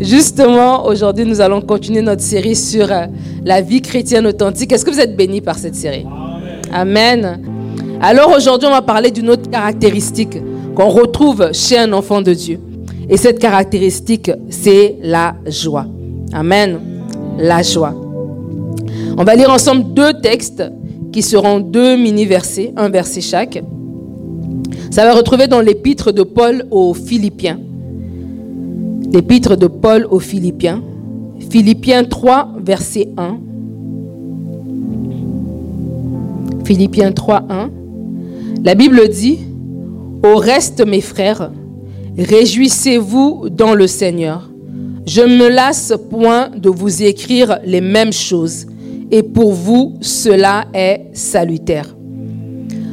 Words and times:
Justement, 0.00 0.86
aujourd'hui, 0.86 1.24
nous 1.24 1.40
allons 1.40 1.60
continuer 1.60 2.02
notre 2.02 2.22
série 2.22 2.56
sur 2.56 2.90
euh, 2.90 3.06
la 3.44 3.60
vie 3.60 3.80
chrétienne 3.80 4.26
authentique. 4.26 4.72
Est-ce 4.72 4.84
que 4.84 4.90
vous 4.90 5.00
êtes 5.00 5.16
bénis 5.16 5.40
par 5.40 5.56
cette 5.56 5.76
série? 5.76 6.04
Amen. 6.72 7.40
Alors 8.00 8.32
aujourd'hui, 8.36 8.68
on 8.68 8.72
va 8.72 8.82
parler 8.82 9.10
d'une 9.10 9.30
autre 9.30 9.48
caractéristique 9.48 10.38
qu'on 10.74 10.88
retrouve 10.88 11.52
chez 11.52 11.78
un 11.78 11.92
enfant 11.92 12.20
de 12.20 12.34
Dieu. 12.34 12.58
Et 13.08 13.16
cette 13.16 13.38
caractéristique, 13.38 14.30
c'est 14.50 14.96
la 15.02 15.36
joie. 15.46 15.86
Amen. 16.32 16.80
La 17.38 17.62
joie. 17.62 17.94
On 19.16 19.22
va 19.22 19.36
lire 19.36 19.50
ensemble 19.50 19.94
deux 19.94 20.14
textes 20.20 20.64
qui 21.12 21.22
seront 21.22 21.60
deux 21.60 21.96
mini-versets, 21.96 22.72
un 22.76 22.88
verset 22.88 23.20
chaque. 23.20 23.62
Ça 24.90 25.04
va 25.04 25.14
retrouver 25.14 25.46
dans 25.46 25.60
l'épître 25.60 26.10
de 26.12 26.24
Paul 26.24 26.66
aux 26.70 26.94
Philippiens. 26.94 27.60
L'épître 29.14 29.54
de 29.54 29.68
Paul 29.68 30.08
aux 30.10 30.18
Philippiens. 30.18 30.82
Philippiens 31.48 32.02
3, 32.02 32.56
verset 32.58 33.10
1. 33.16 33.38
Philippiens 36.64 37.12
3, 37.12 37.44
1. 37.48 37.70
La 38.64 38.74
Bible 38.74 39.08
dit, 39.08 39.38
Au 40.24 40.34
reste, 40.34 40.84
mes 40.84 41.00
frères, 41.00 41.52
réjouissez-vous 42.18 43.50
dans 43.50 43.74
le 43.74 43.86
Seigneur. 43.86 44.50
Je 45.06 45.20
ne 45.20 45.36
me 45.36 45.48
lasse 45.48 45.92
point 46.10 46.48
de 46.48 46.68
vous 46.68 47.04
écrire 47.04 47.60
les 47.64 47.80
mêmes 47.80 48.12
choses, 48.12 48.66
et 49.12 49.22
pour 49.22 49.52
vous, 49.52 49.94
cela 50.00 50.64
est 50.74 51.02
salutaire. 51.12 51.94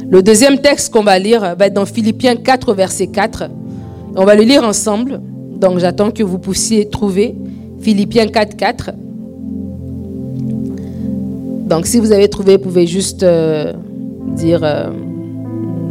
Le 0.08 0.22
deuxième 0.22 0.60
texte 0.60 0.92
qu'on 0.92 1.02
va 1.02 1.18
lire 1.18 1.56
va 1.58 1.66
être 1.66 1.74
dans 1.74 1.84
Philippiens 1.84 2.36
4, 2.36 2.74
verset 2.74 3.08
4. 3.08 3.50
On 4.14 4.24
va 4.24 4.36
le 4.36 4.44
lire 4.44 4.62
ensemble. 4.62 5.20
Donc 5.62 5.78
j'attends 5.78 6.10
que 6.10 6.24
vous 6.24 6.38
puissiez 6.40 6.88
trouver 6.88 7.36
Philippiens 7.80 8.26
4, 8.26 8.56
4. 8.56 8.90
Donc 11.68 11.86
si 11.86 12.00
vous 12.00 12.10
avez 12.10 12.28
trouvé, 12.28 12.56
vous 12.56 12.64
pouvez 12.64 12.88
juste 12.88 13.22
euh, 13.22 13.72
dire 14.34 14.60
euh, 14.64 14.88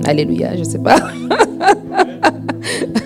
Alléluia, 0.04 0.56
je 0.56 0.60
ne 0.60 0.66
sais 0.66 0.80
pas. 0.80 0.98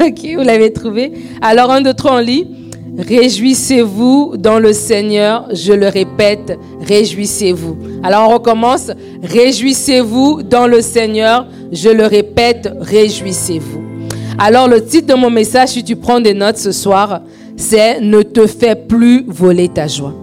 ok, 0.02 0.28
vous 0.38 0.44
l'avez 0.44 0.74
trouvé. 0.74 1.14
Alors 1.40 1.70
un, 1.70 1.82
deux, 1.82 1.94
trois, 1.94 2.16
on 2.16 2.20
lit. 2.20 2.48
Réjouissez-vous 2.98 4.36
dans 4.38 4.58
le 4.58 4.74
Seigneur, 4.74 5.48
je 5.54 5.74
le 5.74 5.88
répète, 5.88 6.58
réjouissez-vous. 6.82 7.78
Alors 8.02 8.30
on 8.30 8.34
recommence, 8.34 8.90
réjouissez-vous 9.22 10.42
dans 10.42 10.66
le 10.66 10.82
Seigneur, 10.82 11.46
je 11.72 11.90
le 11.90 12.06
répète, 12.06 12.74
réjouissez-vous. 12.80 13.95
Alors 14.38 14.68
le 14.68 14.84
titre 14.84 15.14
de 15.16 15.20
mon 15.20 15.30
message, 15.30 15.70
si 15.70 15.84
tu 15.84 15.96
prends 15.96 16.20
des 16.20 16.34
notes 16.34 16.58
ce 16.58 16.72
soir, 16.72 17.22
c'est 17.56 18.02
Ne 18.02 18.22
te 18.22 18.46
fais 18.48 18.76
plus 18.76 19.24
voler 19.28 19.70
ta 19.70 19.88
joie. 19.88 20.14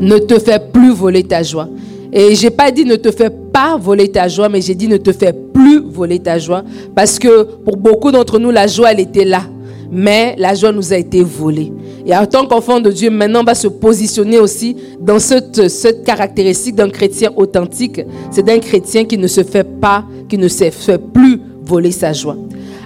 Ne 0.00 0.18
te 0.18 0.38
fais 0.38 0.60
plus 0.60 0.92
voler 0.92 1.24
ta 1.24 1.42
joie. 1.42 1.68
Et 2.12 2.34
j'ai 2.34 2.50
pas 2.50 2.70
dit 2.70 2.84
ne 2.84 2.96
te 2.96 3.10
fais 3.10 3.30
pas 3.30 3.76
voler 3.76 4.08
ta 4.08 4.28
joie, 4.28 4.48
mais 4.48 4.60
j'ai 4.60 4.74
dit 4.74 4.88
ne 4.88 4.98
te 4.98 5.12
fais 5.12 5.32
plus 5.32 5.80
voler 5.80 6.18
ta 6.20 6.38
joie. 6.38 6.62
Parce 6.94 7.18
que 7.18 7.42
pour 7.64 7.76
beaucoup 7.76 8.12
d'entre 8.12 8.38
nous, 8.38 8.50
la 8.50 8.66
joie, 8.66 8.92
elle 8.92 9.00
était 9.00 9.24
là 9.24 9.42
mais 9.90 10.34
la 10.38 10.54
joie 10.54 10.72
nous 10.72 10.92
a 10.92 10.96
été 10.96 11.22
volée. 11.22 11.72
Et 12.04 12.14
en 12.14 12.26
tant 12.26 12.46
qu'enfant 12.46 12.80
de 12.80 12.90
Dieu, 12.90 13.10
maintenant, 13.10 13.40
on 13.40 13.44
va 13.44 13.54
se 13.54 13.68
positionner 13.68 14.38
aussi 14.38 14.76
dans 15.00 15.18
cette, 15.18 15.68
cette 15.68 16.04
caractéristique 16.04 16.74
d'un 16.74 16.88
chrétien 16.88 17.32
authentique. 17.36 18.00
C'est 18.30 18.44
d'un 18.44 18.58
chrétien 18.58 19.04
qui 19.04 19.18
ne 19.18 19.26
se 19.26 19.42
fait 19.42 19.64
pas, 19.64 20.04
qui 20.28 20.38
ne 20.38 20.48
se 20.48 20.70
fait 20.70 20.98
plus 20.98 21.40
voler 21.64 21.90
sa 21.90 22.12
joie. 22.12 22.36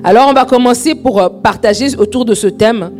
Alors, 0.02 0.28
on 0.28 0.32
va 0.32 0.44
commencer 0.44 0.94
pour 0.94 1.20
euh, 1.20 1.28
partager 1.28 1.96
autour 1.96 2.24
de 2.24 2.34
ce 2.34 2.46
thème. 2.46 2.90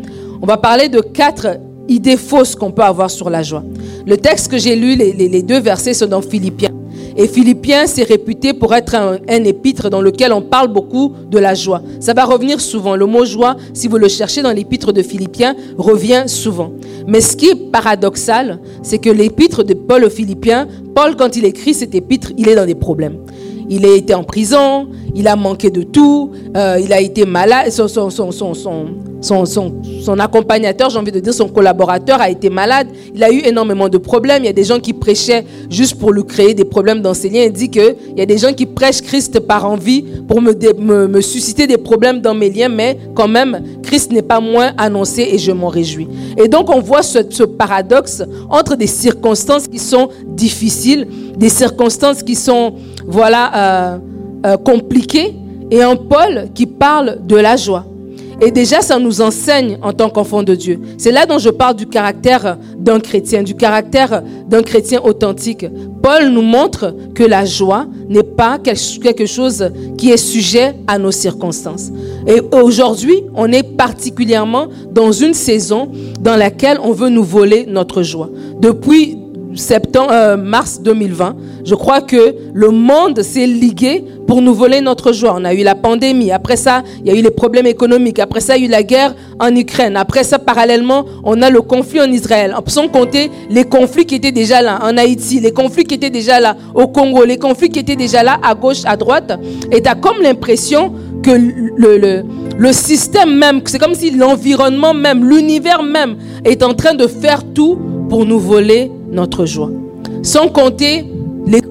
On 0.42 0.46
va 0.46 0.56
parler 0.56 0.88
de 0.88 1.00
quatre 1.00 1.58
idées 1.88 2.16
fausses 2.16 2.54
qu'on 2.54 2.70
peut 2.70 2.82
avoir 2.82 3.10
sur 3.10 3.30
la 3.30 3.42
joie. 3.42 3.64
Le 4.06 4.16
texte 4.16 4.50
que 4.50 4.58
j'ai 4.58 4.76
lu, 4.76 4.94
les, 4.94 5.12
les 5.12 5.42
deux 5.42 5.60
versets 5.60 5.94
sont 5.94 6.06
dans 6.06 6.22
Philippiens. 6.22 6.72
Et 7.16 7.26
Philippiens, 7.26 7.86
c'est 7.86 8.04
réputé 8.04 8.52
pour 8.52 8.74
être 8.74 8.94
un, 8.94 9.18
épître 9.44 9.90
dans 9.90 10.00
lequel 10.00 10.32
on 10.32 10.42
parle 10.42 10.68
beaucoup 10.68 11.12
de 11.30 11.38
la 11.38 11.54
joie. 11.54 11.82
Ça 11.98 12.14
va 12.14 12.24
revenir 12.24 12.60
souvent. 12.60 12.96
Le 12.96 13.06
mot 13.06 13.24
joie, 13.24 13.56
si 13.74 13.88
vous 13.88 13.96
le 13.98 14.08
cherchez 14.08 14.42
dans 14.42 14.52
l'épître 14.52 14.92
de 14.92 15.02
Philippiens, 15.02 15.54
revient 15.76 16.24
souvent. 16.26 16.72
Mais 17.06 17.20
ce 17.20 17.36
qui 17.36 17.46
est 17.46 17.70
paradoxal, 17.72 18.60
c'est 18.82 18.98
que 18.98 19.10
l'épître 19.10 19.64
de 19.64 19.74
Paul 19.74 20.04
aux 20.04 20.10
Philippiens, 20.10 20.68
Paul, 20.94 21.16
quand 21.16 21.36
il 21.36 21.44
écrit 21.44 21.74
cet 21.74 21.94
épître, 21.94 22.32
il 22.38 22.48
est 22.48 22.54
dans 22.54 22.66
des 22.66 22.74
problèmes. 22.74 23.18
Il 23.72 23.86
a 23.86 23.94
été 23.94 24.14
en 24.14 24.24
prison, 24.24 24.88
il 25.14 25.28
a 25.28 25.36
manqué 25.36 25.70
de 25.70 25.84
tout, 25.84 26.32
euh, 26.56 26.80
il 26.82 26.92
a 26.92 27.00
été 27.00 27.24
malade, 27.24 27.70
son, 27.70 27.86
accompagnateur, 30.18 30.90
j'ai 30.90 30.98
envie 30.98 31.12
de 31.12 31.20
dire 31.20 31.32
son 31.32 31.48
collaborateur 31.48 32.20
a 32.20 32.28
été 32.30 32.50
malade, 32.50 32.88
il 33.14 33.22
a 33.22 33.30
eu 33.30 33.42
énormément 33.44 33.88
de 33.88 33.98
problèmes, 33.98 34.42
il 34.42 34.46
y 34.46 34.50
a 34.50 34.52
des 34.52 34.64
gens 34.64 34.80
qui 34.80 34.92
prêchaient 34.92 35.44
juste 35.70 36.00
pour 36.00 36.12
lui 36.12 36.24
créer 36.24 36.52
des 36.52 36.64
problèmes 36.64 37.00
d'enseignants, 37.00 37.42
il 37.44 37.52
dit 37.52 37.70
qu'il 37.70 37.94
y 38.16 38.20
a 38.20 38.26
des 38.26 38.38
gens 38.38 38.52
qui 38.52 38.66
prêchent 38.66 39.02
Christ 39.02 39.38
par 39.38 39.64
envie 39.64 40.02
pour 40.26 40.42
me, 40.42 41.20
susciter 41.20 41.68
des 41.68 41.78
problèmes 41.78 42.20
dans 42.20 42.34
mes 42.34 42.50
liens, 42.50 42.68
mais 42.68 42.98
quand 43.14 43.28
même, 43.28 43.62
Christ 43.84 44.10
n'est 44.10 44.22
pas 44.22 44.40
moins 44.40 44.72
annoncé 44.78 45.28
et 45.30 45.38
je 45.38 45.52
m'en 45.52 45.68
réjouis. 45.68 46.08
Et 46.36 46.48
donc 46.48 46.70
on 46.70 46.80
voit 46.80 47.02
ce 47.02 47.44
paradoxe 47.44 48.24
entre 48.48 48.74
des 48.74 48.88
circonstances 48.88 49.68
qui 49.68 49.78
sont 49.78 50.08
difficiles, 50.26 51.06
des 51.40 51.48
circonstances 51.48 52.22
qui 52.22 52.36
sont 52.36 52.74
voilà, 53.06 53.50
euh, 53.56 53.98
euh, 54.46 54.56
compliqué, 54.58 55.34
et 55.70 55.82
un 55.82 55.96
Paul 55.96 56.48
qui 56.54 56.66
parle 56.66 57.18
de 57.26 57.36
la 57.36 57.56
joie. 57.56 57.86
Et 58.42 58.50
déjà, 58.50 58.80
ça 58.80 58.98
nous 58.98 59.20
enseigne 59.20 59.78
en 59.82 59.92
tant 59.92 60.08
qu'enfant 60.08 60.42
de 60.42 60.54
Dieu. 60.54 60.80
C'est 60.96 61.12
là 61.12 61.26
dont 61.26 61.38
je 61.38 61.50
parle 61.50 61.76
du 61.76 61.86
caractère 61.86 62.56
d'un 62.78 62.98
chrétien, 62.98 63.42
du 63.42 63.54
caractère 63.54 64.22
d'un 64.48 64.62
chrétien 64.62 65.00
authentique. 65.02 65.66
Paul 66.02 66.28
nous 66.28 66.42
montre 66.42 66.94
que 67.14 67.22
la 67.22 67.44
joie 67.44 67.86
n'est 68.08 68.22
pas 68.22 68.58
quelque 68.58 69.26
chose 69.26 69.70
qui 69.98 70.10
est 70.10 70.16
sujet 70.16 70.74
à 70.86 70.98
nos 70.98 71.10
circonstances. 71.12 71.90
Et 72.26 72.40
aujourd'hui, 72.52 73.22
on 73.34 73.52
est 73.52 73.62
particulièrement 73.62 74.68
dans 74.90 75.12
une 75.12 75.34
saison 75.34 75.90
dans 76.20 76.36
laquelle 76.36 76.78
on 76.82 76.92
veut 76.92 77.10
nous 77.10 77.24
voler 77.24 77.66
notre 77.68 78.02
joie. 78.02 78.30
Depuis 78.58 79.19
septembre, 79.60 80.10
euh, 80.12 80.36
mars 80.36 80.80
2020, 80.82 81.36
je 81.64 81.74
crois 81.74 82.00
que 82.00 82.34
le 82.52 82.70
monde 82.70 83.22
s'est 83.22 83.46
ligué 83.46 84.04
pour 84.26 84.42
nous 84.42 84.54
voler 84.54 84.80
notre 84.80 85.12
joie. 85.12 85.34
On 85.36 85.44
a 85.44 85.54
eu 85.54 85.62
la 85.62 85.74
pandémie, 85.74 86.32
après 86.32 86.56
ça, 86.56 86.82
il 87.04 87.06
y 87.06 87.14
a 87.14 87.18
eu 87.18 87.22
les 87.22 87.30
problèmes 87.30 87.66
économiques, 87.66 88.18
après 88.18 88.40
ça, 88.40 88.56
il 88.56 88.62
y 88.62 88.64
a 88.64 88.68
eu 88.68 88.70
la 88.70 88.82
guerre 88.82 89.14
en 89.38 89.54
Ukraine, 89.54 89.96
après 89.96 90.24
ça, 90.24 90.38
parallèlement, 90.38 91.04
on 91.24 91.40
a 91.42 91.50
le 91.50 91.60
conflit 91.60 92.00
en 92.00 92.10
Israël, 92.10 92.54
sans 92.66 92.88
compter 92.88 93.30
les 93.50 93.64
conflits 93.64 94.06
qui 94.06 94.16
étaient 94.16 94.32
déjà 94.32 94.62
là 94.62 94.80
en 94.82 94.96
Haïti, 94.96 95.40
les 95.40 95.52
conflits 95.52 95.84
qui 95.84 95.94
étaient 95.94 96.10
déjà 96.10 96.40
là 96.40 96.56
au 96.74 96.88
Congo, 96.88 97.24
les 97.24 97.38
conflits 97.38 97.68
qui 97.68 97.78
étaient 97.80 97.96
déjà 97.96 98.22
là 98.22 98.38
à 98.42 98.54
gauche, 98.54 98.82
à 98.84 98.96
droite, 98.96 99.38
et 99.70 99.82
tu 99.82 99.88
as 99.88 99.94
comme 99.94 100.22
l'impression 100.22 100.92
que 101.22 101.30
le, 101.30 101.98
le, 101.98 102.22
le 102.56 102.72
système 102.72 103.34
même, 103.36 103.60
c'est 103.64 103.78
comme 103.78 103.94
si 103.94 104.10
l'environnement 104.10 104.94
même, 104.94 105.28
l'univers 105.28 105.82
même 105.82 106.16
est 106.44 106.62
en 106.62 106.74
train 106.74 106.94
de 106.94 107.06
faire 107.06 107.42
tout 107.54 107.78
pour 108.10 108.26
nous 108.26 108.38
voler 108.38 108.92
notre 109.10 109.46
joie. 109.46 109.70
Sans 110.22 110.48
compter 110.48 111.06
les, 111.46 111.62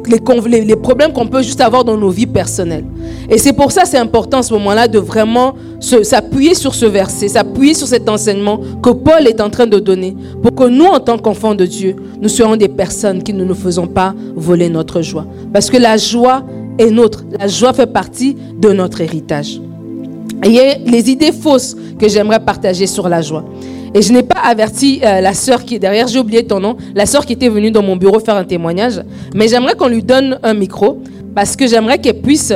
les, 0.66 0.76
problèmes 0.76 1.14
qu'on 1.14 1.28
peut 1.28 1.44
juste 1.44 1.62
avoir 1.62 1.84
dans 1.84 1.96
nos 1.96 2.10
vies 2.10 2.26
personnelles. 2.26 2.86
Et 3.30 3.38
c'est 3.38 3.54
pour 3.54 3.72
ça 3.72 3.86
c'est 3.86 3.98
important 3.98 4.40
à 4.40 4.44
ce 4.44 4.54
moment-là 4.56 4.88
de 4.88 4.98
vraiment 4.98 5.54
s'appuyer 5.80 6.56
sur 6.56 6.74
ce 6.74 6.86
verset, 6.86 7.28
s'appuyer 7.28 7.74
sur 7.74 7.88
cet 7.88 8.10
enseignement 8.10 8.60
que 8.82 8.90
Paul 8.90 9.28
est 9.28 9.40
en 9.40 9.50
train 9.50 9.68
de 9.68 9.78
donner 9.80 10.16
pour 10.42 10.56
que 10.56 10.68
nous, 10.68 10.86
en 10.86 11.00
tant 11.00 11.18
qu'enfants 11.18 11.56
de 11.56 11.66
Dieu, 11.66 11.96
nous 12.20 12.30
soyons 12.30 12.56
des 12.56 12.68
personnes 12.68 13.22
qui 13.22 13.34
ne 13.34 13.46
nous 13.46 13.54
faisons 13.54 13.86
pas 13.86 14.16
voler 14.36 14.70
notre 14.70 15.02
joie. 15.02 15.26
Parce 15.54 15.70
que 15.70 15.78
la 15.78 15.98
joie 15.98 16.44
est 16.80 16.90
nôtre. 16.90 17.24
La 17.40 17.48
joie 17.48 17.74
fait 17.74 17.92
partie 17.92 18.36
de 18.58 18.72
notre 18.72 19.02
héritage. 19.02 19.62
Il 20.44 20.52
y 20.54 20.60
a 20.60 20.78
les 20.78 21.10
idées 21.10 21.34
fausses 21.34 21.76
que 22.00 22.08
j'aimerais 22.08 22.40
partager 22.40 22.88
sur 22.88 23.08
la 23.08 23.22
joie. 23.22 23.44
Et 23.94 24.02
je 24.02 24.14
n'ai 24.14 24.24
pas 24.24 24.40
averti 24.46 25.02
euh, 25.04 25.20
la 25.22 25.34
sœur 25.34 25.66
qui 25.66 25.76
est 25.76 25.80
derrière, 25.80 26.08
j'ai 26.08 26.20
oublié 26.20 26.44
ton 26.44 26.60
nom, 26.60 26.78
la 26.94 27.06
sœur 27.06 27.26
qui 27.26 27.34
était 27.34 27.50
venue 27.50 27.72
dans 27.72 27.82
mon 27.82 27.96
bureau 27.96 28.20
faire 28.20 28.36
un 28.36 28.44
témoignage. 28.44 29.02
Mais 29.34 29.48
j'aimerais 29.48 29.76
qu'on 29.76 29.88
lui 29.88 30.04
donne 30.04 30.40
un 30.44 30.54
micro 30.54 31.02
parce 31.34 31.56
que 31.56 31.68
j'aimerais 31.68 31.98
qu'elle 31.98 32.22
puisse 32.22 32.54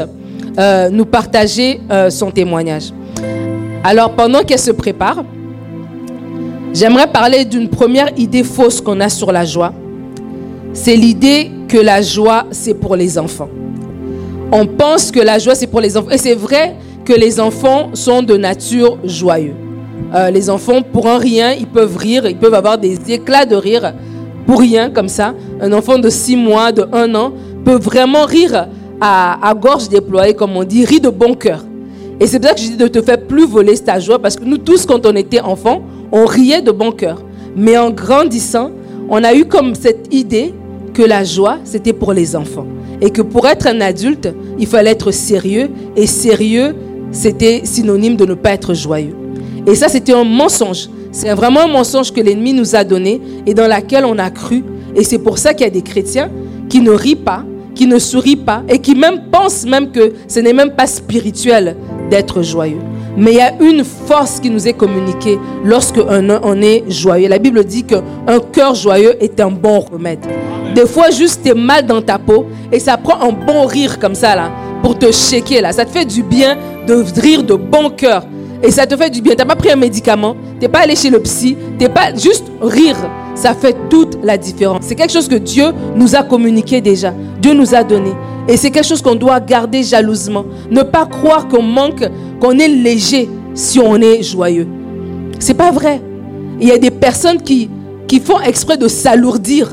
euh, 0.59 0.89
nous 0.89 1.05
partager 1.05 1.79
euh, 1.89 2.09
son 2.09 2.29
témoignage. 2.29 2.91
Alors 3.83 4.11
pendant 4.11 4.43
qu'elle 4.43 4.59
se 4.59 4.71
prépare, 4.71 5.23
j'aimerais 6.73 7.07
parler 7.07 7.45
d'une 7.45 7.69
première 7.69 8.09
idée 8.17 8.43
fausse 8.43 8.79
qu'on 8.79 8.99
a 8.99 9.09
sur 9.09 9.31
la 9.31 9.45
joie. 9.45 9.73
C'est 10.73 10.95
l'idée 10.95 11.51
que 11.67 11.77
la 11.77 12.01
joie, 12.01 12.45
c'est 12.51 12.73
pour 12.75 12.95
les 12.95 13.17
enfants. 13.17 13.49
On 14.51 14.67
pense 14.67 15.11
que 15.11 15.19
la 15.19 15.39
joie, 15.39 15.55
c'est 15.55 15.67
pour 15.67 15.81
les 15.81 15.97
enfants. 15.97 16.11
Et 16.11 16.17
c'est 16.19 16.35
vrai 16.35 16.75
que 17.05 17.13
les 17.13 17.39
enfants 17.39 17.89
sont 17.93 18.21
de 18.21 18.37
nature 18.37 18.97
joyeux. 19.03 19.55
Euh, 20.13 20.29
les 20.29 20.49
enfants, 20.49 20.81
pour 20.81 21.07
un 21.07 21.17
rien, 21.17 21.53
ils 21.53 21.67
peuvent 21.67 21.97
rire, 21.97 22.27
ils 22.27 22.37
peuvent 22.37 22.53
avoir 22.53 22.77
des 22.77 22.97
éclats 23.11 23.45
de 23.45 23.55
rire 23.55 23.93
pour 24.45 24.59
rien 24.59 24.89
comme 24.89 25.07
ça. 25.07 25.33
Un 25.61 25.71
enfant 25.73 25.97
de 25.97 26.09
6 26.09 26.35
mois, 26.35 26.71
de 26.71 26.85
1 26.91 27.15
an, 27.15 27.33
peut 27.63 27.77
vraiment 27.77 28.25
rire 28.25 28.67
à, 29.01 29.53
gorge 29.55 29.89
déployée, 29.89 30.33
comme 30.33 30.55
on 30.55 30.63
dit, 30.63 30.85
rire 30.85 31.01
de 31.01 31.09
bon 31.09 31.33
cœur. 31.33 31.63
Et 32.19 32.27
c'est 32.27 32.39
pour 32.39 32.49
ça 32.49 32.55
que 32.55 32.61
je 32.61 32.67
dis 32.67 32.77
de 32.77 32.87
te 32.87 33.01
faire 33.01 33.19
plus 33.19 33.45
voler 33.45 33.77
ta 33.77 33.99
joie, 33.99 34.19
parce 34.19 34.35
que 34.35 34.43
nous 34.43 34.57
tous, 34.57 34.85
quand 34.85 35.05
on 35.05 35.15
était 35.15 35.41
enfants, 35.41 35.81
on 36.11 36.25
riait 36.25 36.61
de 36.61 36.71
bon 36.71 36.91
cœur. 36.91 37.21
Mais 37.55 37.77
en 37.77 37.89
grandissant, 37.89 38.71
on 39.09 39.23
a 39.23 39.33
eu 39.33 39.45
comme 39.45 39.75
cette 39.75 40.13
idée 40.13 40.53
que 40.93 41.01
la 41.01 41.23
joie, 41.23 41.57
c'était 41.63 41.93
pour 41.93 42.13
les 42.13 42.35
enfants. 42.35 42.67
Et 43.01 43.09
que 43.09 43.21
pour 43.21 43.47
être 43.47 43.67
un 43.67 43.81
adulte, 43.81 44.29
il 44.57 44.67
fallait 44.67 44.91
être 44.91 45.11
sérieux. 45.11 45.69
Et 45.97 46.07
sérieux, 46.07 46.75
c'était 47.11 47.61
synonyme 47.65 48.15
de 48.15 48.25
ne 48.25 48.35
pas 48.35 48.51
être 48.51 48.73
joyeux. 48.73 49.15
Et 49.65 49.75
ça, 49.75 49.87
c'était 49.87 50.13
un 50.13 50.23
mensonge. 50.23 50.89
C'est 51.11 51.33
vraiment 51.33 51.61
un 51.61 51.67
mensonge 51.67 52.11
que 52.11 52.19
l'ennemi 52.19 52.53
nous 52.53 52.75
a 52.75 52.83
donné 52.83 53.21
et 53.45 53.53
dans 53.53 53.67
laquelle 53.67 54.05
on 54.05 54.17
a 54.17 54.29
cru. 54.29 54.63
Et 54.95 55.03
c'est 55.03 55.19
pour 55.19 55.37
ça 55.37 55.53
qu'il 55.53 55.65
y 55.65 55.69
a 55.69 55.71
des 55.71 55.81
chrétiens 55.81 56.29
qui 56.69 56.81
ne 56.81 56.91
rient 56.91 57.15
pas, 57.15 57.43
qui 57.75 57.87
ne 57.87 57.99
sourient 57.99 58.35
pas 58.35 58.63
et 58.67 58.79
qui 58.79 58.95
même 58.95 59.29
pensent 59.31 59.65
même 59.65 59.91
que 59.91 60.13
ce 60.27 60.39
n'est 60.39 60.53
même 60.53 60.71
pas 60.71 60.87
spirituel 60.87 61.77
d'être 62.09 62.41
joyeux. 62.41 62.81
Mais 63.15 63.31
il 63.31 63.37
y 63.37 63.41
a 63.41 63.53
une 63.61 63.83
force 63.83 64.39
qui 64.39 64.49
nous 64.49 64.67
est 64.67 64.73
communiquée 64.73 65.37
lorsque 65.63 65.99
on 65.99 66.61
est 66.61 66.83
joyeux. 66.89 67.29
La 67.29 67.37
Bible 67.37 67.63
dit 67.63 67.83
qu'un 67.83 68.39
cœur 68.51 68.73
joyeux 68.73 69.15
est 69.23 69.39
un 69.39 69.51
bon 69.51 69.79
remède. 69.79 70.25
Des 70.73 70.87
fois, 70.87 71.11
juste 71.11 71.41
tu 71.43 71.51
es 71.51 71.53
mal 71.53 71.85
dans 71.85 72.01
ta 72.01 72.17
peau 72.17 72.47
et 72.71 72.79
ça 72.79 72.97
prend 72.97 73.21
un 73.21 73.31
bon 73.31 73.67
rire 73.67 73.99
comme 73.99 74.15
ça 74.15 74.35
là 74.35 74.51
pour 74.81 74.97
te 74.97 75.11
shaker 75.11 75.61
là. 75.61 75.71
Ça 75.71 75.85
te 75.85 75.91
fait 75.91 76.05
du 76.05 76.23
bien 76.23 76.57
de 76.87 77.03
rire 77.21 77.43
de 77.43 77.53
bon 77.53 77.91
cœur. 77.91 78.23
Et 78.63 78.71
ça 78.71 78.87
te 78.87 78.95
fait 78.95 79.09
du 79.09 79.21
bien. 79.21 79.33
Tu 79.33 79.39
n'as 79.39 79.45
pas 79.45 79.57
pris 79.57 79.69
un 79.69 79.75
médicament, 79.75 80.35
tu 80.55 80.61
n'es 80.61 80.69
pas 80.69 80.79
allé 80.79 80.95
chez 80.95 81.09
le 81.09 81.19
psy, 81.19 81.57
tu 81.77 81.83
n'es 81.83 81.89
pas 81.89 82.15
juste 82.15 82.45
rire. 82.61 82.95
Ça 83.35 83.53
fait 83.53 83.75
toute 83.89 84.17
la 84.23 84.37
différence. 84.37 84.85
C'est 84.85 84.95
quelque 84.95 85.11
chose 85.11 85.27
que 85.27 85.35
Dieu 85.35 85.65
nous 85.95 86.15
a 86.15 86.23
communiqué 86.23 86.79
déjà. 86.79 87.13
Dieu 87.41 87.53
nous 87.53 87.75
a 87.75 87.83
donné. 87.83 88.11
Et 88.47 88.57
c'est 88.57 88.71
quelque 88.71 88.87
chose 88.87 89.01
qu'on 89.01 89.15
doit 89.15 89.39
garder 89.39 89.83
jalousement. 89.83 90.45
Ne 90.71 90.83
pas 90.83 91.05
croire 91.05 91.47
qu'on 91.47 91.61
manque, 91.61 92.07
qu'on 92.39 92.57
est 92.57 92.67
léger 92.67 93.29
si 93.53 93.79
on 93.79 93.97
est 93.97 94.23
joyeux. 94.23 94.67
C'est 95.39 95.55
pas 95.55 95.71
vrai. 95.71 96.01
Il 96.61 96.67
y 96.67 96.71
a 96.71 96.77
des 96.77 96.91
personnes 96.91 97.41
qui, 97.41 97.69
qui 98.07 98.19
font 98.19 98.39
exprès 98.39 98.77
de 98.77 98.87
s'alourdir 98.87 99.71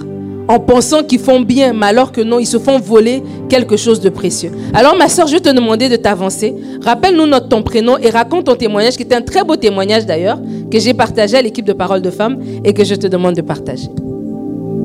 en 0.51 0.59
pensant 0.59 1.05
qu'ils 1.05 1.21
font 1.21 1.41
bien, 1.41 1.73
mais 1.73 1.87
alors 1.87 2.11
que 2.11 2.21
non, 2.21 2.41
ils 2.41 2.47
se 2.47 2.59
font 2.59 2.81
voler 2.81 3.23
quelque 3.49 3.77
chose 3.77 4.01
de 4.01 4.09
précieux. 4.09 4.51
Alors 4.75 4.97
ma 4.97 5.09
soeur, 5.09 5.29
je 5.29 5.35
vais 5.35 5.41
te 5.41 5.55
demander 5.55 5.89
de 5.89 5.95
t'avancer. 5.95 6.57
Rappelle-nous 6.83 7.29
ton 7.49 7.63
prénom 7.63 7.97
et 7.99 8.11
raconte 8.11 8.47
ton 8.47 8.57
témoignage, 8.57 8.97
qui 8.97 9.05
était 9.05 9.15
un 9.15 9.23
très 9.23 9.45
beau 9.45 9.55
témoignage 9.55 10.07
d'ailleurs, 10.07 10.41
que 10.69 10.81
j'ai 10.81 10.93
partagé 10.93 11.37
à 11.37 11.43
l'équipe 11.43 11.65
de 11.65 11.73
Parole 11.73 12.03
de 12.03 12.11
Femmes 12.11 12.41
et 12.65 12.75
que 12.75 12.83
je 12.83 12.97
te 12.97 13.07
demande 13.07 13.37
de 13.37 13.43
partager. 13.43 13.89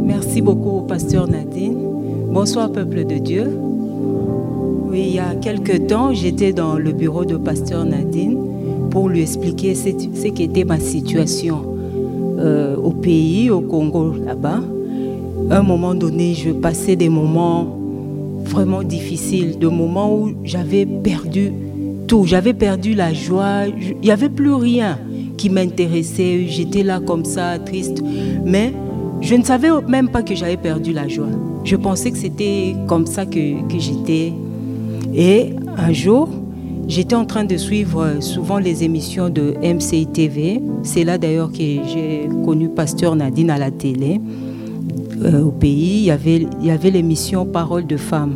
Merci 0.03 0.39
beaucoup, 0.39 0.81
pasteur 0.81 1.27
Nadine. 1.27 1.79
Bonsoir, 2.29 2.71
peuple 2.71 3.03
de 3.03 3.15
Dieu. 3.15 3.49
Oui, 4.87 5.05
il 5.07 5.15
y 5.15 5.19
a 5.19 5.33
quelques 5.41 5.87
temps, 5.87 6.13
j'étais 6.13 6.53
dans 6.53 6.75
le 6.75 6.91
bureau 6.91 7.25
de 7.25 7.37
pasteur 7.37 7.85
Nadine 7.85 8.37
pour 8.91 9.09
lui 9.09 9.21
expliquer 9.23 9.73
ce 9.73 10.27
qu'était 10.27 10.63
ma 10.63 10.79
situation 10.79 11.63
euh, 12.37 12.75
au 12.75 12.91
pays, 12.91 13.49
au 13.49 13.61
Congo, 13.61 14.13
là-bas 14.23 14.59
un 15.49 15.61
moment 15.61 15.95
donné, 15.95 16.33
je 16.33 16.51
passais 16.51 16.95
des 16.95 17.09
moments 17.09 17.77
vraiment 18.45 18.83
difficiles, 18.83 19.57
des 19.57 19.67
moments 19.67 20.13
où 20.15 20.33
j'avais 20.43 20.85
perdu 20.85 21.51
tout, 22.07 22.25
j'avais 22.25 22.53
perdu 22.53 22.93
la 22.93 23.13
joie, 23.13 23.65
il 23.67 23.97
n'y 24.01 24.11
avait 24.11 24.29
plus 24.29 24.53
rien 24.53 24.99
qui 25.37 25.49
m'intéressait, 25.49 26.45
j'étais 26.47 26.83
là 26.83 26.99
comme 26.99 27.25
ça, 27.25 27.57
triste, 27.59 28.01
mais 28.45 28.73
je 29.21 29.35
ne 29.35 29.43
savais 29.43 29.69
même 29.87 30.09
pas 30.09 30.21
que 30.21 30.35
j'avais 30.35 30.57
perdu 30.57 30.93
la 30.93 31.07
joie. 31.07 31.29
Je 31.63 31.75
pensais 31.75 32.11
que 32.11 32.17
c'était 32.17 32.75
comme 32.87 33.07
ça 33.07 33.25
que, 33.25 33.61
que 33.67 33.79
j'étais. 33.79 34.33
Et 35.15 35.53
un 35.77 35.91
jour, 35.93 36.29
j'étais 36.87 37.15
en 37.15 37.25
train 37.25 37.43
de 37.43 37.57
suivre 37.57 38.17
souvent 38.19 38.59
les 38.59 38.83
émissions 38.83 39.29
de 39.29 39.55
MCI 39.63 40.07
TV. 40.07 40.61
C'est 40.83 41.03
là 41.03 41.17
d'ailleurs 41.17 41.51
que 41.51 41.57
j'ai 41.57 42.29
connu 42.43 42.69
Pasteur 42.69 43.15
Nadine 43.15 43.49
à 43.49 43.57
la 43.57 43.71
télé. 43.71 44.21
Euh, 45.23 45.43
au 45.43 45.51
pays, 45.51 45.99
il 45.99 46.05
y 46.05 46.11
avait, 46.11 46.47
il 46.61 46.65
y 46.65 46.71
avait 46.71 46.91
l'émission 46.91 47.45
Parole 47.45 47.87
de 47.87 47.97
femmes. 47.97 48.35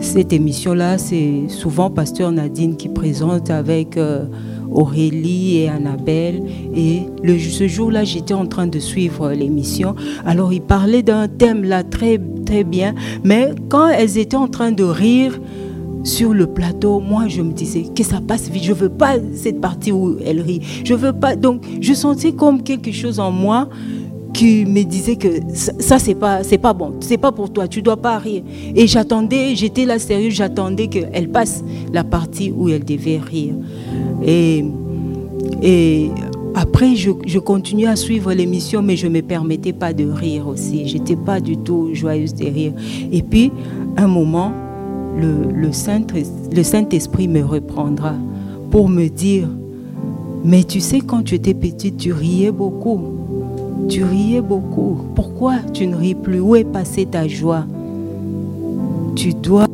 Cette 0.00 0.32
émission-là, 0.32 0.98
c'est 0.98 1.48
souvent 1.48 1.90
Pasteur 1.90 2.30
Nadine 2.32 2.76
qui 2.76 2.88
présente 2.88 3.50
avec 3.50 3.96
euh, 3.96 4.26
Aurélie 4.70 5.58
et 5.58 5.68
Annabelle. 5.68 6.42
Et 6.74 7.02
le, 7.22 7.38
ce 7.38 7.66
jour-là, 7.66 8.04
j'étais 8.04 8.34
en 8.34 8.46
train 8.46 8.66
de 8.66 8.78
suivre 8.78 9.32
l'émission. 9.32 9.94
Alors, 10.24 10.52
il 10.52 10.62
parlait 10.62 11.02
d'un 11.02 11.28
thème 11.28 11.64
là 11.64 11.82
très, 11.82 12.20
très 12.44 12.64
bien. 12.64 12.94
Mais 13.24 13.50
quand 13.68 13.88
elles 13.88 14.18
étaient 14.18 14.36
en 14.36 14.48
train 14.48 14.72
de 14.72 14.84
rire, 14.84 15.38
sur 16.04 16.32
le 16.32 16.46
plateau, 16.46 17.00
moi 17.00 17.26
je 17.26 17.42
me 17.42 17.52
disais 17.52 17.82
que 17.92 18.04
ça 18.04 18.20
passe 18.20 18.48
vite. 18.48 18.62
Je 18.62 18.72
veux 18.72 18.88
pas 18.88 19.16
cette 19.34 19.60
partie 19.60 19.90
où 19.90 20.16
elle 20.24 20.40
rit. 20.40 20.62
Je 20.84 20.94
veux 20.94 21.12
pas. 21.12 21.34
Donc 21.34 21.64
je 21.80 21.92
sentais 21.94 22.30
comme 22.30 22.62
quelque 22.62 22.92
chose 22.92 23.18
en 23.18 23.32
moi 23.32 23.68
qui 24.36 24.66
me 24.66 24.82
disait 24.82 25.16
que 25.16 25.28
ça, 25.54 25.98
c'est 25.98 26.14
pas 26.14 26.42
c'est 26.44 26.58
pas 26.58 26.74
bon, 26.74 26.92
c'est 27.00 27.16
pas 27.16 27.32
pour 27.32 27.50
toi, 27.50 27.66
tu 27.66 27.80
dois 27.80 27.96
pas 27.96 28.18
rire. 28.18 28.42
Et 28.74 28.86
j'attendais, 28.86 29.54
j'étais 29.54 29.86
là 29.86 29.98
sérieux, 29.98 30.28
j'attendais 30.30 30.88
qu'elle 30.88 31.30
passe 31.30 31.64
la 31.92 32.04
partie 32.04 32.52
où 32.54 32.68
elle 32.68 32.84
devait 32.84 33.18
rire. 33.18 33.54
Et 34.22 34.64
et 35.62 36.10
après, 36.54 36.96
je, 36.96 37.10
je 37.26 37.38
continuais 37.38 37.86
à 37.86 37.96
suivre 37.96 38.32
l'émission, 38.34 38.82
mais 38.82 38.96
je 38.96 39.06
ne 39.06 39.12
me 39.14 39.22
permettais 39.22 39.72
pas 39.72 39.94
de 39.94 40.04
rire 40.04 40.46
aussi. 40.48 40.86
J'étais 40.86 41.16
pas 41.16 41.40
du 41.40 41.56
tout 41.56 41.90
joyeuse 41.94 42.34
de 42.34 42.44
rire. 42.44 42.72
Et 43.10 43.22
puis, 43.22 43.50
un 43.96 44.06
moment, 44.06 44.52
le, 45.18 45.50
le 45.50 46.62
Saint-Esprit 46.62 47.28
me 47.28 47.42
reprendra 47.42 48.14
pour 48.70 48.88
me 48.88 49.08
dire, 49.08 49.48
mais 50.44 50.64
tu 50.64 50.80
sais, 50.80 51.00
quand 51.00 51.22
tu 51.22 51.34
étais 51.34 51.54
petite, 51.54 51.96
tu 51.96 52.12
riais 52.12 52.52
beaucoup. 52.52 53.00
Tu 53.88 54.02
riais 54.02 54.40
beaucoup. 54.40 54.98
Pourquoi 55.14 55.54
tu 55.72 55.86
ne 55.86 55.96
ris 55.96 56.14
plus? 56.14 56.40
Où 56.40 56.56
est 56.56 56.64
passée 56.64 57.06
ta 57.06 57.28
joie? 57.28 57.64
Tu 59.14 59.32
dois 59.32 59.66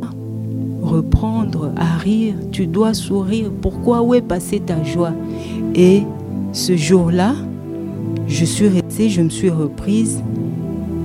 reprendre 0.82 1.72
à 1.76 1.96
rire. 1.96 2.34
Tu 2.50 2.66
dois 2.66 2.94
sourire. 2.94 3.50
Pourquoi? 3.60 4.02
Où 4.02 4.14
est 4.14 4.20
passée 4.20 4.60
ta 4.60 4.82
joie? 4.84 5.12
Et 5.74 6.02
ce 6.52 6.76
jour-là, 6.76 7.34
je 8.26 8.44
suis 8.44 8.68
restée, 8.68 9.08
je 9.08 9.22
me 9.22 9.30
suis 9.30 9.50
reprise 9.50 10.22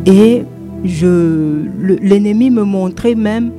et 0.06 0.44
l'ennemi 0.84 2.50
me 2.50 2.64
montrait 2.64 3.16
même 3.16 3.52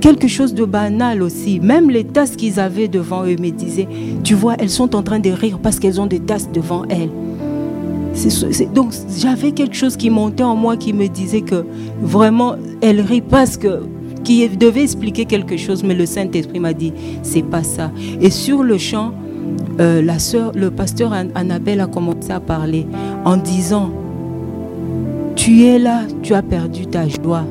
quelque 0.00 0.28
chose 0.28 0.54
de 0.54 0.64
banal 0.64 1.22
aussi. 1.22 1.58
Même 1.60 1.90
les 1.90 2.04
tasses 2.04 2.36
qu'ils 2.36 2.60
avaient 2.60 2.88
devant 2.88 3.24
eux 3.24 3.36
me 3.40 3.50
disaient, 3.50 3.88
tu 4.22 4.34
vois, 4.34 4.54
elles 4.58 4.70
sont 4.70 4.94
en 4.94 5.02
train 5.02 5.18
de 5.18 5.30
rire 5.30 5.58
parce 5.62 5.78
qu'elles 5.78 6.00
ont 6.00 6.06
des 6.06 6.20
tasses 6.20 6.50
devant 6.52 6.84
elles 6.88 7.10
donc 8.74 8.92
j'avais 9.18 9.52
quelque 9.52 9.76
chose 9.76 9.96
qui 9.96 10.10
montait 10.10 10.42
en 10.42 10.56
moi 10.56 10.76
qui 10.76 10.92
me 10.92 11.06
disait 11.06 11.42
que 11.42 11.64
vraiment 12.00 12.54
elle 12.80 13.00
rit 13.00 13.20
parce 13.20 13.56
que 13.56 13.82
qui 14.24 14.48
devait 14.48 14.82
expliquer 14.82 15.24
quelque 15.24 15.56
chose, 15.56 15.84
mais 15.84 15.94
le 15.94 16.04
Saint-Esprit 16.04 16.58
m'a 16.58 16.72
dit 16.72 16.92
c'est 17.22 17.44
pas 17.44 17.62
ça. 17.62 17.92
Et 18.20 18.30
sur 18.30 18.64
le 18.64 18.76
champ, 18.76 19.12
euh, 19.78 20.02
la 20.02 20.16
le 20.54 20.70
pasteur 20.70 21.12
Annabelle 21.12 21.80
a 21.80 21.86
commencé 21.86 22.32
à 22.32 22.40
parler 22.40 22.86
en 23.24 23.36
disant 23.36 23.90
tu 25.36 25.64
es 25.64 25.78
là, 25.78 26.02
tu 26.22 26.34
as 26.34 26.42
perdu 26.42 26.86
ta 26.86 27.06
joie. 27.06 27.44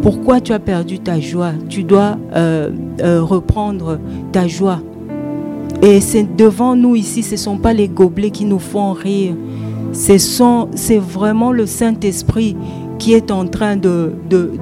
Pourquoi 0.00 0.40
tu 0.40 0.52
as 0.52 0.60
perdu 0.60 1.00
ta 1.00 1.20
joie? 1.20 1.52
Tu 1.68 1.82
dois 1.82 2.16
euh, 2.34 2.70
euh, 3.00 3.22
reprendre 3.22 3.98
ta 4.32 4.46
joie. 4.46 4.80
Et 5.82 6.00
c'est 6.00 6.36
devant 6.36 6.74
nous 6.74 6.96
ici, 6.96 7.22
ce 7.22 7.32
ne 7.32 7.36
sont 7.36 7.58
pas 7.58 7.74
les 7.74 7.88
gobelets 7.88 8.30
qui 8.30 8.44
nous 8.44 8.58
font 8.58 8.92
rire. 8.92 9.34
C'est 9.92 10.98
vraiment 10.98 11.52
le 11.52 11.66
Saint-Esprit 11.66 12.56
qui 12.98 13.12
est 13.12 13.30
en 13.30 13.46
train 13.46 13.76
de, 13.76 14.12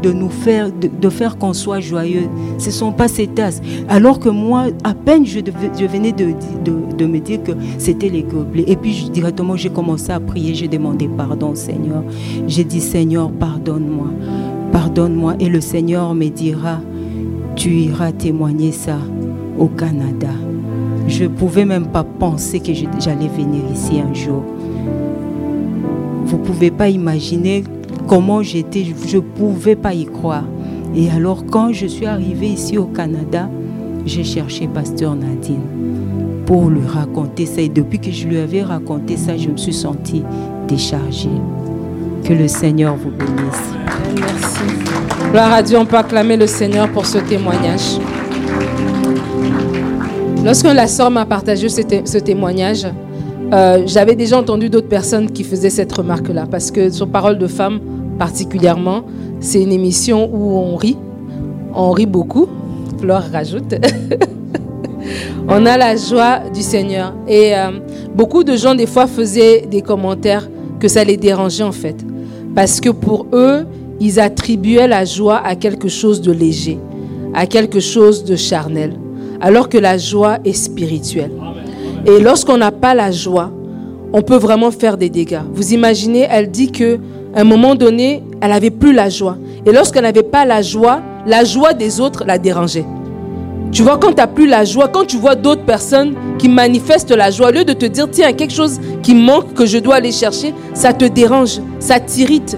nous 0.04 0.28
faire, 0.28 0.71
de, 0.73 1.09
faire 1.09 1.38
qu'on 1.38 1.52
soit 1.52 1.81
joyeux. 1.81 2.28
Ce 2.59 2.66
ne 2.66 2.73
sont 2.73 2.93
pas 2.93 3.09
ces 3.09 3.26
tasses. 3.26 3.61
Alors 3.88 4.19
que 4.19 4.28
moi, 4.28 4.66
à 4.83 4.95
peine 4.95 5.25
je, 5.25 5.38
venais 5.87 6.12
de, 6.12 6.35
de, 6.64 7.07
me 7.07 7.19
dire 7.19 7.43
que 7.43 7.52
c'était 7.78 8.09
les 8.09 8.23
gobelets. 8.23 8.64
Et 8.66 8.76
puis 8.76 9.11
directement, 9.12 9.57
j'ai 9.57 9.71
commencé 9.71 10.11
à 10.11 10.21
prier, 10.21 10.54
j'ai 10.54 10.69
demandé 10.69 11.09
pardon 11.09 11.54
Seigneur. 11.54 12.02
J'ai 12.47 12.64
dit 12.64 12.81
Seigneur, 12.81 13.31
pardonne-moi. 13.31 14.09
Pardonne-moi. 14.73 15.35
Et 15.40 15.49
le 15.49 15.61
Seigneur 15.61 16.14
me 16.14 16.28
dira, 16.28 16.81
tu 17.54 17.71
iras 17.71 18.12
témoigner 18.12 18.73
ça 18.73 18.99
au 19.59 19.66
Canada. 19.66 20.31
Je 21.07 21.25
ne 21.25 21.28
pouvais 21.28 21.64
même 21.64 21.87
pas 21.87 22.02
penser 22.02 22.61
que 22.61 22.73
j'allais 22.73 23.28
venir 23.28 23.62
ici 23.73 24.00
un 24.00 24.12
jour. 24.14 24.43
Vous 26.25 26.38
ne 26.38 26.43
pouvez 26.43 26.71
pas 26.71 26.88
imaginer 26.88 27.64
comment 28.07 28.43
j'étais, 28.43 28.85
je 29.07 29.17
ne 29.17 29.23
pouvais 29.23 29.76
pas 29.76 29.95
y 29.95 30.05
croire. 30.05 30.45
Et 30.97 31.11
alors 31.11 31.45
quand 31.47 31.73
je 31.73 31.87
suis 31.87 32.07
arrivée 32.07 32.49
ici 32.49 32.79
au 32.79 32.85
Canada, 32.85 33.49
j'ai 34.07 34.25
cherché 34.25 34.69
Pasteur 34.69 35.14
Nadine 35.14 35.62
pour 36.47 36.69
lui 36.69 36.87
raconter 36.87 37.47
ça. 37.47 37.61
Et 37.61 37.69
depuis 37.69 37.99
que 37.99 38.11
je 38.11 38.26
lui 38.26 38.38
avais 38.38 38.62
raconté 38.62 39.17
ça, 39.17 39.37
je 39.37 39.49
me 39.49 39.57
suis 39.57 39.73
sentie 39.73 40.23
déchargée. 40.69 41.29
Que 42.25 42.33
le 42.33 42.49
Seigneur 42.49 42.97
vous 42.97 43.11
bénisse. 43.11 43.75
Merci. 44.17 44.64
Gloire 45.31 45.53
à 45.53 45.62
Dieu, 45.62 45.76
on 45.79 45.85
peut 45.85 45.97
acclamer 45.97 46.37
le 46.37 46.47
Seigneur 46.47 46.88
pour 46.91 47.05
ce 47.05 47.19
témoignage. 47.19 47.99
Lorsque 50.45 50.67
la 50.67 50.87
sœur 50.87 51.11
m'a 51.11 51.25
partagé 51.25 51.69
ce, 51.69 52.19
témoignage, 52.19 52.87
Euh, 53.55 53.85
J'avais 53.87 54.17
déjà 54.17 54.37
entendu 54.37 54.69
d'autres 54.69 54.89
personnes 54.89 55.31
qui 55.31 55.45
faisaient 55.45 55.71
cette 55.71 55.93
remarque-là, 55.93 56.47
parce 56.51 56.73
que 56.73 56.91
sur 56.91 57.07
Parole 57.07 57.39
de 57.39 57.47
femme 57.47 57.79
particulièrement, 58.19 59.05
c'est 59.39 59.63
une 59.63 59.71
émission 59.71 60.29
où 60.33 60.57
on 60.59 60.75
rit, 60.75 60.97
on 61.73 61.93
rit 61.93 62.07
beaucoup. 62.07 62.49
Flore 62.99 63.23
rajoute. 63.33 63.75
on 65.49 65.67
a 65.67 65.77
la 65.77 65.95
joie 65.95 66.41
du 66.53 66.63
Seigneur. 66.63 67.15
Et 67.29 67.55
euh, 67.55 67.71
beaucoup 68.15 68.43
de 68.43 68.57
gens, 68.57 68.75
des 68.75 68.87
fois, 68.87 69.07
faisaient 69.07 69.67
des 69.71 69.83
commentaires 69.83 70.49
que 70.81 70.89
ça 70.89 71.05
les 71.05 71.17
dérangeait 71.17 71.65
en 71.65 71.73
fait. 71.73 71.97
Parce 72.57 72.81
que 72.81 72.91
pour 72.91 73.27
eux, 73.33 73.67
ils 74.01 74.19
attribuaient 74.19 74.89
la 74.89 75.05
joie 75.05 75.41
à 75.45 75.55
quelque 75.55 75.89
chose 75.89 76.21
de 76.21 76.33
léger, 76.33 76.79
à 77.35 77.47
quelque 77.47 77.79
chose 77.79 78.25
de 78.25 78.35
charnel, 78.35 78.95
alors 79.41 79.69
que 79.69 79.79
la 79.79 79.97
joie 79.97 80.39
est 80.45 80.53
spirituelle. 80.53 81.31
Et 82.07 82.21
lorsqu'on 82.21 82.59
n'a 82.59 82.71
pas 82.71 82.95
la 82.95 83.11
joie, 83.11 83.51
on 84.13 84.23
peut 84.23 84.37
vraiment 84.37 84.71
faire 84.71 84.97
des 84.97 85.09
dégâts. 85.09 85.41
Vous 85.53 85.73
imaginez, 85.73 86.27
elle 86.31 86.51
dit 86.51 86.71
que 86.71 86.99
à 87.35 87.41
un 87.41 87.45
moment 87.45 87.75
donné, 87.75 88.23
elle 88.41 88.51
n'avait 88.51 88.71
plus 88.71 88.93
la 88.93 89.09
joie. 89.09 89.37
Et 89.67 89.73
lorsqu'elle 89.73 90.05
n'avait 90.05 90.23
pas 90.23 90.45
la 90.45 90.63
joie, 90.63 91.01
la 91.27 91.45
joie 91.45 91.73
des 91.73 92.01
autres 92.01 92.25
la 92.27 92.39
dérangeait. 92.39 92.85
Tu 93.73 93.83
vois, 93.83 93.99
quand 93.99 94.11
tu 94.11 94.17
n'as 94.19 94.29
plus 94.29 94.47
la 94.47 94.65
joie, 94.65 94.87
quand 94.87 95.05
tu 95.05 95.17
vois 95.17 95.35
d'autres 95.35 95.65
personnes 95.65 96.15
qui 96.39 96.49
manifestent 96.49 97.11
la 97.11 97.31
joie, 97.33 97.49
au 97.49 97.53
lieu 97.53 97.65
de 97.65 97.73
te 97.73 97.87
dire, 97.87 98.07
tiens, 98.09 98.33
quelque 98.33 98.53
chose 98.53 98.79
qui 99.03 99.15
manque, 99.15 99.53
que 99.55 99.67
je 99.67 99.79
dois 99.79 99.97
aller 99.97 100.13
chercher, 100.13 100.55
ça 100.75 100.93
te 100.93 101.07
dérange, 101.07 101.61
ça 101.81 101.99
t'irrite. 101.99 102.57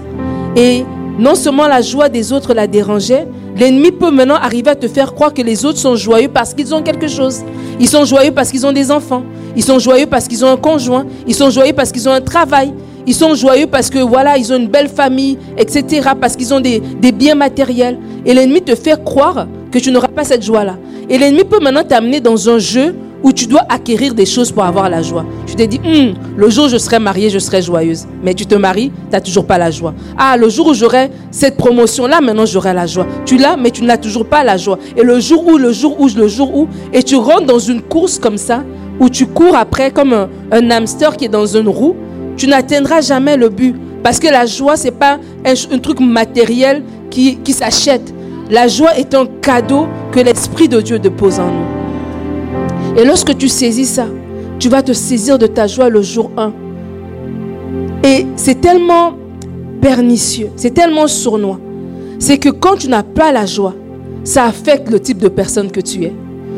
Et 0.55 0.83
non 1.17 1.33
seulement 1.33 1.67
la 1.67 1.81
joie 1.81 2.09
des 2.09 2.31
autres 2.33 2.53
la 2.53 2.67
dérangeait, 2.67 3.27
l'ennemi 3.55 3.91
peut 3.91 4.11
maintenant 4.11 4.35
arriver 4.35 4.69
à 4.69 4.75
te 4.75 4.87
faire 4.87 5.15
croire 5.15 5.33
que 5.33 5.41
les 5.41 5.65
autres 5.65 5.79
sont 5.79 5.95
joyeux 5.95 6.29
parce 6.31 6.53
qu'ils 6.53 6.75
ont 6.75 6.83
quelque 6.83 7.07
chose. 7.07 7.41
Ils 7.79 7.89
sont 7.89 8.05
joyeux 8.05 8.31
parce 8.31 8.51
qu'ils 8.51 8.67
ont 8.67 8.71
des 8.71 8.91
enfants. 8.91 9.23
Ils 9.55 9.63
sont 9.63 9.79
joyeux 9.79 10.07
parce 10.07 10.27
qu'ils 10.27 10.43
ont 10.45 10.49
un 10.49 10.57
conjoint. 10.57 11.05
Ils 11.27 11.35
sont 11.35 11.49
joyeux 11.49 11.73
parce 11.73 11.91
qu'ils 11.91 12.07
ont 12.07 12.11
un 12.11 12.21
travail. 12.21 12.73
Ils 13.07 13.15
sont 13.15 13.33
joyeux 13.35 13.67
parce 13.67 13.89
que 13.89 13.99
voilà, 13.99 14.37
ils 14.37 14.51
ont 14.51 14.57
une 14.57 14.67
belle 14.67 14.89
famille, 14.89 15.37
etc. 15.57 16.09
Parce 16.19 16.35
qu'ils 16.35 16.53
ont 16.53 16.59
des, 16.59 16.81
biens 17.13 17.35
matériels. 17.35 17.97
Et 18.25 18.33
l'ennemi 18.33 18.61
te 18.61 18.75
fait 18.75 19.01
croire 19.03 19.47
que 19.71 19.79
tu 19.79 19.91
n'auras 19.91 20.09
pas 20.09 20.25
cette 20.25 20.43
joie-là. 20.43 20.77
Et 21.09 21.17
l'ennemi 21.17 21.45
peut 21.45 21.59
maintenant 21.61 21.83
t'amener 21.83 22.19
dans 22.19 22.49
un 22.49 22.59
jeu 22.59 22.93
où 23.23 23.31
tu 23.31 23.47
dois 23.47 23.63
acquérir 23.69 24.13
des 24.13 24.25
choses 24.25 24.51
pour 24.51 24.63
avoir 24.63 24.89
la 24.89 25.01
joie. 25.01 25.25
Tu 25.45 25.55
te 25.55 25.63
dis, 25.63 25.79
Hum, 25.85 26.15
le 26.35 26.49
jour 26.49 26.65
où 26.65 26.69
je 26.69 26.77
serai 26.77 26.99
mariée, 26.99 27.29
je 27.29 27.39
serai 27.39 27.61
joyeuse. 27.61 28.05
Mais 28.21 28.33
tu 28.33 28.45
te 28.45 28.55
maries, 28.55 28.89
tu 28.89 29.11
n'as 29.11 29.21
toujours 29.21 29.45
pas 29.45 29.57
la 29.57 29.71
joie. 29.71 29.93
Ah, 30.17 30.35
le 30.37 30.49
jour 30.49 30.67
où 30.67 30.73
j'aurai 30.73 31.09
cette 31.31 31.55
promotion-là, 31.55 32.19
maintenant 32.19 32.45
j'aurai 32.45 32.73
la 32.73 32.85
joie. 32.85 33.07
Tu 33.25 33.37
l'as, 33.37 33.55
mais 33.55 33.71
tu 33.71 33.83
n'as 33.83 33.97
toujours 33.97 34.25
pas 34.25 34.43
la 34.43 34.57
joie. 34.57 34.77
Et 34.95 35.03
le 35.03 35.19
jour 35.19 35.47
où, 35.47 35.57
le 35.57 35.71
jour 35.71 35.99
où, 35.99 36.07
le 36.15 36.27
jour 36.27 36.55
où, 36.55 36.67
et 36.93 37.01
tu 37.03 37.15
rentres 37.15 37.45
dans 37.45 37.59
une 37.59 37.81
course 37.81 38.19
comme 38.19 38.37
ça, 38.37 38.63
où 38.99 39.09
tu 39.09 39.25
cours 39.25 39.55
après 39.55 39.91
comme 39.91 40.13
un, 40.51 40.71
hamster 40.71 41.15
qui 41.17 41.25
est 41.25 41.29
dans 41.29 41.45
une 41.45 41.67
roue, 41.67 41.95
tu 42.35 42.47
n'atteindras 42.47 43.01
jamais 43.01 43.37
le 43.37 43.49
but. 43.49 43.75
Parce 44.03 44.19
que 44.19 44.27
la 44.27 44.45
joie, 44.45 44.77
ce 44.77 44.85
n'est 44.85 44.91
pas 44.91 45.19
un, 45.45 45.53
un, 45.75 45.79
truc 45.79 45.99
matériel 45.99 46.83
qui, 47.09 47.37
qui 47.37 47.53
s'achète. 47.53 48.13
La 48.49 48.67
joie 48.67 48.97
est 48.97 49.13
un 49.13 49.25
cadeau 49.41 49.87
que 50.11 50.19
l'Esprit 50.19 50.69
de 50.69 50.79
Dieu 50.79 50.99
dépose 50.99 51.39
en 51.39 51.47
nous. 51.47 52.97
Et 52.97 53.05
lorsque 53.05 53.37
tu 53.37 53.49
saisis 53.49 53.85
ça, 53.85 54.07
tu 54.59 54.69
vas 54.69 54.81
te 54.81 54.93
saisir 54.93 55.37
de 55.37 55.47
ta 55.47 55.67
joie 55.67 55.89
le 55.89 56.01
jour 56.01 56.31
1. 56.37 56.53
Et 58.03 58.25
c'est 58.35 58.61
tellement 58.61 59.13
pernicieux, 59.81 60.49
c'est 60.55 60.73
tellement 60.73 61.07
sournois. 61.07 61.59
C'est 62.19 62.37
que 62.37 62.49
quand 62.49 62.77
tu 62.77 62.87
n'as 62.87 63.03
pas 63.03 63.31
la 63.31 63.45
joie, 63.45 63.75
ça 64.23 64.45
affecte 64.45 64.89
le 64.89 64.99
type 64.99 65.19
de 65.19 65.27
personne 65.27 65.71
que 65.71 65.79
tu 65.79 66.03
es. 66.05 66.13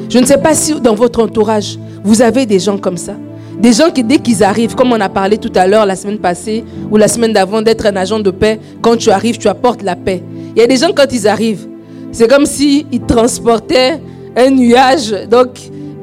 Je 0.09 0.17
ne 0.17 0.25
sais 0.25 0.39
pas 0.39 0.55
si 0.55 0.73
dans 0.81 0.95
votre 0.95 1.21
entourage, 1.21 1.77
vous 2.03 2.23
avez 2.23 2.47
des 2.47 2.57
gens 2.57 2.79
comme 2.79 2.97
ça. 2.97 3.13
Des 3.59 3.73
gens 3.73 3.91
qui, 3.91 4.03
dès 4.03 4.17
qu'ils 4.17 4.43
arrivent, 4.43 4.73
comme 4.73 4.91
on 4.91 4.99
a 4.99 5.09
parlé 5.09 5.37
tout 5.37 5.51
à 5.53 5.67
l'heure, 5.67 5.85
la 5.85 5.95
semaine 5.95 6.17
passée 6.17 6.63
ou 6.89 6.97
la 6.97 7.07
semaine 7.07 7.31
d'avant, 7.31 7.61
d'être 7.61 7.85
un 7.85 7.95
agent 7.95 8.19
de 8.19 8.31
paix, 8.31 8.59
quand 8.81 8.97
tu 8.97 9.11
arrives, 9.11 9.37
tu 9.37 9.47
apportes 9.47 9.83
la 9.83 9.95
paix. 9.95 10.23
Il 10.55 10.59
y 10.59 10.63
a 10.63 10.67
des 10.67 10.77
gens, 10.77 10.91
quand 10.95 11.11
ils 11.11 11.27
arrivent, 11.27 11.67
c'est 12.11 12.27
comme 12.27 12.47
s'ils 12.47 12.85
transportaient 13.05 13.99
un 14.35 14.49
nuage. 14.49 15.13
Donc, 15.29 15.59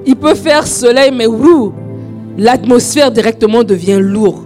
il 0.06 0.14
peut 0.14 0.34
faire 0.34 0.66
soleil, 0.68 1.10
mais 1.12 1.26
l'atmosphère 2.38 3.10
directement 3.10 3.64
devient 3.64 3.98
lourde. 4.00 4.44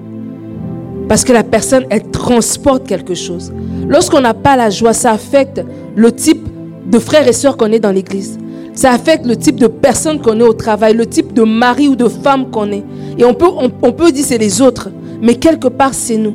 Parce 1.07 1.25
que 1.25 1.33
la 1.33 1.43
personne, 1.43 1.85
elle 1.90 2.11
transporte 2.11 2.87
quelque 2.87 3.14
chose. 3.14 3.52
Lorsqu'on 3.88 4.21
n'a 4.21 4.33
pas 4.33 4.57
la 4.57 4.71
joie, 4.71 4.95
ça 4.95 5.11
affecte 5.11 5.61
le 5.97 6.12
type 6.12 6.47
de 6.87 6.99
frères 6.99 7.29
et 7.29 7.33
sœurs 7.33 7.57
qu'on 7.59 7.73
est 7.73 7.81
dans 7.81 7.90
l'église. 7.90 8.38
Ça 8.75 8.93
affecte 8.93 9.27
le 9.27 9.37
type 9.37 9.57
de 9.57 9.67
personne 9.67 10.21
qu'on 10.21 10.39
est 10.41 10.45
au 10.45 10.53
travail, 10.53 10.95
le 10.95 11.07
type 11.07 11.33
de 11.33 11.43
mari 11.43 11.89
ou 11.89 11.97
de 11.97 12.09
femme 12.09 12.50
qu'on 12.50 12.71
est. 12.73 12.85
Et 13.19 13.25
on 13.25 13.35
peut, 13.35 13.49
on, 13.49 13.71
on 13.83 13.93
peut 13.93 14.12
dire 14.12 14.25
c'est 14.25 14.39
les 14.39 14.62
autres, 14.62 14.91
mais 15.21 15.35
quelque 15.35 15.69
part 15.69 15.95
c'est 15.95 16.17
nous. 16.17 16.35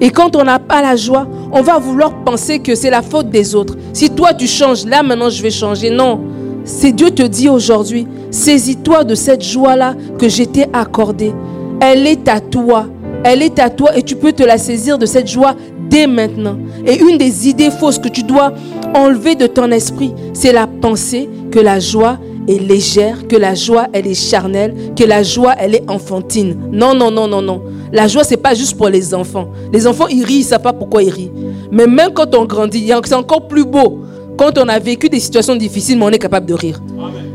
Et 0.00 0.10
quand 0.10 0.34
on 0.34 0.44
n'a 0.44 0.58
pas 0.58 0.82
la 0.82 0.96
joie, 0.96 1.26
on 1.52 1.62
va 1.62 1.78
vouloir 1.78 2.24
penser 2.24 2.58
que 2.58 2.74
c'est 2.74 2.90
la 2.90 3.02
faute 3.02 3.30
des 3.30 3.54
autres. 3.54 3.76
Si 3.92 4.10
toi 4.10 4.32
tu 4.32 4.46
changes, 4.46 4.86
là 4.86 5.02
maintenant 5.02 5.30
je 5.30 5.42
vais 5.42 5.50
changer. 5.50 5.90
Non, 5.90 6.20
c'est 6.64 6.92
Dieu 6.92 7.10
te 7.10 7.22
dit 7.22 7.48
aujourd'hui, 7.48 8.06
saisis-toi 8.30 9.04
de 9.04 9.14
cette 9.14 9.42
joie-là 9.42 9.94
que 10.18 10.28
je 10.28 10.44
t'ai 10.44 10.66
accordée. 10.72 11.32
Elle 11.80 12.06
est 12.06 12.28
à 12.28 12.40
toi. 12.40 12.86
Elle 13.24 13.42
est 13.42 13.58
à 13.58 13.68
toi 13.68 13.96
et 13.96 14.02
tu 14.02 14.16
peux 14.16 14.32
te 14.32 14.42
la 14.42 14.56
saisir 14.56 14.96
de 14.96 15.04
cette 15.04 15.28
joie 15.28 15.54
dès 15.90 16.06
maintenant. 16.06 16.56
Et 16.86 16.98
une 16.98 17.18
des 17.18 17.48
idées 17.48 17.70
fausses 17.70 17.98
que 17.98 18.08
tu 18.08 18.22
dois 18.22 18.54
enlever 18.94 19.34
de 19.34 19.46
ton 19.46 19.70
esprit, 19.70 20.12
c'est 20.32 20.52
la 20.52 20.66
pensée 20.66 21.28
que 21.50 21.58
la 21.58 21.80
joie 21.80 22.18
est 22.48 22.58
légère, 22.58 23.26
que 23.28 23.36
la 23.36 23.54
joie 23.54 23.88
elle 23.92 24.06
est 24.06 24.14
charnelle, 24.14 24.74
que 24.96 25.04
la 25.04 25.22
joie 25.22 25.54
elle 25.58 25.74
est 25.74 25.90
enfantine. 25.90 26.56
Non, 26.72 26.94
non, 26.94 27.10
non, 27.10 27.28
non, 27.28 27.42
non. 27.42 27.62
La 27.92 28.08
joie 28.08 28.24
c'est 28.24 28.36
pas 28.36 28.54
juste 28.54 28.76
pour 28.76 28.88
les 28.88 29.12
enfants. 29.14 29.50
Les 29.72 29.86
enfants 29.86 30.06
ils 30.08 30.24
rient, 30.24 30.38
ils 30.38 30.44
savent 30.44 30.62
pas 30.62 30.72
pourquoi 30.72 31.02
ils 31.02 31.10
rient. 31.10 31.32
Mais 31.70 31.86
même 31.86 32.12
quand 32.12 32.34
on 32.34 32.44
grandit, 32.44 32.90
c'est 33.04 33.14
encore 33.14 33.46
plus 33.48 33.64
beau. 33.64 34.00
Quand 34.36 34.56
on 34.56 34.68
a 34.68 34.78
vécu 34.78 35.08
des 35.08 35.20
situations 35.20 35.54
difficiles, 35.54 35.98
mais 35.98 36.06
on 36.06 36.10
est 36.10 36.18
capable 36.18 36.46
de 36.46 36.54
rire. 36.54 36.80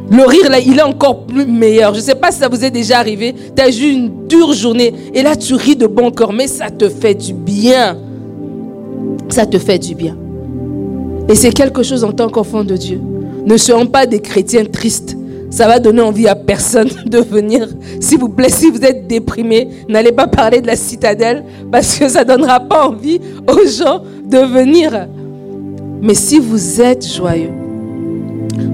Le 0.10 0.24
rire, 0.26 0.50
là, 0.50 0.60
il 0.60 0.78
est 0.78 0.84
encore 0.84 1.26
plus 1.26 1.46
meilleur. 1.46 1.94
Je 1.94 2.00
ne 2.00 2.04
sais 2.04 2.16
pas 2.16 2.32
si 2.32 2.40
ça 2.40 2.48
vous 2.48 2.64
est 2.64 2.72
déjà 2.72 3.00
arrivé. 3.00 3.34
Tu 3.56 3.62
as 3.62 3.70
eu 3.70 3.92
une 3.92 4.28
dure 4.28 4.54
journée 4.54 4.94
et 5.14 5.24
là, 5.24 5.36
tu 5.36 5.56
ris 5.56 5.76
de 5.76 5.88
bon 5.88 6.12
cœur, 6.12 6.32
mais 6.32 6.48
ça 6.48 6.70
te 6.70 6.90
fait 6.90 7.16
du 7.16 7.34
bien. 7.34 7.98
Ça 9.30 9.46
te 9.46 9.58
fait 9.58 9.80
du 9.80 9.96
bien. 9.96 10.18
Et 11.28 11.36
c'est 11.36 11.52
quelque 11.52 11.84
chose 11.84 12.04
en 12.04 12.12
tant 12.12 12.30
qu'enfant 12.30 12.64
de 12.64 12.76
Dieu. 12.76 13.02
Ne 13.46 13.58
serons 13.58 13.88
pas 13.88 14.06
des 14.06 14.20
chrétiens 14.20 14.66
tristes. 14.66 15.18
Ça 15.50 15.68
va 15.68 15.80
donner 15.80 16.02
envie 16.02 16.28
à 16.28 16.36
personne 16.36 16.90
de 17.06 17.20
venir. 17.20 17.68
S'il 18.00 18.20
vous 18.20 18.30
plaît, 18.30 18.50
si 18.50 18.70
vous 18.70 18.82
êtes 18.84 19.08
déprimé, 19.08 19.70
n'allez 19.88 20.12
pas 20.12 20.28
parler 20.28 20.62
de 20.62 20.68
la 20.68 20.76
citadelle 20.76 21.44
parce 21.72 21.98
que 21.98 22.10
ça 22.10 22.24
ne 22.24 22.28
donnera 22.28 22.60
pas 22.60 22.88
envie 22.88 23.20
aux 23.48 23.68
gens 23.68 24.02
de 24.26 24.38
venir. 24.38 25.08
Mais 26.02 26.14
si 26.14 26.40
vous 26.40 26.82
êtes 26.82 27.08
joyeux, 27.08 27.52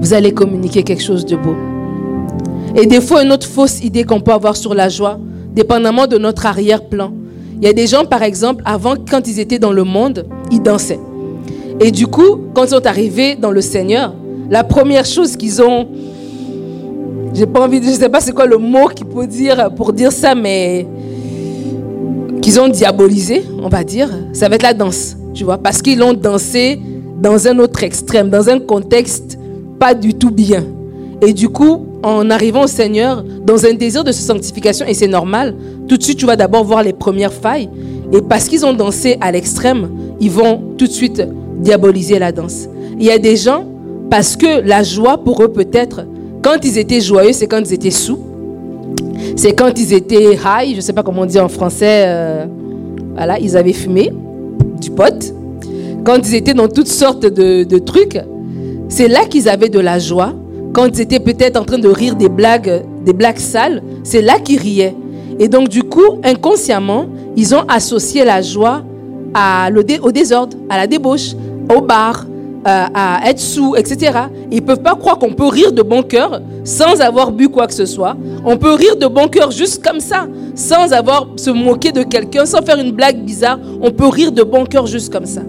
vous 0.00 0.12
allez 0.12 0.32
communiquer 0.32 0.82
quelque 0.82 1.02
chose 1.02 1.24
de 1.24 1.36
beau. 1.36 1.54
Et 2.74 2.86
des 2.86 3.00
fois, 3.00 3.22
une 3.22 3.32
autre 3.32 3.46
fausse 3.46 3.82
idée 3.82 4.04
qu'on 4.04 4.20
peut 4.20 4.32
avoir 4.32 4.56
sur 4.56 4.74
la 4.74 4.88
joie, 4.88 5.18
dépendamment 5.54 6.06
de 6.06 6.18
notre 6.18 6.46
arrière-plan. 6.46 7.12
Il 7.62 7.66
y 7.66 7.68
a 7.68 7.72
des 7.72 7.86
gens, 7.86 8.04
par 8.04 8.24
exemple, 8.24 8.60
avant, 8.66 8.94
quand 9.08 9.28
ils 9.28 9.38
étaient 9.38 9.60
dans 9.60 9.72
le 9.72 9.84
monde, 9.84 10.26
ils 10.50 10.60
dansaient. 10.60 10.98
Et 11.78 11.92
du 11.92 12.08
coup, 12.08 12.40
quand 12.52 12.64
ils 12.64 12.70
sont 12.70 12.84
arrivés 12.84 13.36
dans 13.36 13.52
le 13.52 13.60
Seigneur, 13.60 14.16
la 14.50 14.64
première 14.64 15.04
chose 15.04 15.36
qu'ils 15.36 15.62
ont, 15.62 15.86
j'ai 17.32 17.46
pas 17.46 17.60
envie 17.60 17.78
de, 17.78 17.86
je 17.86 17.92
sais 17.92 18.08
pas 18.08 18.20
c'est 18.20 18.32
quoi 18.32 18.46
le 18.46 18.58
mot 18.58 18.88
qu'il 18.88 19.06
faut 19.06 19.24
dire 19.26 19.70
pour 19.76 19.92
dire 19.92 20.10
ça, 20.10 20.34
mais 20.34 20.88
qu'ils 22.40 22.58
ont 22.58 22.66
diabolisé, 22.66 23.44
on 23.62 23.68
va 23.68 23.84
dire, 23.84 24.10
ça 24.32 24.48
va 24.48 24.56
être 24.56 24.64
la 24.64 24.74
danse, 24.74 25.16
tu 25.32 25.44
vois, 25.44 25.58
parce 25.58 25.80
qu'ils 25.80 26.00
l'ont 26.00 26.14
dansé 26.14 26.80
dans 27.20 27.46
un 27.46 27.60
autre 27.60 27.84
extrême, 27.84 28.28
dans 28.28 28.48
un 28.48 28.58
contexte 28.58 29.38
pas 29.78 29.94
du 29.94 30.14
tout 30.14 30.32
bien. 30.32 30.64
Et 31.20 31.32
du 31.32 31.48
coup, 31.48 31.86
en 32.02 32.30
arrivant 32.30 32.64
au 32.64 32.68
Seigneur, 32.68 33.22
dans 33.44 33.64
un 33.64 33.74
désir 33.74 34.04
de 34.04 34.12
sanctification, 34.12 34.86
et 34.86 34.94
c'est 34.94 35.08
normal, 35.08 35.54
tout 35.88 35.96
de 35.96 36.02
suite, 36.02 36.18
tu 36.18 36.26
vas 36.26 36.36
d'abord 36.36 36.64
voir 36.64 36.82
les 36.82 36.92
premières 36.92 37.32
failles. 37.32 37.68
Et 38.12 38.20
parce 38.20 38.48
qu'ils 38.48 38.66
ont 38.66 38.72
dansé 38.72 39.16
à 39.20 39.32
l'extrême, 39.32 39.90
ils 40.20 40.30
vont 40.30 40.60
tout 40.76 40.86
de 40.86 40.92
suite 40.92 41.22
diaboliser 41.60 42.18
la 42.18 42.32
danse. 42.32 42.68
Il 42.98 43.04
y 43.04 43.10
a 43.10 43.18
des 43.18 43.36
gens, 43.36 43.64
parce 44.10 44.36
que 44.36 44.60
la 44.66 44.82
joie 44.82 45.18
pour 45.18 45.42
eux 45.42 45.48
peut-être, 45.48 46.04
quand 46.42 46.64
ils 46.64 46.76
étaient 46.76 47.00
joyeux, 47.00 47.32
c'est 47.32 47.46
quand 47.46 47.60
ils 47.60 47.72
étaient 47.72 47.90
sous. 47.90 48.18
C'est 49.36 49.52
quand 49.52 49.78
ils 49.78 49.94
étaient 49.94 50.34
high, 50.34 50.70
je 50.72 50.76
ne 50.76 50.80
sais 50.80 50.92
pas 50.92 51.02
comment 51.02 51.22
on 51.22 51.26
dit 51.26 51.38
en 51.38 51.48
français, 51.48 52.04
euh, 52.06 52.46
voilà, 53.14 53.38
ils 53.38 53.56
avaient 53.56 53.72
fumé 53.72 54.12
du 54.80 54.90
pot. 54.90 55.34
Quand 56.04 56.18
ils 56.18 56.34
étaient 56.34 56.54
dans 56.54 56.68
toutes 56.68 56.88
sortes 56.88 57.24
de, 57.24 57.62
de 57.62 57.78
trucs, 57.78 58.18
c'est 58.88 59.08
là 59.08 59.20
qu'ils 59.26 59.48
avaient 59.48 59.68
de 59.68 59.78
la 59.78 59.98
joie. 59.98 60.34
Quand 60.72 60.86
ils 60.86 61.00
étaient 61.02 61.20
peut-être 61.20 61.58
en 61.58 61.64
train 61.64 61.78
de 61.78 61.88
rire 61.88 62.14
des 62.16 62.28
blagues, 62.28 62.84
des 63.04 63.12
blagues 63.12 63.38
sales, 63.38 63.82
c'est 64.04 64.22
là 64.22 64.38
qu'ils 64.38 64.58
riaient. 64.58 64.96
Et 65.38 65.48
donc 65.48 65.68
du 65.68 65.82
coup, 65.82 66.18
inconsciemment, 66.24 67.06
ils 67.36 67.54
ont 67.54 67.64
associé 67.68 68.24
la 68.24 68.40
joie 68.40 68.82
à 69.34 69.68
au 70.02 70.12
désordre, 70.12 70.56
à 70.68 70.76
la 70.78 70.86
débauche, 70.86 71.32
au 71.74 71.80
bar, 71.80 72.26
à 72.64 73.20
être 73.28 73.40
sous, 73.40 73.74
etc. 73.76 74.12
Ils 74.50 74.60
ne 74.60 74.66
peuvent 74.66 74.82
pas 74.82 74.94
croire 74.94 75.18
qu'on 75.18 75.32
peut 75.32 75.48
rire 75.48 75.72
de 75.72 75.82
bon 75.82 76.02
cœur 76.02 76.40
sans 76.64 77.00
avoir 77.00 77.32
bu 77.32 77.48
quoi 77.48 77.66
que 77.66 77.74
ce 77.74 77.86
soit. 77.86 78.16
On 78.44 78.56
peut 78.56 78.74
rire 78.74 78.96
de 78.96 79.06
bon 79.06 79.28
cœur 79.28 79.50
juste 79.50 79.84
comme 79.84 80.00
ça, 80.00 80.26
sans 80.54 80.92
avoir 80.92 81.26
se 81.36 81.50
moquer 81.50 81.92
de 81.92 82.02
quelqu'un, 82.02 82.46
sans 82.46 82.62
faire 82.62 82.78
une 82.78 82.92
blague 82.92 83.22
bizarre. 83.24 83.58
On 83.80 83.90
peut 83.90 84.06
rire 84.08 84.32
de 84.32 84.42
bon 84.42 84.64
cœur 84.64 84.86
juste 84.86 85.12
comme 85.12 85.26
ça. 85.26 85.42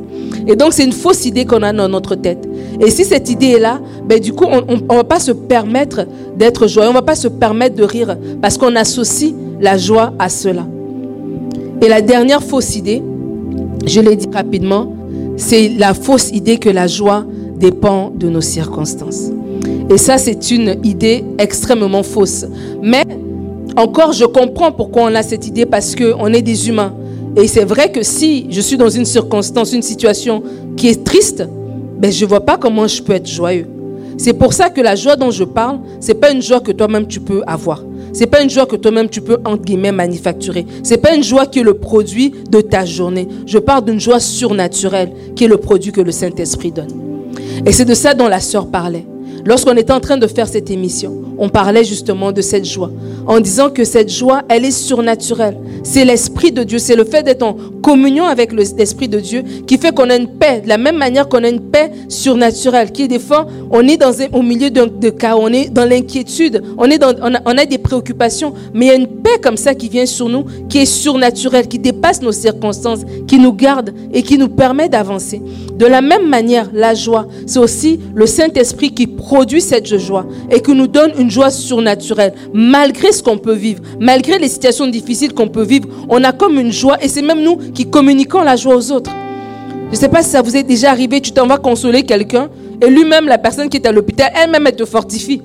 Et 0.47 0.55
donc 0.55 0.73
c'est 0.73 0.83
une 0.83 0.91
fausse 0.91 1.25
idée 1.25 1.45
qu'on 1.45 1.61
a 1.61 1.73
dans 1.73 1.89
notre 1.89 2.15
tête. 2.15 2.47
Et 2.79 2.89
si 2.89 3.05
cette 3.05 3.29
idée 3.29 3.51
est 3.51 3.59
là, 3.59 3.79
ben, 4.05 4.19
du 4.19 4.33
coup, 4.33 4.45
on 4.45 4.73
ne 4.73 4.95
va 4.97 5.03
pas 5.03 5.19
se 5.19 5.31
permettre 5.31 6.05
d'être 6.37 6.67
joyeux, 6.67 6.89
on 6.89 6.93
ne 6.93 6.97
va 6.97 7.01
pas 7.03 7.15
se 7.15 7.27
permettre 7.27 7.75
de 7.75 7.83
rire, 7.83 8.17
parce 8.41 8.57
qu'on 8.57 8.75
associe 8.75 9.33
la 9.59 9.77
joie 9.77 10.13
à 10.19 10.29
cela. 10.29 10.65
Et 11.81 11.87
la 11.87 12.01
dernière 12.01 12.43
fausse 12.43 12.75
idée, 12.75 13.01
je 13.85 13.99
l'ai 13.99 14.15
dit 14.15 14.27
rapidement, 14.33 14.93
c'est 15.37 15.69
la 15.69 15.93
fausse 15.93 16.31
idée 16.31 16.57
que 16.57 16.69
la 16.69 16.87
joie 16.87 17.25
dépend 17.57 18.11
de 18.13 18.29
nos 18.29 18.41
circonstances. 18.41 19.31
Et 19.89 19.97
ça, 19.97 20.17
c'est 20.17 20.51
une 20.51 20.77
idée 20.83 21.23
extrêmement 21.37 22.03
fausse. 22.03 22.45
Mais 22.81 23.03
encore, 23.75 24.13
je 24.13 24.25
comprends 24.25 24.71
pourquoi 24.71 25.03
on 25.03 25.15
a 25.15 25.23
cette 25.23 25.47
idée 25.47 25.65
parce 25.65 25.95
qu'on 25.95 26.27
est 26.27 26.41
des 26.41 26.69
humains. 26.69 26.93
Et 27.35 27.47
c'est 27.47 27.65
vrai 27.65 27.91
que 27.91 28.03
si 28.03 28.47
je 28.49 28.61
suis 28.61 28.77
dans 28.77 28.89
une 28.89 29.05
circonstance, 29.05 29.73
une 29.73 29.81
situation 29.81 30.43
qui 30.77 30.89
est 30.89 31.03
triste, 31.03 31.47
ben 31.97 32.11
je 32.11 32.23
ne 32.25 32.29
vois 32.29 32.41
pas 32.41 32.57
comment 32.57 32.87
je 32.87 33.01
peux 33.01 33.13
être 33.13 33.27
joyeux. 33.27 33.67
C'est 34.17 34.33
pour 34.33 34.53
ça 34.53 34.69
que 34.69 34.81
la 34.81 34.95
joie 34.95 35.15
dont 35.15 35.31
je 35.31 35.43
parle, 35.43 35.79
ce 35.99 36.09
n'est 36.09 36.13
pas 36.13 36.31
une 36.31 36.41
joie 36.41 36.59
que 36.59 36.71
toi-même 36.71 37.07
tu 37.07 37.19
peux 37.19 37.41
avoir. 37.47 37.83
Ce 38.13 38.19
n'est 38.19 38.27
pas 38.27 38.43
une 38.43 38.49
joie 38.49 38.67
que 38.67 38.75
toi-même 38.75 39.09
tu 39.09 39.21
peux, 39.21 39.37
entre 39.43 39.63
guillemets, 39.63 39.91
manufacturer. 39.91 40.67
Ce 40.83 40.91
n'est 40.91 40.97
pas 40.97 41.15
une 41.15 41.23
joie 41.23 41.47
qui 41.47 41.59
est 41.59 41.63
le 41.63 41.73
produit 41.73 42.31
de 42.49 42.61
ta 42.61 42.85
journée. 42.85 43.27
Je 43.47 43.57
parle 43.57 43.85
d'une 43.85 43.99
joie 43.99 44.19
surnaturelle 44.19 45.11
qui 45.35 45.45
est 45.45 45.47
le 45.47 45.57
produit 45.57 45.91
que 45.91 46.01
le 46.01 46.11
Saint-Esprit 46.11 46.71
donne. 46.71 46.91
Et 47.65 47.71
c'est 47.71 47.85
de 47.85 47.95
ça 47.95 48.13
dont 48.13 48.27
la 48.27 48.39
sœur 48.39 48.67
parlait. 48.67 49.05
Lorsqu'on 49.45 49.75
était 49.75 49.91
en 49.91 49.99
train 49.99 50.17
de 50.17 50.27
faire 50.27 50.47
cette 50.47 50.71
émission, 50.71 51.23
on 51.37 51.49
parlait 51.49 51.83
justement 51.83 52.31
de 52.31 52.41
cette 52.41 52.65
joie, 52.65 52.91
en 53.27 53.39
disant 53.39 53.69
que 53.69 53.83
cette 53.83 54.09
joie, 54.09 54.43
elle 54.47 54.63
est 54.63 54.71
surnaturelle. 54.71 55.57
C'est 55.83 56.05
l'Esprit 56.05 56.51
de 56.51 56.63
Dieu, 56.63 56.79
c'est 56.79 56.95
le 56.95 57.03
fait 57.03 57.23
d'être 57.23 57.43
en 57.43 57.57
communion 57.81 58.25
avec 58.25 58.53
l'Esprit 58.53 59.09
de 59.09 59.19
Dieu 59.19 59.43
qui 59.67 59.77
fait 59.77 59.93
qu'on 59.93 60.09
a 60.09 60.15
une 60.15 60.27
paix, 60.27 60.61
de 60.61 60.69
la 60.69 60.77
même 60.77 60.97
manière 60.97 61.27
qu'on 61.27 61.43
a 61.43 61.49
une 61.49 61.59
paix 61.59 61.91
surnaturelle, 62.07 62.91
qui 62.91 63.07
des 63.09 63.19
fois, 63.19 63.45
on 63.69 63.85
est 63.87 63.97
dans 63.97 64.21
un, 64.21 64.27
au 64.31 64.41
milieu 64.41 64.69
de 64.69 65.09
cas, 65.09 65.35
on 65.35 65.49
est 65.49 65.69
dans 65.69 65.83
l'inquiétude, 65.85 66.63
on, 66.77 66.87
on 66.87 67.57
a 67.57 67.65
des 67.65 67.77
préoccupations, 67.77 68.53
mais 68.73 68.85
il 68.85 68.87
y 68.87 68.91
a 68.91 68.95
une 68.95 69.07
paix 69.07 69.39
comme 69.41 69.57
ça 69.57 69.75
qui 69.75 69.89
vient 69.89 70.05
sur 70.05 70.29
nous, 70.29 70.45
qui 70.69 70.79
est 70.79 70.85
surnaturelle, 70.85 71.67
qui 71.67 71.79
dépasse 71.79 72.21
nos 72.21 72.31
circonstances, 72.31 73.01
qui 73.27 73.39
nous 73.39 73.53
garde 73.53 73.93
et 74.13 74.23
qui 74.23 74.37
nous 74.37 74.49
permet 74.49 74.87
d'avancer. 74.87 75.41
De 75.77 75.85
la 75.85 76.01
même 76.01 76.29
manière, 76.29 76.69
la 76.73 76.93
joie, 76.93 77.27
c'est 77.45 77.59
aussi 77.59 77.99
le 78.15 78.25
Saint-Esprit 78.25 78.93
qui 78.93 79.07
produit 79.33 79.61
cette 79.61 79.97
joie 79.97 80.27
et 80.51 80.61
qui 80.61 80.73
nous 80.75 80.85
donne 80.85 81.11
une 81.17 81.31
joie 81.31 81.49
surnaturelle. 81.49 82.35
Malgré 82.53 83.11
ce 83.11 83.23
qu'on 83.23 83.39
peut 83.39 83.55
vivre, 83.55 83.81
malgré 83.99 84.37
les 84.37 84.47
situations 84.47 84.85
difficiles 84.85 85.33
qu'on 85.33 85.47
peut 85.47 85.63
vivre, 85.63 85.89
on 86.07 86.23
a 86.23 86.31
comme 86.31 86.59
une 86.59 86.71
joie 86.71 86.97
et 87.01 87.07
c'est 87.07 87.23
même 87.23 87.41
nous 87.41 87.57
qui 87.73 87.89
communiquons 87.89 88.43
la 88.43 88.55
joie 88.55 88.75
aux 88.75 88.91
autres. 88.91 89.09
Je 89.89 89.95
ne 89.95 89.99
sais 89.99 90.07
pas 90.07 90.21
si 90.21 90.29
ça 90.29 90.43
vous 90.43 90.55
est 90.55 90.61
déjà 90.61 90.91
arrivé, 90.91 91.19
tu 91.19 91.31
t'en 91.31 91.47
vas 91.47 91.57
consoler 91.57 92.03
quelqu'un 92.03 92.47
et 92.79 92.87
lui-même, 92.87 93.25
la 93.25 93.39
personne 93.39 93.69
qui 93.69 93.77
est 93.77 93.87
à 93.87 93.91
l'hôpital, 93.91 94.31
elle-même, 94.35 94.67
elle 94.67 94.75
te 94.75 94.85
fortifie. 94.85 95.41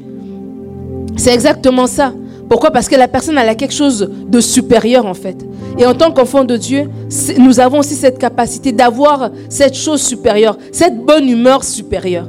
C'est 1.16 1.32
exactement 1.32 1.86
ça. 1.86 2.12
Pourquoi? 2.46 2.70
Parce 2.70 2.90
que 2.90 2.96
la 2.96 3.08
personne 3.08 3.38
elle 3.38 3.48
a 3.48 3.54
quelque 3.54 3.74
chose 3.74 4.10
de 4.28 4.40
supérieur 4.42 5.06
en 5.06 5.14
fait. 5.14 5.38
Et 5.78 5.86
en 5.86 5.94
tant 5.94 6.12
qu'enfant 6.12 6.44
de 6.44 6.58
Dieu, 6.58 6.90
nous 7.38 7.58
avons 7.58 7.78
aussi 7.78 7.94
cette 7.94 8.18
capacité 8.18 8.70
d'avoir 8.70 9.30
cette 9.48 9.74
chose 9.74 10.02
supérieure, 10.02 10.58
cette 10.72 10.98
bonne 10.98 11.26
humeur 11.26 11.64
supérieure. 11.64 12.28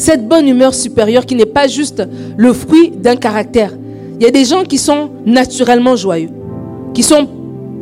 Cette 0.00 0.26
bonne 0.26 0.48
humeur 0.48 0.72
supérieure 0.74 1.26
qui 1.26 1.34
n'est 1.34 1.44
pas 1.44 1.68
juste 1.68 2.02
le 2.38 2.54
fruit 2.54 2.90
d'un 2.90 3.16
caractère. 3.16 3.76
Il 4.18 4.22
y 4.22 4.26
a 4.26 4.30
des 4.30 4.46
gens 4.46 4.62
qui 4.64 4.78
sont 4.78 5.10
naturellement 5.26 5.94
joyeux, 5.94 6.30
qui 6.94 7.02
sont 7.02 7.28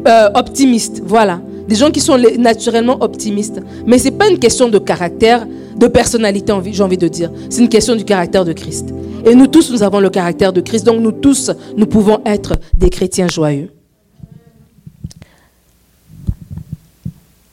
euh, 0.05 0.29
optimistes, 0.35 1.01
voilà. 1.07 1.41
Des 1.69 1.77
gens 1.77 1.93
qui 1.93 2.01
sont 2.01 2.19
naturellement 2.37 2.97
optimistes. 3.03 3.61
Mais 3.87 3.99
ce 3.99 4.07
n'est 4.07 4.17
pas 4.17 4.29
une 4.29 4.41
question 4.41 4.69
de 4.69 4.81
caractère, 4.81 5.47
de 5.77 5.87
personnalité, 5.87 6.53
j'ai 6.73 6.83
envie 6.83 6.99
de 6.99 7.07
dire. 7.07 7.31
C'est 7.51 7.61
une 7.61 7.69
question 7.69 7.95
du 7.95 8.05
caractère 8.05 8.45
de 8.45 8.53
Christ. 8.53 8.93
Et 9.25 9.37
nous 9.37 9.47
tous, 9.47 9.71
nous 9.71 9.85
avons 9.85 10.01
le 10.01 10.11
caractère 10.11 10.53
de 10.53 10.61
Christ. 10.61 10.85
Donc 10.85 11.01
nous 11.01 11.13
tous, 11.13 11.53
nous 11.77 11.87
pouvons 11.87 12.21
être 12.27 12.57
des 12.77 12.91
chrétiens 12.91 13.29
joyeux. 13.29 13.71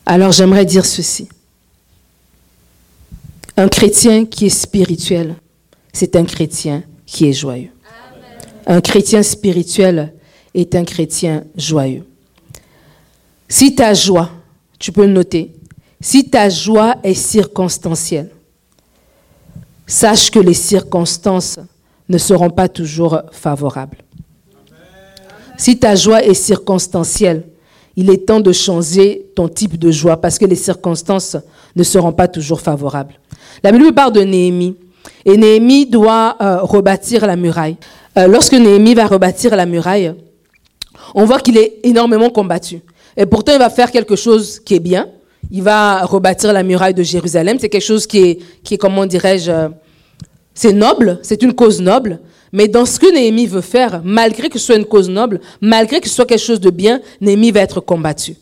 Alors 0.07 0.31
j'aimerais 0.31 0.65
dire 0.65 0.87
ceci. 0.87 1.29
Un 3.57 3.69
chrétien 3.69 4.25
qui 4.25 4.47
est 4.47 4.49
spirituel, 4.49 5.35
c'est 5.93 6.17
un 6.17 6.25
chrétien 6.25 6.83
qui 7.05 7.29
est 7.29 7.33
joyeux. 7.33 7.71
Un 8.65 8.81
chrétien 8.81 9.23
spirituel 9.23 10.13
est 10.53 10.75
un 10.75 10.83
chrétien 10.83 11.45
joyeux. 11.55 12.05
Si 13.47 13.73
ta 13.73 13.93
joie, 13.93 14.29
tu 14.77 14.91
peux 14.91 15.05
le 15.05 15.13
noter, 15.13 15.53
si 16.01 16.29
ta 16.29 16.49
joie 16.49 16.97
est 17.03 17.13
circonstancielle, 17.13 18.31
sache 19.87 20.29
que 20.29 20.39
les 20.39 20.53
circonstances 20.53 21.59
ne 22.09 22.17
seront 22.17 22.49
pas 22.49 22.67
toujours 22.67 23.21
favorables. 23.31 23.99
Si 25.57 25.79
ta 25.79 25.95
joie 25.95 26.23
est 26.23 26.33
circonstancielle, 26.33 27.43
il 27.97 28.09
est 28.09 28.25
temps 28.25 28.39
de 28.39 28.51
changer 28.51 29.27
ton 29.35 29.47
type 29.47 29.77
de 29.77 29.91
joie 29.91 30.17
parce 30.17 30.37
que 30.37 30.45
les 30.45 30.55
circonstances 30.55 31.37
ne 31.75 31.83
seront 31.83 32.11
pas 32.11 32.27
toujours 32.27 32.61
favorables. 32.61 33.15
La 33.63 33.71
Bible 33.71 33.93
parle 33.93 34.13
de 34.13 34.21
Néhémie 34.21 34.75
et 35.25 35.37
Néhémie 35.37 35.85
doit 35.85 36.35
euh, 36.41 36.57
rebâtir 36.61 37.25
la 37.25 37.35
muraille. 37.35 37.77
Euh, 38.17 38.27
lorsque 38.27 38.53
Néhémie 38.53 38.93
va 38.93 39.07
rebâtir 39.07 39.55
la 39.55 39.65
muraille, 39.65 40.13
on 41.13 41.25
voit 41.25 41.39
qu'il 41.39 41.57
est 41.57 41.79
énormément 41.83 42.29
combattu. 42.29 42.81
Et 43.17 43.25
pourtant, 43.25 43.53
il 43.53 43.59
va 43.59 43.69
faire 43.69 43.91
quelque 43.91 44.15
chose 44.15 44.59
qui 44.59 44.75
est 44.75 44.79
bien. 44.79 45.07
Il 45.51 45.63
va 45.63 46.03
rebâtir 46.05 46.51
la 46.51 46.63
muraille 46.63 46.93
de 46.93 47.03
Jérusalem. 47.03 47.57
C'est 47.59 47.69
quelque 47.69 47.81
chose 47.81 48.07
qui 48.07 48.19
est, 48.19 48.39
qui 48.63 48.73
est 48.73 48.77
comment 48.77 49.05
dirais-je, 49.05 49.51
euh, 49.51 49.69
c'est 50.55 50.73
noble, 50.73 51.19
c'est 51.21 51.43
une 51.43 51.53
cause 51.53 51.81
noble. 51.81 52.19
Mais 52.51 52.67
dans 52.69 52.85
ce 52.85 52.99
que 52.99 53.13
Néhémie 53.13 53.47
veut 53.47 53.61
faire, 53.61 54.01
malgré 54.03 54.49
que 54.49 54.57
ce 54.57 54.65
soit 54.65 54.77
une 54.77 54.85
cause 54.85 55.09
noble, 55.09 55.41
malgré 55.61 55.99
que 55.99 56.07
ce 56.07 56.15
soit 56.15 56.25
quelque 56.25 56.39
chose 56.39 56.61
de 56.61 56.69
bien, 56.69 57.01
Néhémie 57.19 57.51
va 57.51 57.59
être 57.59 57.81
combattu. 57.81 58.35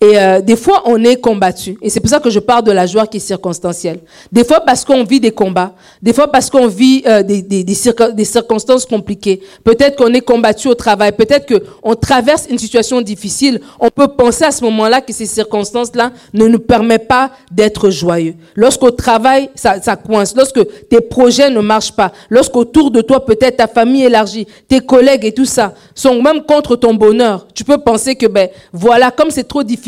Et 0.00 0.18
euh, 0.18 0.42
des 0.42 0.56
fois, 0.56 0.82
on 0.84 1.02
est 1.04 1.16
combattu. 1.16 1.78
Et 1.80 1.88
c'est 1.88 2.00
pour 2.00 2.10
ça 2.10 2.20
que 2.20 2.28
je 2.28 2.38
parle 2.38 2.64
de 2.64 2.72
la 2.72 2.86
joie 2.86 3.06
qui 3.06 3.16
est 3.16 3.20
circonstancielle. 3.20 4.00
Des 4.30 4.44
fois, 4.44 4.60
parce 4.60 4.84
qu'on 4.84 5.04
vit 5.04 5.20
des 5.20 5.30
combats. 5.30 5.72
Des 6.02 6.12
fois, 6.12 6.30
parce 6.30 6.50
qu'on 6.50 6.66
vit 6.66 7.02
euh, 7.06 7.22
des, 7.22 7.40
des, 7.40 7.64
des, 7.64 8.24
circonstances 8.24 8.84
compliquées. 8.84 9.40
Peut-être 9.64 9.96
qu'on 9.96 10.12
est 10.12 10.20
combattu 10.20 10.68
au 10.68 10.74
travail. 10.74 11.12
Peut-être 11.12 11.46
qu'on 11.48 11.94
traverse 11.94 12.46
une 12.50 12.58
situation 12.58 13.00
difficile. 13.00 13.60
On 13.80 13.88
peut 13.88 14.08
penser 14.08 14.44
à 14.44 14.50
ce 14.50 14.62
moment-là 14.64 15.00
que 15.00 15.14
ces 15.14 15.24
circonstances-là 15.24 16.12
ne 16.34 16.46
nous 16.46 16.58
permettent 16.58 17.08
pas 17.08 17.30
d'être 17.50 17.88
joyeux. 17.88 18.34
Lorsqu'au 18.54 18.90
travail, 18.90 19.48
ça, 19.54 19.80
ça 19.80 19.96
coince. 19.96 20.36
Lorsque 20.36 20.60
tes 20.88 21.00
projets 21.00 21.48
ne 21.48 21.60
marchent 21.60 21.96
pas. 21.96 22.12
Lorsqu'autour 22.28 22.90
de 22.90 23.00
toi, 23.00 23.24
peut-être 23.24 23.56
ta 23.56 23.66
famille 23.66 24.04
élargie, 24.04 24.46
tes 24.68 24.80
collègues 24.80 25.24
et 25.24 25.32
tout 25.32 25.46
ça 25.46 25.72
sont 25.94 26.20
même 26.20 26.42
contre 26.42 26.76
ton 26.76 26.92
bonheur. 26.92 27.46
Tu 27.54 27.64
peux 27.64 27.78
penser 27.78 28.14
que, 28.14 28.26
ben, 28.26 28.50
voilà, 28.74 29.10
comme 29.10 29.30
c'est 29.30 29.48
trop 29.48 29.62
difficile, 29.62 29.85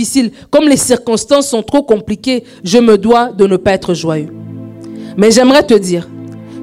comme 0.51 0.69
les 0.69 0.77
circonstances 0.77 1.49
sont 1.49 1.63
trop 1.63 1.83
compliquées, 1.83 2.45
je 2.65 2.79
me 2.79 2.99
dois 2.99 3.33
de 3.33 3.47
ne 3.47 3.57
pas 3.57 3.73
être 3.73 3.95
joyeux. 3.95 4.33
Mais 5.17 5.31
j'aimerais 5.31 5.65
te 5.65 5.75
dire 5.75 6.09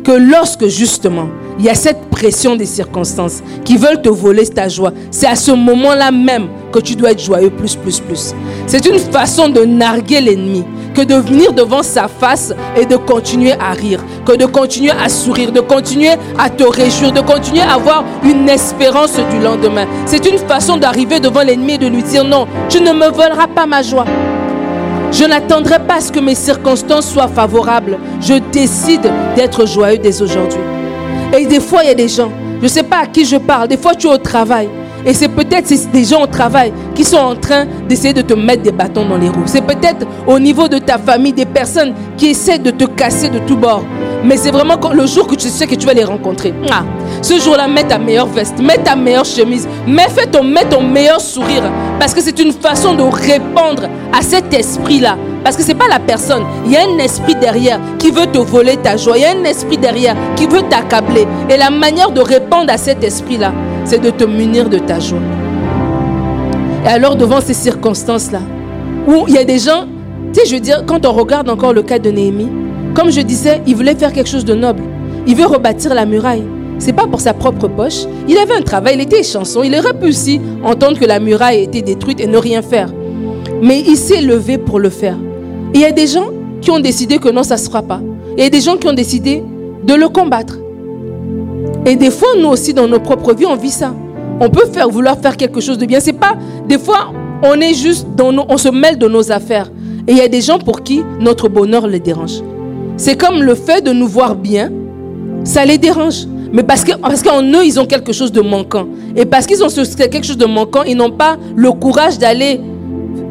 que 0.06 0.12
lorsque 0.12 0.68
justement 0.68 1.28
il 1.58 1.66
y 1.66 1.70
a 1.70 1.76
cette 1.76 2.10
pression 2.10 2.56
des 2.56 2.66
circonstances 2.66 3.42
qui 3.64 3.78
veulent 3.78 4.02
te 4.02 4.10
voler 4.10 4.46
ta 4.48 4.68
joie, 4.68 4.92
c'est 5.10 5.28
à 5.28 5.36
ce 5.36 5.52
moment-là 5.52 6.12
même 6.12 6.48
que 6.72 6.80
tu 6.80 6.96
dois 6.96 7.12
être 7.12 7.22
joyeux 7.22 7.50
plus, 7.50 7.76
plus, 7.76 8.00
plus. 8.00 8.34
C'est 8.68 8.86
une 8.86 9.00
façon 9.00 9.50
de 9.50 9.62
narguer 9.64 10.20
l'ennemi 10.20 10.66
que 10.94 11.02
de 11.02 11.16
venir 11.16 11.54
devant 11.54 11.84
sa 11.84 12.08
face 12.08 12.54
et 12.78 12.86
de 12.86 12.98
continuer 12.98 13.54
à 13.54 13.72
rire, 13.72 14.04
que 14.26 14.36
de 14.36 14.46
continuer 14.46 14.92
à 14.92 15.10
sourire, 15.10 15.52
de 15.52 15.62
continuer 15.62 16.12
à 16.38 16.50
te 16.50 16.64
réjouir, 16.64 17.12
de 17.12 17.22
continuer 17.22 17.62
à 17.62 17.76
avoir 17.76 18.04
une 18.24 18.48
espérance 18.50 19.16
du 19.32 19.40
lendemain. 19.40 19.86
C'est 20.06 20.26
une 20.26 20.38
façon 20.38 20.78
d'arriver 20.78 21.20
devant 21.20 21.42
l'ennemi 21.42 21.74
et 21.74 21.78
de 21.78 21.88
lui 21.88 22.04
dire 22.04 22.24
non, 22.24 22.48
tu 22.70 22.82
ne 22.82 22.92
me 22.92 23.10
voleras 23.10 23.48
pas 23.48 23.66
ma 23.66 23.82
joie. 23.82 24.06
Je 25.18 25.24
n'attendrai 25.24 25.80
pas 25.80 26.02
ce 26.02 26.12
que 26.12 26.20
mes 26.20 26.36
circonstances 26.36 27.10
soient 27.10 27.30
favorables. 27.30 27.98
Je 28.20 28.34
décide 28.52 29.10
d'être 29.38 29.66
joyeux 29.66 29.98
dès 29.98 30.22
aujourd'hui. 30.22 30.60
Et 31.38 31.46
des 31.46 31.62
fois, 31.62 31.84
il 31.84 31.88
y 31.88 31.92
a 31.92 31.96
des 31.96 32.10
gens, 32.10 32.30
je 32.60 32.64
ne 32.64 32.68
sais 32.68 32.84
pas 32.84 33.00
à 33.04 33.08
qui 33.08 33.24
je 33.24 33.38
parle, 33.38 33.70
des 33.70 33.78
fois 33.78 33.96
tu 33.96 34.08
es 34.08 34.10
au 34.10 34.18
travail 34.18 34.68
Et 35.06 35.14
c'est 35.14 35.28
peut-être 35.28 35.72
des 35.92 36.04
gens 36.04 36.24
au 36.24 36.28
travail 36.28 36.74
qui 36.96 37.04
sont 37.04 37.18
en 37.18 37.36
train 37.36 37.66
d'essayer 37.88 38.14
de 38.14 38.22
te 38.22 38.34
mettre 38.34 38.64
des 38.64 38.72
bâtons 38.72 39.06
dans 39.06 39.18
les 39.18 39.30
roues. 39.30 39.44
C'est 39.46 39.62
peut-être 39.66 40.06
au 40.26 40.40
niveau 40.40 40.68
de 40.68 40.80
ta 40.80 40.98
famille 40.98 41.34
des 41.34 41.46
personnes 41.46 41.94
qui 42.18 42.28
essaient 42.28 42.58
de 42.58 42.72
te 42.72 42.86
casser 42.86 43.30
de 43.30 43.40
tous 43.40 43.56
bords. 43.56 43.84
Mais 44.24 44.38
c'est 44.38 44.50
vraiment 44.50 44.78
le 44.92 45.06
jour 45.06 45.28
que 45.28 45.36
tu 45.36 45.50
sais 45.50 45.68
que 45.68 45.76
tu 45.76 45.86
vas 45.86 45.94
les 45.94 46.04
rencontrer. 46.04 46.54
Ah, 46.72 46.84
ce 47.22 47.40
jour-là, 47.40 47.68
mets 47.68 47.84
ta 47.84 48.00
meilleure 48.00 48.26
veste, 48.26 48.60
mets 48.60 48.80
ta 48.80 48.96
meilleure 48.96 49.26
chemise, 49.26 49.68
mets, 49.86 50.08
ton, 50.32 50.44
mets 50.44 50.66
ton 50.66 50.82
meilleur 50.82 51.22
sourire. 51.22 51.64
Parce 52.00 52.14
que 52.14 52.22
c'est 52.22 52.40
une 52.40 52.52
façon 52.52 52.96
de 52.96 53.04
répondre 53.04 53.84
à 54.12 54.24
cet 54.24 54.52
esprit-là. 54.52 55.18
Parce 55.44 55.56
que 55.56 55.62
ce 55.62 55.68
n'est 55.68 55.76
pas 55.76 55.88
la 55.88 56.00
personne. 56.00 56.44
Il 56.66 56.72
y 56.72 56.78
a 56.78 56.82
un 56.82 56.98
esprit 56.98 57.36
derrière 57.36 57.80
qui 58.00 58.10
veut 58.10 58.26
te 58.26 58.40
voler 58.40 58.78
ta 58.78 58.98
joie. 58.98 59.18
Il 59.18 59.22
y 59.22 59.26
a 59.26 59.32
un 59.32 59.44
esprit 59.44 59.78
derrière 59.78 60.16
qui 60.36 60.48
veut 60.48 60.64
t'accabler. 60.64 61.28
Et 61.48 61.58
la 61.58 61.70
manière 61.70 62.10
de 62.10 62.22
répondre 62.22 62.72
à 62.74 62.78
cet 62.80 63.04
esprit-là, 63.04 63.54
c'est 63.86 64.00
de 64.00 64.10
te 64.10 64.24
munir 64.24 64.70
de 64.70 64.80
ta 64.80 65.00
joie. 65.00 65.20
Et 66.84 66.88
alors, 66.88 67.16
devant 67.16 67.40
ces 67.42 67.54
circonstances-là, 67.54 68.42
où 69.08 69.26
il 69.28 69.36
y 69.36 69.38
a 69.38 69.44
des 69.44 69.60
gens, 69.60 69.86
tu 70.34 70.42
sais, 70.42 70.46
je 70.48 70.56
veux 70.56 70.60
dire, 70.60 70.84
quand 70.86 71.06
on 71.06 71.14
regarde 71.14 71.50
encore 71.50 71.74
le 71.74 71.84
cas 71.84 72.00
de 72.00 72.10
Néhémie, 72.10 72.50
comme 72.96 73.12
je 73.12 73.22
disais, 73.22 73.62
il 73.66 73.76
voulait 73.76 73.96
faire 73.96 74.12
quelque 74.12 74.30
chose 74.30 74.46
de 74.46 74.56
noble. 74.56 74.84
Il 75.28 75.36
veut 75.36 75.46
rebâtir 75.46 75.94
la 75.94 76.06
muraille. 76.06 76.44
C'est 76.78 76.94
pas 76.94 77.08
pour 77.08 77.22
sa 77.22 77.34
propre 77.34 77.68
poche. 77.68 78.06
Il 78.28 78.38
avait 78.38 78.54
un 78.54 78.62
travail, 78.62 78.96
il 78.96 79.02
était 79.02 79.24
chanson. 79.24 79.64
Il 79.64 79.76
aurait 79.76 79.98
pu 79.98 80.08
aussi 80.08 80.42
entendre 80.64 81.00
que 81.00 81.06
la 81.06 81.20
muraille 81.20 81.64
était 81.64 81.82
détruite 81.82 82.20
et 82.20 82.28
ne 82.28 82.38
rien 82.38 82.62
faire. 82.62 82.90
Mais 83.62 83.82
il 83.82 83.98
s'est 83.98 84.22
levé 84.22 84.58
pour 84.58 84.80
le 84.80 84.90
faire. 84.90 85.18
il 85.74 85.80
y 85.82 85.86
a 85.86 85.92
des 85.92 86.08
gens 86.08 86.30
qui 86.62 86.72
ont 86.72 86.80
décidé 86.80 87.18
que 87.18 87.30
non, 87.30 87.44
ça 87.44 87.56
ne 87.56 87.60
se 87.60 87.66
fera 87.66 87.82
pas. 87.82 88.02
il 88.38 88.44
y 88.44 88.48
a 88.48 88.50
des 88.50 88.62
gens 88.62 88.78
qui 88.78 88.88
ont 88.88 88.94
décidé 88.94 89.44
de 89.84 89.94
le 89.94 90.10
combattre. 90.10 90.58
Et 91.86 91.96
des 91.96 92.10
fois, 92.10 92.30
nous 92.40 92.50
aussi, 92.50 92.74
dans 92.74 92.88
nos 92.88 93.00
propres 93.00 93.34
vies, 93.34 93.46
on 93.46 93.56
vit 93.56 93.70
ça. 93.70 93.94
On 94.40 94.50
peut 94.50 94.64
vouloir 94.90 95.18
faire 95.20 95.38
quelque 95.38 95.62
chose 95.62 95.78
de 95.78 95.86
bien. 95.86 96.00
C'est 96.00 96.14
pas, 96.14 96.34
des 96.68 96.80
fois, 96.80 97.12
on 97.44 97.60
est 97.62 97.74
juste 97.74 98.08
dans 98.16 98.32
nos, 98.32 98.46
on 98.50 98.58
se 98.58 98.70
mêle 98.70 98.98
de 98.98 99.08
nos 99.08 99.32
affaires. 99.32 99.72
Et 100.08 100.12
il 100.12 100.18
y 100.18 100.22
a 100.22 100.28
des 100.28 100.42
gens 100.42 100.60
pour 100.60 100.84
qui 100.84 101.04
notre 101.20 101.48
bonheur 101.48 101.88
les 101.88 102.00
dérange. 102.00 102.42
C'est 102.98 103.16
comme 103.16 103.42
le 103.42 103.56
fait 103.56 103.82
de 103.82 103.92
nous 103.92 104.08
voir 104.08 104.36
bien, 104.36 104.72
ça 105.44 105.66
les 105.66 105.78
dérange. 105.78 106.26
Mais 106.52 106.64
parce 106.64 106.84
qu'en 106.84 106.98
parce 107.00 107.22
qu'en 107.22 107.44
eux, 107.44 107.66
ils 107.66 107.80
ont 107.80 107.86
quelque 107.86 108.14
chose 108.14 108.32
de 108.32 108.42
manquant. 108.42 108.88
Et 109.16 109.26
parce 109.26 109.46
qu'ils 109.46 109.64
ont 109.64 109.68
quelque 109.68 110.24
chose 110.24 110.38
de 110.38 110.46
manquant, 110.46 110.84
ils 110.84 110.96
n'ont 110.96 111.12
pas 111.12 111.38
le 111.56 111.72
courage 111.72 112.18
d'aller 112.18 112.62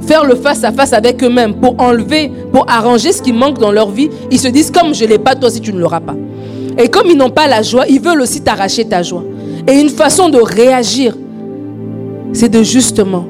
faire 0.00 0.24
le 0.24 0.34
face-à-face 0.34 0.92
avec 0.92 1.22
eux-mêmes 1.24 1.54
pour 1.54 1.80
enlever, 1.80 2.30
pour 2.52 2.66
arranger 2.68 3.12
ce 3.12 3.22
qui 3.22 3.32
manque 3.32 3.58
dans 3.58 3.72
leur 3.72 3.90
vie. 3.90 4.10
Ils 4.30 4.38
se 4.38 4.48
disent, 4.48 4.70
comme 4.70 4.94
je 4.94 5.04
ne 5.04 5.10
l'ai 5.10 5.18
pas, 5.18 5.34
toi 5.34 5.48
aussi 5.48 5.60
tu 5.60 5.72
ne 5.72 5.78
l'auras 5.80 6.00
pas. 6.00 6.14
Et 6.78 6.88
comme 6.88 7.06
ils 7.08 7.16
n'ont 7.16 7.30
pas 7.30 7.46
la 7.46 7.62
joie, 7.62 7.86
ils 7.88 8.00
veulent 8.00 8.22
aussi 8.22 8.40
t'arracher 8.40 8.84
ta 8.84 9.02
joie. 9.02 9.24
Et 9.66 9.72
une 9.80 9.88
façon 9.88 10.28
de 10.28 10.38
réagir, 10.38 11.16
c'est 12.32 12.48
de 12.48 12.62
justement 12.62 13.26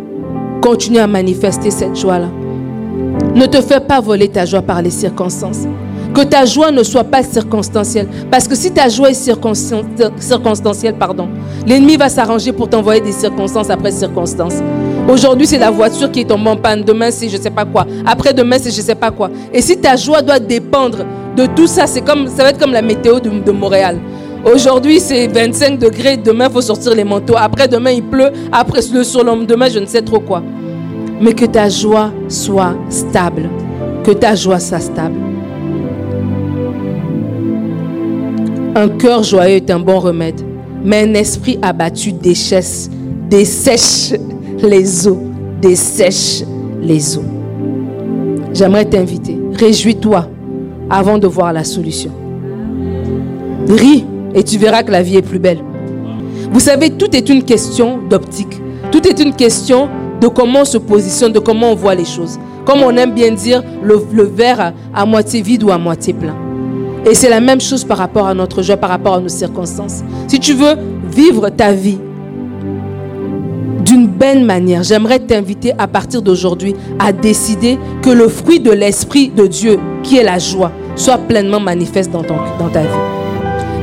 continuer 0.63 1.01
à 1.01 1.07
manifester 1.07 1.71
cette 1.71 1.97
joie-là. 1.97 2.29
Ne 3.35 3.47
te 3.47 3.61
fais 3.61 3.81
pas 3.81 4.01
voler 4.01 4.29
ta 4.29 4.47
joie 4.47 4.63
par 4.63 4.81
les 4.81 4.91
circonstances. 4.91 5.67
Que 6.15 6.23
ta 6.23 6.45
joie 6.45 6.71
ne 6.71 6.83
soit 6.85 7.05
pas 7.05 7.23
circonstancielle. 7.25 8.07
Parce 8.31 8.47
que 8.47 8.55
si 8.55 8.71
ta 8.71 8.89
joie 8.89 9.11
est 9.11 9.15
circonstancielle, 10.21 10.95
pardon, 10.95 11.29
l'ennemi 11.67 11.97
va 11.97 12.09
s'arranger 12.09 12.53
pour 12.53 12.69
t'envoyer 12.69 13.01
des 13.01 13.13
circonstances 13.13 13.69
après 13.69 13.91
circonstances. 13.91 14.63
Aujourd'hui, 15.09 15.47
c'est 15.47 15.59
la 15.59 15.71
voiture 15.71 16.11
qui 16.11 16.21
est 16.21 16.25
tombée 16.25 16.51
en 16.51 16.57
panne. 16.57 16.83
Demain, 16.83 17.11
c'est 17.11 17.29
je 17.29 17.37
ne 17.37 17.43
sais 17.43 17.51
pas 17.51 17.65
quoi. 17.65 17.85
Après 18.07 18.33
demain, 18.33 18.57
c'est 18.61 18.71
je 18.71 18.81
ne 18.81 18.87
sais 18.87 18.95
pas 18.95 19.11
quoi. 19.11 19.29
Et 19.53 19.61
si 19.61 19.77
ta 19.77 19.97
joie 19.97 20.23
doit 20.23 20.39
dépendre 20.39 21.05
de 21.37 21.47
tout 21.47 21.67
ça, 21.67 21.87
c'est 21.87 22.03
comme, 22.03 22.29
ça 22.29 22.43
va 22.45 22.51
être 22.51 22.59
comme 22.59 22.73
la 22.73 22.83
météo 22.83 23.19
de, 23.19 23.51
Montréal. 23.51 23.99
Aujourd'hui, 24.45 25.01
c'est 25.01 25.27
25 25.27 25.79
degrés. 25.79 26.17
Demain, 26.17 26.47
il 26.49 26.53
faut 26.53 26.61
sortir 26.61 26.95
les 26.95 27.05
manteaux. 27.05 27.35
Après, 27.37 27.67
demain, 27.67 27.91
il 27.91 28.03
pleut. 28.03 28.31
Après, 28.53 28.81
le 28.93 29.03
surlendemain, 29.03 29.69
je 29.69 29.79
ne 29.79 29.87
sais 29.87 30.03
trop 30.03 30.21
quoi. 30.21 30.43
Mais 31.21 31.33
que 31.33 31.47
ta 31.47 31.69
joie 31.69 32.13
soit 32.29 32.75
stable. 32.89 33.49
Que 34.05 34.13
ta 34.13 34.35
joie 34.35 34.61
soit 34.61 34.81
stable. 34.81 35.17
Un 38.77 38.89
cœur 38.89 39.23
joyeux 39.23 39.57
est 39.57 39.71
un 39.71 39.79
bon 39.79 40.01
remède, 40.01 40.41
mais 40.85 41.05
un 41.05 41.15
esprit 41.15 41.59
abattu 41.63 42.13
dessèche, 42.13 42.89
dessèche 43.31 44.19
les 44.61 45.07
eaux, 45.07 45.21
dessèche 45.63 46.43
les 46.83 47.17
eaux. 47.17 47.25
J'aimerais 48.53 48.85
t'inviter, 48.85 49.39
réjouis-toi 49.57 50.29
avant 50.95 51.19
de 51.19 51.27
voir 51.27 51.53
la 51.53 51.65
solution. 51.65 52.13
Ris 53.69 54.05
et 54.35 54.45
tu 54.45 54.59
verras 54.59 54.85
que 54.85 54.93
la 54.93 55.03
vie 55.03 55.17
est 55.17 55.23
plus 55.23 55.41
belle. 55.41 55.59
Vous 56.53 56.61
savez, 56.61 56.91
tout 56.91 57.15
est 57.17 57.29
une 57.29 57.43
question 57.43 57.99
d'optique. 58.09 58.61
Tout 58.93 59.07
est 59.09 59.19
une 59.19 59.35
question 59.35 59.89
de 60.21 60.29
comment 60.29 60.61
on 60.61 60.65
se 60.65 60.79
positionne, 60.79 61.33
de 61.33 61.41
comment 61.41 61.73
on 61.73 61.75
voit 61.75 61.97
les 61.97 62.05
choses. 62.05 62.39
Comme 62.65 62.81
on 62.83 62.97
aime 62.97 63.13
bien 63.13 63.33
dire, 63.33 63.63
le, 63.83 63.97
verre 64.23 64.73
à 64.95 65.05
moitié 65.05 65.43
vide 65.43 65.65
ou 65.65 65.71
à 65.73 65.79
moitié 65.79 66.13
plein. 66.13 66.37
Et 67.05 67.15
c'est 67.15 67.29
la 67.29 67.41
même 67.41 67.61
chose 67.61 67.85
par 67.85 67.99
rapport 67.99 68.29
à 68.29 68.35
notre 68.35 68.63
joie, 68.63 68.77
par 68.77 68.91
rapport 68.91 69.15
à 69.15 69.21
nos 69.21 69.29
circonstances. 69.29 70.03
Si 70.29 70.39
tu 70.39 70.55
veux 70.55 70.77
vivre 71.11 71.51
ta 71.51 71.73
vie 71.73 71.99
d'une 73.85 74.07
belle 74.07 74.45
manière, 74.45 74.85
j'aimerais 74.85 75.19
t'inviter 75.19 75.73
à 75.77 75.89
partir 75.89 76.23
d'aujourd'hui 76.23 76.75
à 76.99 77.13
décider 77.13 77.79
que 78.01 78.11
le 78.11 78.29
fruit 78.29 78.61
de 78.61 78.71
l'Esprit 78.71 79.29
de 79.29 79.47
Dieu, 79.47 79.79
qui 80.03 80.17
est 80.17 80.25
la 80.25 80.39
joie, 80.39 80.73
soit 80.97 81.19
pleinement 81.19 81.61
manifeste 81.61 82.11
dans, 82.11 82.23
ta 82.23 82.81
vie. 82.81 82.89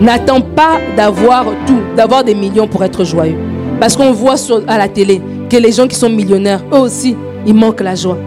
N'attends 0.02 0.42
pas 0.42 0.80
d'avoir 0.96 1.46
tout, 1.68 1.80
d'avoir 1.96 2.24
des 2.24 2.34
millions 2.34 2.68
pour 2.68 2.84
être 2.84 3.04
joyeux. 3.04 3.38
Parce 3.80 3.96
qu'on 3.96 4.12
voit 4.12 4.36
à 4.68 4.78
la 4.78 4.88
télé 4.88 5.22
que 5.50 5.58
les 5.58 5.72
gens 5.72 5.88
qui 5.88 5.96
sont 5.96 6.10
millionnaires, 6.10 6.64
eux 6.74 6.80
aussi, 6.80 7.16
ils 7.46 7.54
manquent 7.54 7.82
la 7.82 7.96
joie. 7.96 8.18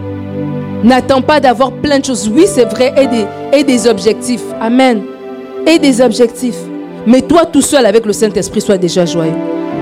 N'attends 0.83 1.23
pas 1.23 1.41
d'avoir 1.41 1.73
plein 1.73 1.99
de 1.99 2.05
choses. 2.05 2.31
Oui, 2.33 2.45
c'est 2.47 2.65
vrai, 2.67 2.93
et 2.97 3.07
des, 3.57 3.65
des 3.65 3.89
objectifs. 3.89 4.45
Amen. 4.61 5.03
Et 5.67 5.79
des 5.79 6.01
objectifs. 6.01 6.59
Mais 7.07 7.23
toi, 7.23 7.47
tout 7.47 7.63
seul 7.63 7.87
avec 7.87 8.05
le 8.05 8.13
Saint-Esprit, 8.13 8.61
sois 8.61 8.77
déjà 8.77 9.07
joyeux. 9.07 9.33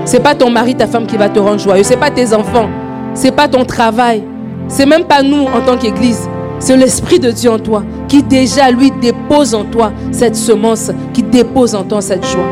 Ce 0.05 0.13
n'est 0.13 0.23
pas 0.23 0.35
ton 0.35 0.49
mari, 0.49 0.75
ta 0.75 0.87
femme 0.87 1.05
qui 1.05 1.17
va 1.17 1.29
te 1.29 1.39
rendre 1.39 1.59
joyeux. 1.59 1.83
Ce 1.83 1.91
n'est 1.91 1.99
pas 1.99 2.11
tes 2.11 2.33
enfants. 2.33 2.69
Ce 3.15 3.23
n'est 3.23 3.31
pas 3.31 3.47
ton 3.47 3.65
travail. 3.65 4.23
C'est 4.67 4.85
même 4.85 5.03
pas 5.03 5.21
nous 5.21 5.43
en 5.43 5.61
tant 5.65 5.77
qu'Église. 5.77 6.27
C'est 6.59 6.77
l'Esprit 6.77 7.19
de 7.19 7.31
Dieu 7.31 7.51
en 7.51 7.59
toi 7.59 7.83
qui 8.07 8.23
déjà, 8.23 8.71
lui, 8.71 8.91
dépose 9.01 9.53
en 9.53 9.63
toi 9.65 9.91
cette 10.11 10.35
semence, 10.35 10.91
qui 11.13 11.23
dépose 11.23 11.75
en 11.75 11.83
toi 11.83 12.01
cette 12.01 12.25
joie. 12.25 12.47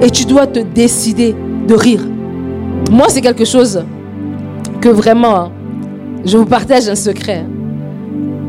Et 0.00 0.10
tu 0.10 0.24
dois 0.24 0.46
te 0.46 0.60
décider 0.60 1.34
de 1.66 1.74
rire. 1.74 2.00
Moi, 2.90 3.06
c'est 3.08 3.20
quelque 3.20 3.44
chose 3.44 3.84
que 4.80 4.88
vraiment, 4.88 5.36
hein, 5.36 5.52
je 6.24 6.36
vous 6.36 6.46
partage 6.46 6.88
un 6.88 6.94
secret. 6.94 7.44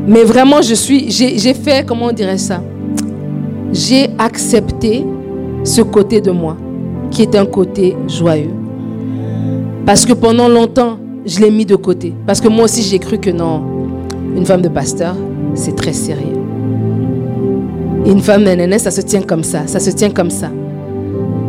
Mais 0.06 0.22
vraiment, 0.22 0.62
je 0.62 0.74
suis, 0.74 1.10
j'ai 1.10 1.54
fait, 1.54 1.84
comment 1.84 2.06
on 2.06 2.12
dirait 2.12 2.38
ça? 2.38 2.62
J'ai 3.72 4.08
accepté 4.18 5.04
ce 5.64 5.82
côté 5.82 6.20
de 6.20 6.30
moi, 6.30 6.56
qui 7.10 7.22
est 7.22 7.34
un 7.34 7.44
côté 7.46 7.96
joyeux. 8.06 8.54
Parce 9.84 10.06
que 10.06 10.12
pendant 10.12 10.48
longtemps, 10.48 10.98
je 11.24 11.40
l'ai 11.40 11.50
mis 11.50 11.66
de 11.66 11.76
côté. 11.76 12.14
Parce 12.26 12.40
que 12.40 12.48
moi 12.48 12.64
aussi, 12.64 12.82
j'ai 12.82 12.98
cru 12.98 13.18
que 13.18 13.30
non, 13.30 13.62
une 14.36 14.44
femme 14.44 14.62
de 14.62 14.68
pasteur, 14.68 15.16
c'est 15.54 15.74
très 15.74 15.92
sérieux. 15.92 16.36
une 18.04 18.20
femme 18.20 18.44
de 18.44 18.78
ça 18.78 18.90
se 18.90 19.00
tient 19.00 19.22
comme 19.22 19.42
ça, 19.42 19.66
ça 19.66 19.80
se 19.80 19.90
tient 19.90 20.10
comme 20.10 20.30
ça. 20.30 20.50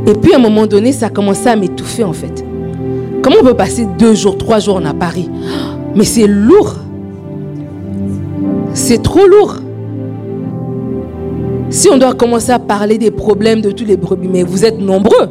Et 0.08 0.14
puis 0.14 0.34
à 0.34 0.38
un 0.38 0.40
moment 0.40 0.66
donné, 0.66 0.94
ça 0.94 1.08
a 1.08 1.10
commencé 1.10 1.48
à 1.48 1.56
m'étouffer 1.56 2.04
en 2.04 2.14
fait. 2.14 2.46
Comment 3.22 3.38
on 3.42 3.44
peut 3.44 3.54
passer 3.54 3.86
deux 4.00 4.16
jours, 4.16 4.38
trois 4.38 4.60
jours 4.60 4.82
à 4.86 4.94
Paris? 4.94 5.30
Mais 5.96 6.06
c'est 6.06 6.28
lourd. 6.28 6.76
C'est 8.74 9.04
trop 9.04 9.28
lourd. 9.28 9.56
Si 11.70 11.90
on 11.90 11.98
doit 11.98 12.14
commencer 12.14 12.52
à 12.52 12.60
parler 12.60 12.98
des 12.98 13.12
problèmes 13.12 13.60
de 13.60 13.72
tous 13.72 13.84
les 13.84 13.98
brebis, 13.98 14.30
mais 14.30 14.44
vous 14.44 14.64
êtes 14.64 14.80
nombreux 14.80 15.28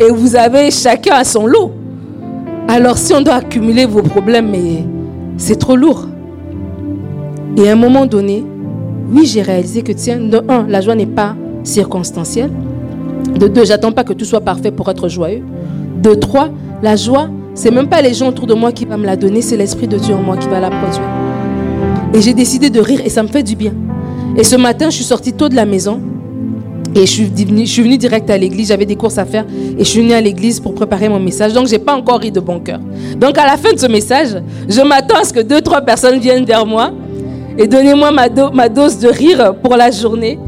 et 0.00 0.10
vous 0.10 0.34
avez 0.34 0.72
chacun 0.72 1.14
à 1.14 1.24
son 1.24 1.46
lot. 1.46 1.70
Alors 2.66 2.98
si 2.98 3.14
on 3.14 3.20
doit 3.20 3.34
accumuler 3.34 3.86
vos 3.86 4.02
problèmes, 4.02 4.50
mais 4.50 4.84
c'est 5.36 5.56
trop 5.56 5.76
lourd. 5.76 6.08
Et 7.56 7.68
à 7.68 7.72
un 7.72 7.76
moment 7.76 8.06
donné, 8.06 8.44
oui, 9.10 9.24
j'ai 9.24 9.42
réalisé 9.42 9.82
que 9.82 9.92
tiens, 9.92 10.18
de 10.18 10.42
un, 10.48 10.66
la 10.68 10.80
joie 10.80 10.94
n'est 10.94 11.06
pas 11.06 11.34
circonstancielle. 11.64 12.50
De 13.38 13.48
deux, 13.48 13.64
j'attends 13.64 13.92
pas 13.92 14.04
que 14.04 14.12
tout 14.12 14.24
soit 14.24 14.40
parfait 14.40 14.70
pour 14.70 14.90
être 14.90 15.08
joyeux. 15.08 15.42
De 16.02 16.14
trois, 16.14 16.50
la 16.82 16.96
joie, 16.96 17.28
c'est 17.54 17.70
même 17.70 17.88
pas 17.88 18.02
les 18.02 18.12
gens 18.12 18.28
autour 18.28 18.46
de 18.46 18.54
moi 18.54 18.72
qui 18.72 18.84
vont 18.84 18.98
me 18.98 19.06
la 19.06 19.16
donner, 19.16 19.40
c'est 19.40 19.56
l'Esprit 19.56 19.88
de 19.88 19.96
Dieu 19.96 20.14
en 20.14 20.22
moi 20.22 20.36
qui 20.36 20.48
va 20.48 20.60
la 20.60 20.68
produire. 20.68 21.08
Et 22.12 22.20
j'ai 22.20 22.34
décidé 22.34 22.68
de 22.68 22.80
rire 22.80 23.00
et 23.04 23.08
ça 23.08 23.22
me 23.22 23.28
fait 23.28 23.42
du 23.42 23.56
bien. 23.56 23.72
Et 24.36 24.44
ce 24.44 24.56
matin, 24.56 24.90
je 24.90 24.96
suis 24.96 25.04
sortie 25.04 25.32
tôt 25.32 25.48
de 25.48 25.54
la 25.54 25.64
maison 25.64 26.00
et 26.94 27.00
je 27.00 27.10
suis 27.10 27.24
venue, 27.24 27.66
je 27.66 27.96
direct 27.96 28.28
à 28.28 28.36
l'église. 28.36 28.68
J'avais 28.68 28.86
des 28.86 28.96
courses 28.96 29.18
à 29.18 29.24
faire 29.24 29.46
et 29.78 29.84
je 29.84 29.88
suis 29.88 30.00
venue 30.00 30.12
à 30.12 30.20
l'église 30.20 30.60
pour 30.60 30.74
préparer 30.74 31.08
mon 31.08 31.20
message. 31.20 31.52
Donc, 31.54 31.66
je 31.66 31.72
n'ai 31.72 31.78
pas 31.78 31.94
encore 31.94 32.20
ri 32.20 32.30
de 32.30 32.40
bon 32.40 32.60
cœur. 32.60 32.80
Donc, 33.18 33.38
à 33.38 33.46
la 33.46 33.56
fin 33.56 33.72
de 33.72 33.78
ce 33.78 33.86
message, 33.86 34.42
je 34.68 34.80
m'attends 34.82 35.18
à 35.20 35.24
ce 35.24 35.32
que 35.32 35.40
deux, 35.40 35.60
trois 35.62 35.80
personnes 35.80 36.18
viennent 36.18 36.44
vers 36.44 36.66
moi 36.66 36.92
et 37.58 37.66
donnez-moi 37.66 38.10
ma, 38.12 38.68
dose 38.68 38.98
de 38.98 39.08
rire 39.08 39.54
pour 39.62 39.76
la 39.76 39.90
journée, 39.90 40.38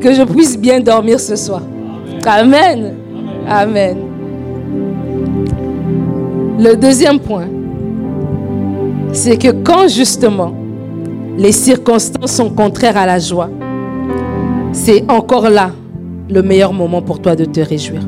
que 0.00 0.12
je 0.12 0.22
puisse 0.22 0.58
bien 0.58 0.80
dormir 0.80 1.20
ce 1.20 1.36
soir. 1.36 1.62
Amen. 2.26 2.94
Amen. 3.48 3.96
Le 6.58 6.74
deuxième 6.74 7.18
point, 7.18 7.48
c'est 9.12 9.36
que 9.36 9.50
quand 9.50 9.88
justement 9.88 10.54
les 11.36 11.52
circonstances 11.52 12.32
sont 12.32 12.50
contraires 12.50 12.96
à 12.96 13.06
la 13.06 13.18
joie, 13.18 13.50
c'est 14.72 15.04
encore 15.10 15.50
là 15.50 15.70
le 16.30 16.42
meilleur 16.42 16.72
moment 16.72 17.02
pour 17.02 17.20
toi 17.20 17.36
de 17.36 17.44
te 17.44 17.60
réjouir. 17.60 18.00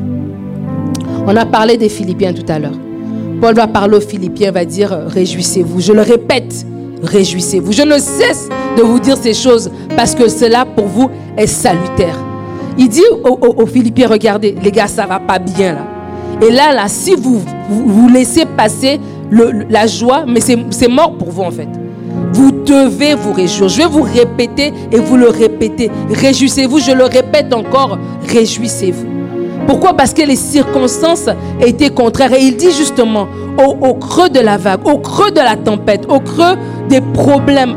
On 1.27 1.37
a 1.37 1.45
parlé 1.45 1.77
des 1.77 1.89
Philippiens 1.89 2.33
tout 2.33 2.51
à 2.51 2.59
l'heure. 2.59 2.79
Paul 3.41 3.55
va 3.55 3.67
parler 3.67 3.97
aux 3.97 4.01
Philippiens, 4.01 4.51
va 4.51 4.65
dire, 4.65 4.91
réjouissez-vous. 5.09 5.81
Je 5.81 5.93
le 5.93 6.01
répète, 6.01 6.67
réjouissez-vous. 7.07 7.73
Je 7.73 7.83
ne 7.83 7.99
cesse 7.99 8.49
de 8.77 8.83
vous 8.83 8.99
dire 9.01 9.17
ces 9.17 9.35
choses 9.35 9.71
parce 9.97 10.15
que 10.15 10.29
cela 10.29 10.65
pour 10.65 10.87
vous 10.87 11.11
est 11.37 11.47
salutaire. 11.47 12.19
Il 12.79 12.89
dit 12.89 13.03
aux, 13.25 13.67
Philippiens, 13.67 14.09
regardez, 14.09 14.55
les 14.63 14.71
gars, 14.71 14.87
ça 14.87 15.07
va 15.07 15.19
pas 15.19 15.39
bien 15.39 15.75
là. 15.75 15.87
Et 16.43 16.51
là, 16.51 16.75
là, 16.75 16.85
si 16.89 17.15
vous 17.15 17.41
vous, 17.71 18.09
laissez 18.09 18.45
passer 18.45 19.01
la 19.31 19.87
joie, 19.87 20.25
mais 20.27 20.41
c'est 20.41 20.89
mort 20.89 21.17
pour 21.17 21.31
vous 21.31 21.43
en 21.43 21.51
fait. 21.51 21.69
Vous 22.33 22.51
devez 22.51 23.15
vous 23.15 23.33
réjouir. 23.33 23.69
Je 23.69 23.79
vais 23.79 23.89
vous 23.89 24.03
répéter 24.03 24.73
et 24.93 24.99
vous 24.99 25.17
le 25.17 25.29
répétez. 25.29 25.91
Réjouissez-vous, 26.11 26.81
je 26.81 26.93
le 26.93 27.05
répète 27.05 27.55
encore, 27.55 27.99
réjouissez-vous. 28.29 29.07
Pourquoi? 29.67 29.95
Parce 29.95 30.13
que 30.13 30.23
les 30.23 30.37
circonstances 30.37 31.29
étaient 31.61 31.91
contraires. 31.91 32.33
Et 32.35 32.43
il 32.43 32.57
dit 32.57 32.71
justement, 32.71 33.27
au, 33.59 33.95
creux 33.95 34.29
de 34.29 34.41
la 34.41 34.57
vague, 34.57 34.87
au 34.87 34.99
creux 34.99 35.31
de 35.31 35.41
la 35.41 35.57
tempête, 35.57 36.07
au 36.09 36.21
creux 36.21 36.57
des 36.89 37.01
problèmes, 37.01 37.77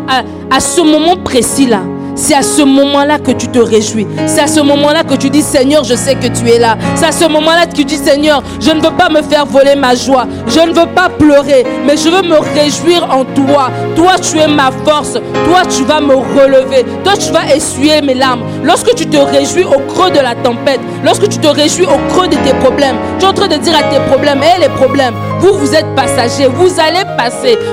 à 0.50 0.60
ce 0.60 0.82
moment 0.82 1.18
précis-là, 1.24 1.82
c'est 2.20 2.34
à 2.34 2.42
ce 2.42 2.62
moment-là 2.64 3.18
que 3.18 3.32
tu 3.32 3.48
te 3.48 3.60
réjouis. 3.60 4.06
C'est 4.28 4.42
à 4.42 4.48
ce 4.48 4.60
moment-là 4.60 5.04
que 5.04 5.16
tu 5.16 5.30
dis, 5.30 5.42
Seigneur, 5.42 5.86
je 5.86 5.96
sais 5.96 6.16
que 6.16 6.28
tu 6.28 6.50
es 6.50 6.60
là. 6.60 6.78
C'est 6.96 7.06
à 7.06 7.12
ce 7.14 7.26
moment-là 7.26 7.66
que 7.66 7.74
tu 7.74 7.86
dis, 7.86 7.96
Seigneur, 7.96 8.44
je 8.60 8.72
ne 8.72 8.82
veux 8.82 8.92
pas 8.92 9.10
me 9.10 9.22
faire 9.22 9.46
voler 9.46 9.76
ma 9.76 9.96
joie. 9.96 10.28
Je 10.48 10.60
ne 10.60 10.74
veux 10.74 10.88
pas 10.94 11.08
pleurer, 11.08 11.66
mais 11.86 11.96
je 11.96 12.10
veux 12.10 12.22
me 12.22 12.38
réjouir 12.60 13.08
en 13.10 13.24
toi. 13.24 13.72
Toi, 13.96 14.14
tu 14.22 14.38
es 14.38 14.48
ma 14.48 14.70
force. 14.86 15.14
Toi, 15.14 15.62
tu 15.74 15.86
vas 15.86 16.02
me 16.02 16.16
relever. 16.16 16.86
Toi, 17.06 17.14
tu 17.18 17.32
vas 17.32 17.56
essuyer 17.56 18.02
mes 18.02 18.16
larmes. 18.16 18.44
Lorsque 18.64 18.94
tu 18.96 19.06
te 19.06 19.18
réjouis 19.18 19.64
au 19.64 19.80
creux 19.88 20.12
de 20.12 20.20
la 20.20 20.36
tempête, 20.36 20.82
lorsque 21.06 21.30
tu 21.30 21.38
te 21.38 21.48
réjouis 21.48 21.86
au 21.86 22.14
creux 22.14 22.28
de 22.28 22.36
tes 22.36 22.54
problèmes, 22.62 22.98
tu 23.18 23.26
es 23.26 23.28
en 23.30 23.34
train 23.34 23.48
de 23.48 23.56
dire 23.56 23.74
à 23.78 23.84
tes 23.84 24.00
problèmes, 24.12 24.42
hé 24.44 24.60
les 24.60 24.70
problèmes, 24.70 25.14
vous, 25.40 25.54
vous 25.54 25.74
êtes 25.74 25.96
passagers, 25.96 26.48
vous 26.54 26.80
allez 26.80 27.06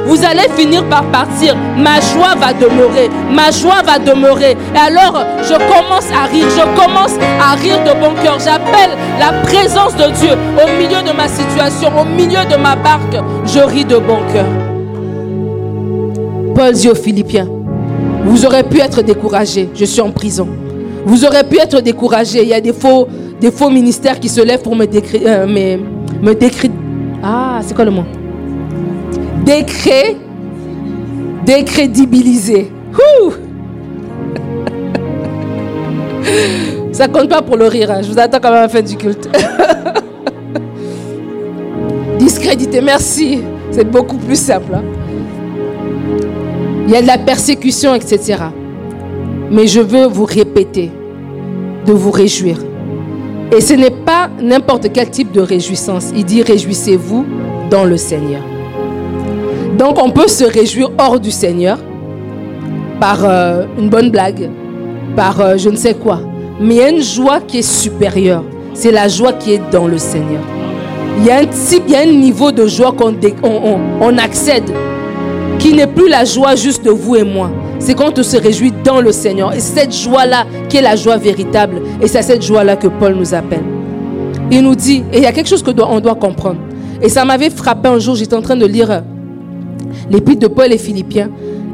vous 0.06 0.24
allez 0.24 0.48
finir 0.56 0.84
par 0.88 1.04
partir. 1.10 1.56
Ma 1.76 2.00
joie 2.00 2.34
va 2.38 2.52
demeurer, 2.52 3.08
ma 3.30 3.50
joie 3.50 3.82
va 3.84 3.98
demeurer. 3.98 4.56
Et 4.74 4.78
alors, 4.78 5.24
je 5.42 5.54
commence 5.54 6.10
à 6.12 6.26
rire, 6.26 6.46
je 6.50 6.80
commence 6.80 7.14
à 7.40 7.54
rire 7.54 7.78
de 7.84 8.00
bon 8.00 8.14
cœur. 8.22 8.38
J'appelle 8.38 8.96
la 9.18 9.32
présence 9.42 9.94
de 9.96 10.10
Dieu 10.18 10.32
au 10.32 10.80
milieu 10.80 11.02
de 11.02 11.16
ma 11.16 11.28
situation, 11.28 11.88
au 11.98 12.04
milieu 12.04 12.44
de 12.50 12.56
ma 12.56 12.76
barque. 12.76 13.16
Je 13.46 13.60
ris 13.60 13.84
de 13.84 13.96
bon 13.96 14.18
cœur. 14.32 14.46
Paul 16.54 16.72
dit 16.72 16.88
aux 16.88 16.94
Philippiens, 16.94 17.48
vous 18.24 18.46
aurez 18.46 18.62
pu 18.62 18.80
être 18.80 19.02
découragés, 19.02 19.68
je 19.74 19.84
suis 19.84 20.00
en 20.00 20.10
prison. 20.10 20.48
Vous 21.04 21.24
aurez 21.24 21.44
pu 21.44 21.58
être 21.58 21.80
découragés. 21.80 22.42
Il 22.42 22.48
y 22.48 22.54
a 22.54 22.60
des 22.60 22.72
faux, 22.72 23.06
des 23.40 23.52
faux 23.52 23.70
ministères 23.70 24.18
qui 24.18 24.28
se 24.28 24.40
lèvent 24.40 24.62
pour 24.62 24.74
me, 24.74 24.86
décrire, 24.86 25.20
euh, 25.24 25.46
me, 25.46 25.76
me 26.20 26.34
ah, 27.22 27.60
c'est 27.62 27.74
quoi 27.74 27.84
le 27.84 27.90
mot? 27.90 28.04
Décré, 29.46 30.16
décrédibiliser. 31.46 32.72
Ça 36.90 37.06
compte 37.06 37.28
pas 37.28 37.42
pour 37.42 37.56
le 37.56 37.66
rire. 37.66 37.92
Hein. 37.92 38.00
Je 38.02 38.10
vous 38.10 38.18
attends 38.18 38.40
quand 38.40 38.48
même 38.48 38.58
à 38.58 38.62
la 38.62 38.68
fin 38.68 38.82
du 38.82 38.96
culte. 38.96 39.28
Discréditer, 42.18 42.80
merci. 42.80 43.42
C'est 43.70 43.88
beaucoup 43.88 44.16
plus 44.16 44.34
simple. 44.34 44.74
Hein. 44.74 44.82
Il 46.86 46.92
y 46.92 46.96
a 46.96 47.02
de 47.02 47.06
la 47.06 47.18
persécution, 47.18 47.94
etc. 47.94 48.46
Mais 49.50 49.68
je 49.68 49.80
veux 49.80 50.06
vous 50.06 50.24
répéter 50.24 50.90
de 51.84 51.92
vous 51.92 52.10
réjouir. 52.10 52.58
Et 53.56 53.60
ce 53.60 53.74
n'est 53.74 53.90
pas 53.90 54.28
n'importe 54.42 54.92
quel 54.92 55.08
type 55.10 55.30
de 55.30 55.40
réjouissance. 55.40 56.10
Il 56.16 56.24
dit 56.24 56.42
réjouissez-vous 56.42 57.24
dans 57.70 57.84
le 57.84 57.96
Seigneur. 57.96 58.42
Donc 59.78 60.02
on 60.02 60.10
peut 60.10 60.28
se 60.28 60.44
réjouir 60.44 60.90
hors 60.98 61.20
du 61.20 61.30
Seigneur 61.30 61.78
par 62.98 63.18
euh, 63.24 63.64
une 63.78 63.90
bonne 63.90 64.10
blague, 64.10 64.48
par 65.14 65.40
euh, 65.40 65.56
je 65.58 65.68
ne 65.68 65.76
sais 65.76 65.94
quoi. 65.94 66.20
Mais 66.60 66.76
il 66.76 66.78
y 66.78 66.82
a 66.82 66.88
une 66.88 67.02
joie 67.02 67.40
qui 67.40 67.58
est 67.58 67.62
supérieure. 67.62 68.42
C'est 68.72 68.90
la 68.90 69.08
joie 69.08 69.34
qui 69.34 69.52
est 69.52 69.60
dans 69.70 69.86
le 69.86 69.98
Seigneur. 69.98 70.40
Il 71.18 71.26
y 71.26 71.30
a 71.30 71.40
un, 71.40 71.42
il 71.88 71.94
a 71.94 72.00
un 72.00 72.06
niveau 72.06 72.52
de 72.52 72.66
joie 72.66 72.92
qu'on 72.92 73.14
on, 73.42 73.78
on 74.00 74.18
accède, 74.18 74.70
qui 75.58 75.74
n'est 75.74 75.86
plus 75.86 76.08
la 76.08 76.24
joie 76.24 76.54
juste 76.56 76.84
de 76.84 76.90
vous 76.90 77.16
et 77.16 77.24
moi, 77.24 77.50
c'est 77.78 77.94
quand 77.94 78.18
on 78.18 78.22
se 78.22 78.36
réjouit 78.36 78.72
dans 78.84 79.00
le 79.02 79.12
Seigneur. 79.12 79.52
Et 79.54 79.60
cette 79.60 79.94
joie-là 79.94 80.46
qui 80.70 80.78
est 80.78 80.82
la 80.82 80.96
joie 80.96 81.18
véritable. 81.18 81.82
Et 82.00 82.08
c'est 82.08 82.22
cette 82.22 82.42
joie-là 82.42 82.76
que 82.76 82.88
Paul 82.88 83.14
nous 83.14 83.34
appelle. 83.34 83.64
Il 84.50 84.62
nous 84.62 84.74
dit, 84.74 85.02
et 85.12 85.18
il 85.18 85.22
y 85.22 85.26
a 85.26 85.32
quelque 85.32 85.48
chose 85.48 85.62
que 85.62 85.70
on 85.82 86.00
doit 86.00 86.14
comprendre. 86.14 86.60
Et 87.02 87.10
ça 87.10 87.26
m'avait 87.26 87.50
frappé 87.50 87.88
un 87.88 87.98
jour, 87.98 88.14
j'étais 88.14 88.36
en 88.36 88.42
train 88.42 88.56
de 88.56 88.66
lire 88.66 89.02
l'épître 90.10 90.40
de 90.40 90.46
Paul 90.48 90.72
et 90.72 90.78
Philippiens. 90.78 91.30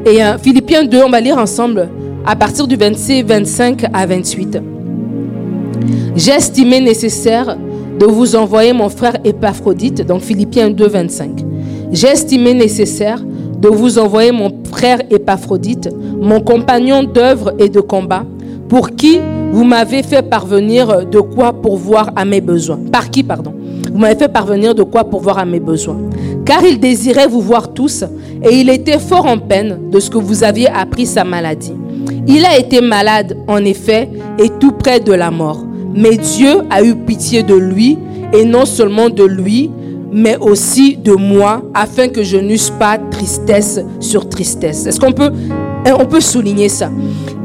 Et 0.06 0.22
euh, 0.22 0.38
Philippiens 0.38 0.84
2, 0.84 1.02
on 1.04 1.10
va 1.10 1.20
lire 1.20 1.38
ensemble 1.38 1.88
à 2.24 2.36
partir 2.36 2.66
du 2.66 2.76
26, 2.76 3.22
25 3.22 3.84
à 3.92 4.06
28. 4.06 4.58
J'ai 6.14 6.32
estimé 6.32 6.80
nécessaire 6.80 7.56
de 7.98 8.06
vous 8.06 8.36
envoyer 8.36 8.72
mon 8.72 8.88
frère 8.88 9.16
Épaphrodite, 9.24 10.06
donc 10.06 10.22
Philippiens 10.22 10.70
2, 10.70 10.86
25. 10.86 11.30
J'ai 11.92 12.08
estimé 12.08 12.54
nécessaire 12.54 13.22
de 13.58 13.68
vous 13.68 13.98
envoyer 13.98 14.32
mon 14.32 14.50
frère 14.70 15.00
Épaphrodite, 15.10 15.88
mon 16.20 16.40
compagnon 16.40 17.02
d'œuvre 17.02 17.52
et 17.58 17.68
de 17.68 17.80
combat, 17.80 18.24
pour 18.68 18.90
qui 18.90 19.20
vous 19.52 19.64
m'avez 19.64 20.02
fait 20.02 20.22
parvenir 20.22 21.06
de 21.06 21.20
quoi 21.20 21.52
pourvoir 21.52 22.10
à 22.16 22.24
mes 22.24 22.40
besoins. 22.40 22.80
Par 22.90 23.10
qui, 23.10 23.22
pardon? 23.22 23.52
Vous 23.92 23.98
m'avez 23.98 24.16
fait 24.16 24.28
parvenir 24.32 24.74
de 24.74 24.82
quoi 24.82 25.04
pourvoir 25.04 25.38
à 25.38 25.44
mes 25.44 25.60
besoins. 25.60 25.98
Car 26.44 26.64
il 26.64 26.80
désirait 26.80 27.28
vous 27.28 27.40
voir 27.40 27.72
tous, 27.72 28.04
et 28.42 28.56
il 28.56 28.68
était 28.68 28.98
fort 28.98 29.26
en 29.26 29.38
peine 29.38 29.90
de 29.90 30.00
ce 30.00 30.10
que 30.10 30.18
vous 30.18 30.42
aviez 30.42 30.68
appris 30.68 31.06
sa 31.06 31.24
maladie. 31.24 31.74
Il 32.26 32.44
a 32.44 32.58
été 32.58 32.80
malade, 32.80 33.36
en 33.46 33.64
effet, 33.64 34.08
et 34.38 34.48
tout 34.48 34.72
près 34.72 35.00
de 35.00 35.12
la 35.12 35.30
mort. 35.30 35.64
Mais 35.94 36.16
Dieu 36.16 36.62
a 36.70 36.82
eu 36.82 36.94
pitié 36.96 37.42
de 37.42 37.54
lui, 37.54 37.98
et 38.32 38.44
non 38.44 38.64
seulement 38.64 39.08
de 39.08 39.24
lui, 39.24 39.70
mais 40.12 40.36
aussi 40.38 40.96
de 40.96 41.12
moi, 41.12 41.62
afin 41.74 42.08
que 42.08 42.22
je 42.22 42.36
n'eusse 42.36 42.70
pas 42.70 42.98
tristesse 42.98 43.80
sur 44.00 44.28
tristesse. 44.28 44.86
Est-ce 44.86 45.00
qu'on 45.00 45.12
peut, 45.12 45.30
hein, 45.86 45.94
on 45.98 46.06
peut 46.06 46.20
souligner 46.20 46.68
ça? 46.68 46.90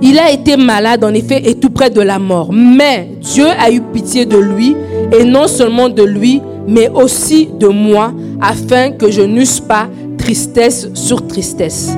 Il 0.02 0.18
a 0.20 0.32
été 0.32 0.58
malade, 0.58 1.04
en 1.04 1.14
effet, 1.14 1.42
et 1.46 1.56
tout 1.56 1.70
près 1.70 1.90
de 1.90 2.02
la 2.02 2.20
mort. 2.20 2.52
Mais 2.52 3.10
Dieu 3.22 3.46
a 3.60 3.72
eu 3.72 3.82
pitié 3.82 4.26
de 4.26 4.38
lui, 4.38 4.76
et 5.12 5.24
non 5.24 5.48
seulement 5.48 5.90
de 5.90 6.04
lui, 6.04 6.42
mais 6.68 6.90
aussi 6.90 7.50
de 7.60 7.68
moi, 7.68 8.14
afin 8.42 8.92
que 8.92 9.10
je 9.10 9.22
n'eusse 9.22 9.60
pas 9.60 9.88
tristesse 10.18 10.90
sur 10.94 11.26
tristesse. 11.28 11.96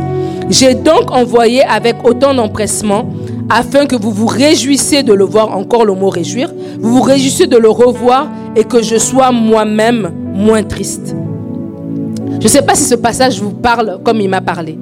J'ai 0.49 0.75
donc 0.75 1.11
envoyé 1.11 1.63
avec 1.63 1.95
autant 2.03 2.33
d'empressement, 2.33 3.09
afin 3.49 3.85
que 3.85 3.95
vous 3.95 4.11
vous 4.11 4.27
réjouissiez 4.27 5.03
de 5.03 5.13
le 5.13 5.25
voir, 5.25 5.55
encore 5.57 5.85
le 5.85 5.93
mot 5.93 6.09
réjouir, 6.09 6.51
vous 6.79 6.97
vous 6.97 7.01
réjouissiez 7.01 7.47
de 7.47 7.57
le 7.57 7.69
revoir 7.69 8.29
et 8.55 8.63
que 8.63 8.81
je 8.81 8.97
sois 8.97 9.31
moi-même 9.31 10.11
moins 10.33 10.63
triste. 10.63 11.15
Je 12.39 12.45
ne 12.45 12.49
sais 12.49 12.61
pas 12.61 12.75
si 12.75 12.83
ce 12.83 12.95
passage 12.95 13.41
vous 13.41 13.51
parle 13.51 13.99
comme 14.03 14.21
il 14.21 14.29
m'a 14.29 14.41
parlé. 14.41 14.77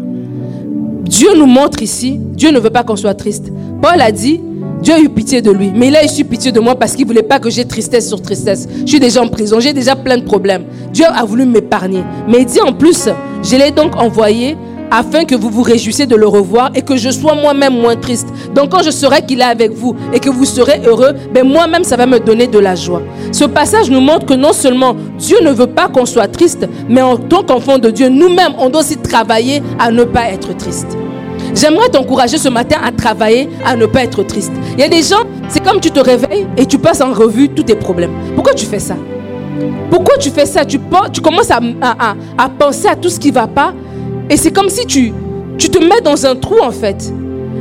Dieu 1.04 1.30
nous 1.38 1.46
montre 1.46 1.82
ici, 1.82 2.20
Dieu 2.20 2.52
ne 2.52 2.60
veut 2.60 2.70
pas 2.70 2.84
qu'on 2.84 2.98
soit 2.98 3.14
triste. 3.14 3.52
Paul 3.82 4.02
a 4.02 4.12
dit, 4.12 4.42
Dieu 4.82 4.94
a 4.94 5.00
eu 5.00 5.10
pitié 5.10 5.42
de 5.42 5.52
lui, 5.52 5.72
mais 5.74 5.88
il 5.88 5.96
a 5.96 6.04
eu 6.06 6.24
pitié 6.24 6.52
de 6.52 6.60
moi 6.60 6.76
parce 6.76 6.94
qu'il 6.94 7.06
ne 7.06 7.08
voulait 7.10 7.24
pas 7.24 7.40
que 7.40 7.50
j'ai 7.50 7.66
tristesse 7.66 8.08
sur 8.08 8.22
tristesse. 8.22 8.68
Je 8.82 8.86
suis 8.86 9.00
déjà 9.00 9.22
en 9.22 9.28
prison, 9.28 9.60
j'ai 9.60 9.74
déjà 9.74 9.96
plein 9.96 10.18
de 10.18 10.24
problèmes. 10.24 10.66
Dieu 10.94 11.06
a 11.14 11.26
voulu 11.26 11.46
m'épargner. 11.46 12.04
Mais 12.28 12.40
il 12.42 12.46
dit 12.46 12.62
en 12.62 12.74
plus, 12.74 13.10
je 13.44 13.56
l'ai 13.56 13.72
donc 13.72 13.96
envoyé 13.96 14.56
afin 14.92 15.26
que 15.26 15.36
vous 15.36 15.50
vous 15.50 15.64
réjouissiez 15.64 16.06
de 16.06 16.16
le 16.16 16.28
revoir 16.28 16.72
et 16.76 16.82
que 16.82 16.96
je 16.96 17.10
sois 17.10 17.36
moi-même 17.36 17.74
moins 17.74 17.96
triste. 17.96 18.28
Donc 18.54 18.72
quand 18.72 18.84
je 18.84 18.92
saurai 18.92 19.22
qu'il 19.26 19.42
est 19.42 19.44
avec 19.44 19.72
vous 19.72 19.96
et 20.14 20.20
que 20.20 20.30
vous 20.30 20.46
serez 20.46 20.82
heureux, 20.86 21.14
ben 21.34 21.46
moi-même 21.46 21.84
ça 21.84 21.98
va 21.98 22.06
me 22.06 22.20
donner 22.20 22.48
de 22.48 22.60
la 22.60 22.76
joie. 22.76 23.02
Ce 23.32 23.46
passage 23.46 23.90
nous 23.90 24.02
montre 24.02 24.26
que 24.26 24.34
non 24.34 24.54
seulement 24.54 24.96
Dieu 25.18 25.38
ne 25.44 25.52
veut 25.52 25.68
pas 25.68 25.88
qu'on 25.88 26.06
soit 26.06 26.28
triste, 26.28 26.68
mais 26.88 27.02
en 27.02 27.18
tant 27.18 27.44
qu'enfant 27.44 27.78
de 27.78 27.90
Dieu, 27.90 28.10
nous-mêmes, 28.10 28.54
on 28.58 28.70
doit 28.70 28.82
aussi 28.82 28.98
travailler 28.98 29.62
à 29.80 29.92
ne 29.92 30.04
pas 30.04 30.30
être 30.30 30.56
triste. 30.56 30.98
J'aimerais 31.56 31.90
t'encourager 31.90 32.38
ce 32.38 32.50
matin 32.50 32.78
à 32.84 32.92
travailler 32.92 33.50
à 33.66 33.76
ne 33.76 33.86
pas 33.86 34.04
être 34.04 34.24
triste. 34.24 34.52
Il 34.74 34.80
y 34.80 34.84
a 34.84 34.90
des 34.90 35.02
gens, 35.02 35.24
c'est 35.50 35.64
comme 35.64 35.80
tu 35.80 35.92
te 35.92 36.00
réveilles 36.00 36.48
et 36.58 36.66
tu 36.66 36.78
passes 36.78 37.02
en 37.02 37.14
revue 37.14 37.50
tous 37.50 37.64
tes 37.64 37.76
problèmes. 37.76 38.12
Pourquoi 38.36 38.54
tu 38.54 38.66
fais 38.66 38.80
ça? 38.80 38.96
Pourquoi 39.90 40.18
tu 40.18 40.30
fais 40.30 40.46
ça? 40.46 40.66
Tu, 40.66 40.80
commences 41.22 41.52
à, 41.52 41.60
à 42.38 42.50
penser 42.50 42.88
à 42.88 42.96
tout 42.96 43.10
ce 43.10 43.20
qui 43.20 43.30
ne 43.30 43.34
va 43.34 43.48
pas 43.48 43.74
et 44.30 44.38
c'est 44.38 44.52
comme 44.52 44.70
si 44.70 44.86
tu, 44.86 45.14
tu 45.58 45.70
te 45.70 45.80
mets 45.80 46.02
dans 46.02 46.26
un 46.26 46.36
trou 46.36 46.60
en 46.62 46.72
fait. 46.72 47.12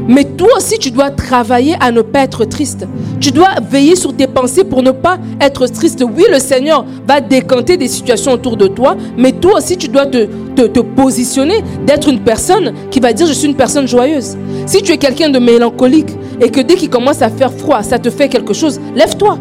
Mais 0.09 0.25
toi 0.25 0.49
aussi, 0.57 0.79
tu 0.79 0.91
dois 0.91 1.11
travailler 1.11 1.77
à 1.81 1.91
ne 1.91 2.03
pas 2.03 2.21
être 2.21 2.45
triste. 2.45 2.87
Tu 3.21 3.33
dois 3.33 3.49
veiller 3.69 3.97
sur 3.97 4.15
tes 4.15 4.27
pensées 4.27 4.65
pour 4.65 4.83
ne 4.83 4.93
pas 4.93 5.19
être 5.41 5.67
triste. 5.67 6.05
Oui, 6.05 6.25
le 6.31 6.39
Seigneur 6.39 6.85
va 7.07 7.21
décanter 7.21 7.77
des 7.77 7.89
situations 7.89 8.33
autour 8.33 8.57
de 8.57 8.69
toi, 8.69 8.97
mais 9.17 9.33
toi 9.33 9.59
aussi, 9.59 9.77
tu 9.77 9.89
dois 9.89 10.07
te, 10.07 10.81
positionner, 10.81 11.63
d'être 11.85 12.09
une 12.09 12.21
personne 12.21 12.73
qui 12.91 13.01
va 13.01 13.13
dire, 13.13 13.27
je 13.27 13.33
suis 13.33 13.49
une 13.49 13.57
personne 13.57 13.89
joyeuse. 13.89 14.37
Si 14.67 14.83
tu 14.83 14.93
es 14.93 14.97
quelqu'un 14.97 15.29
de 15.29 15.39
mélancolique 15.39 16.11
et 16.41 16.51
que 16.51 16.61
dès 16.61 16.75
qu'il 16.75 16.91
commence 16.91 17.23
à 17.23 17.29
faire 17.29 17.53
froid, 17.53 17.83
ça 17.83 17.99
te 17.99 18.11
fait 18.11 18.29
quelque 18.29 18.55
chose, 18.55 18.81
lève-toi. 18.95 19.39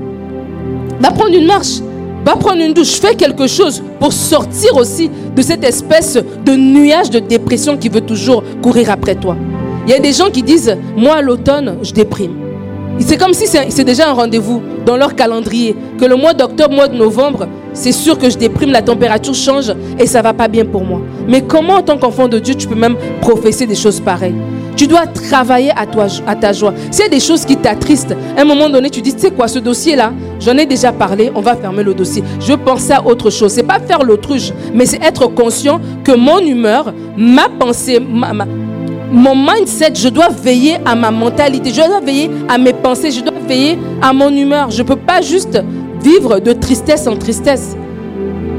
Va 0.99 1.12
prendre 1.12 1.36
une 1.36 1.45
marche. 1.47 1.82
Va 2.25 2.36
prendre 2.36 2.62
une 2.62 2.73
douche, 2.73 2.99
fais 2.99 3.13
quelque 3.13 3.45
chose 3.45 3.84
pour 3.99 4.12
sortir 4.12 4.75
aussi 4.78 5.12
de 5.36 5.41
cette 5.43 5.63
espèce 5.63 6.17
de 6.43 6.56
nuage 6.56 7.12
de 7.12 7.19
dépression 7.19 7.78
qui 7.78 7.88
veut 7.88 8.01
toujours 8.01 8.43
courir 8.63 8.89
après 8.89 9.13
toi. 9.13 9.38
Il 9.86 9.91
y 9.91 9.93
a 9.93 10.00
des 10.00 10.13
gens 10.13 10.30
qui 10.32 10.41
disent, 10.41 10.76
moi 10.98 11.21
l'automne, 11.21 11.78
je 11.84 11.91
déprime. 11.91 12.45
C'est 13.00 13.17
comme 13.17 13.34
si 13.34 13.45
c'est 13.48 13.84
déjà 13.84 14.10
un 14.10 14.13
rendez-vous 14.13 14.62
dans 14.86 14.95
leur 14.95 15.15
calendrier. 15.15 15.76
Que 16.00 16.06
le 16.06 16.15
mois 16.15 16.34
d'octobre, 16.34 16.74
mois 16.74 16.88
de 16.88 16.95
novembre, 16.95 17.48
c'est 17.74 17.91
sûr 17.91 18.17
que 18.17 18.30
je 18.30 18.38
déprime, 18.38 18.71
la 18.71 18.82
température 18.82 19.36
change 19.36 19.74
et 20.00 20.08
ça 20.08 20.21
va 20.21 20.34
pas 20.34 20.48
bien 20.48 20.65
pour 20.65 20.84
moi. 20.84 21.02
Mais 21.28 21.41
comment 21.41 21.74
en 21.76 21.82
tant 21.82 21.98
qu'enfant 21.98 22.28
de 22.28 22.39
Dieu, 22.39 22.56
tu 22.56 22.67
peux 22.67 22.76
même 22.76 22.95
professer 23.21 23.67
des 23.67 23.76
choses 23.76 24.00
pareilles? 24.00 24.36
Tu 24.76 24.88
dois 24.88 25.08
travailler 25.08 25.71
à, 25.76 25.86
toi, 25.86 26.08
à 26.26 26.36
ta 26.36 26.52
joie. 26.52 26.74
S'il 26.91 27.04
y 27.04 27.08
a 27.08 27.10
des 27.10 27.19
choses 27.19 27.45
qui 27.45 27.56
t'attristent, 27.58 28.15
à 28.36 28.41
un 28.41 28.45
moment 28.45 28.69
donné, 28.69 28.89
tu 28.89 29.02
dis, 29.02 29.13
tu 29.13 29.21
sais 29.21 29.32
quoi, 29.32 29.48
ce 29.48 29.60
dossier-là, 29.60 30.12
j'en 30.39 30.58
ai 30.58 30.65
déjà 30.65 30.91
parlé, 30.91 31.32
on 31.36 31.41
va 31.41 31.56
fermer 31.56 31.84
le 31.84 31.93
dossier. 31.93 32.24
Je 32.39 32.54
penser 32.54 32.93
à 32.93 33.06
autre 33.06 33.30
chose. 33.30 33.52
C'est 33.52 33.63
pas 33.63 33.80
faire 33.80 34.04
l'autruche, 34.04 34.52
mais 34.74 34.86
c'est 34.86 35.02
être 35.04 35.28
conscient 35.28 35.80
que 36.04 36.13
mon 36.13 36.39
humeur, 36.39 36.93
ma 37.15 37.48
pensée, 37.50 38.00
ma, 38.00 38.34
mon 39.12 39.36
mindset, 39.36 39.94
je 39.96 40.10
dois 40.10 40.30
veiller 40.30 40.78
à 40.86 40.96
ma 40.96 41.12
mentalité, 41.12 41.70
je 41.70 41.76
dois 41.76 42.00
veiller 42.00 42.30
à 42.48 42.58
mes 42.58 42.74
pensées, 42.74 43.12
je 43.12 43.22
dois 43.22 43.39
veiller 43.48 43.78
à 44.02 44.13
mon 44.13 44.30
humeur. 44.30 44.72
Je 44.72 44.82
ne 44.82 44.88
peux 44.88 44.96
pas 44.96 45.22
juste 45.22 45.62
vivre 46.02 46.39
de 46.39 46.54
tristesse 46.54 47.08
en 47.08 47.15
tristesse. 47.15 47.76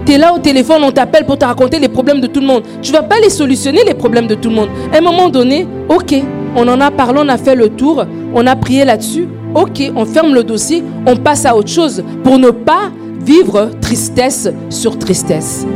Tu 0.05 0.13
es 0.13 0.19
là 0.19 0.33
au 0.33 0.39
téléphone, 0.39 0.83
on 0.85 0.93
t'appelle 0.93 1.27
pour 1.27 1.37
te 1.37 1.45
raconter 1.45 1.79
les 1.79 1.89
problèmes 1.89 2.21
de 2.21 2.29
tout 2.29 2.41
le 2.41 2.47
monde. 2.47 2.63
Tu 2.81 2.93
ne 2.93 2.97
vas 2.97 3.03
pas 3.03 3.19
les 3.21 3.31
solutionner, 3.31 3.83
les 3.85 3.95
problèmes 3.95 4.29
de 4.29 4.37
tout 4.37 4.49
le 4.49 4.55
monde. 4.55 4.69
À 4.93 4.99
un 4.99 5.01
moment 5.01 5.29
donné, 5.29 5.67
ok, 5.89 6.15
on 6.55 6.69
en 6.69 6.81
a 6.81 6.91
parlé, 6.91 7.21
on 7.25 7.29
a 7.29 7.37
fait 7.37 7.57
le 7.57 7.69
tour, 7.69 8.05
on 8.33 8.47
a 8.47 8.55
prié 8.55 8.85
là-dessus. 8.85 9.27
Ok, 9.55 9.91
on 9.97 10.05
ferme 10.05 10.35
le 10.35 10.45
dossier, 10.45 10.85
on 11.07 11.17
passe 11.17 11.45
à 11.45 11.57
autre 11.57 11.71
chose 11.71 12.05
pour 12.23 12.39
ne 12.39 12.51
pas 12.51 12.93
vivre 13.25 13.71
tristesse 13.81 14.49
sur 14.71 14.99
tristesse. 14.99 15.67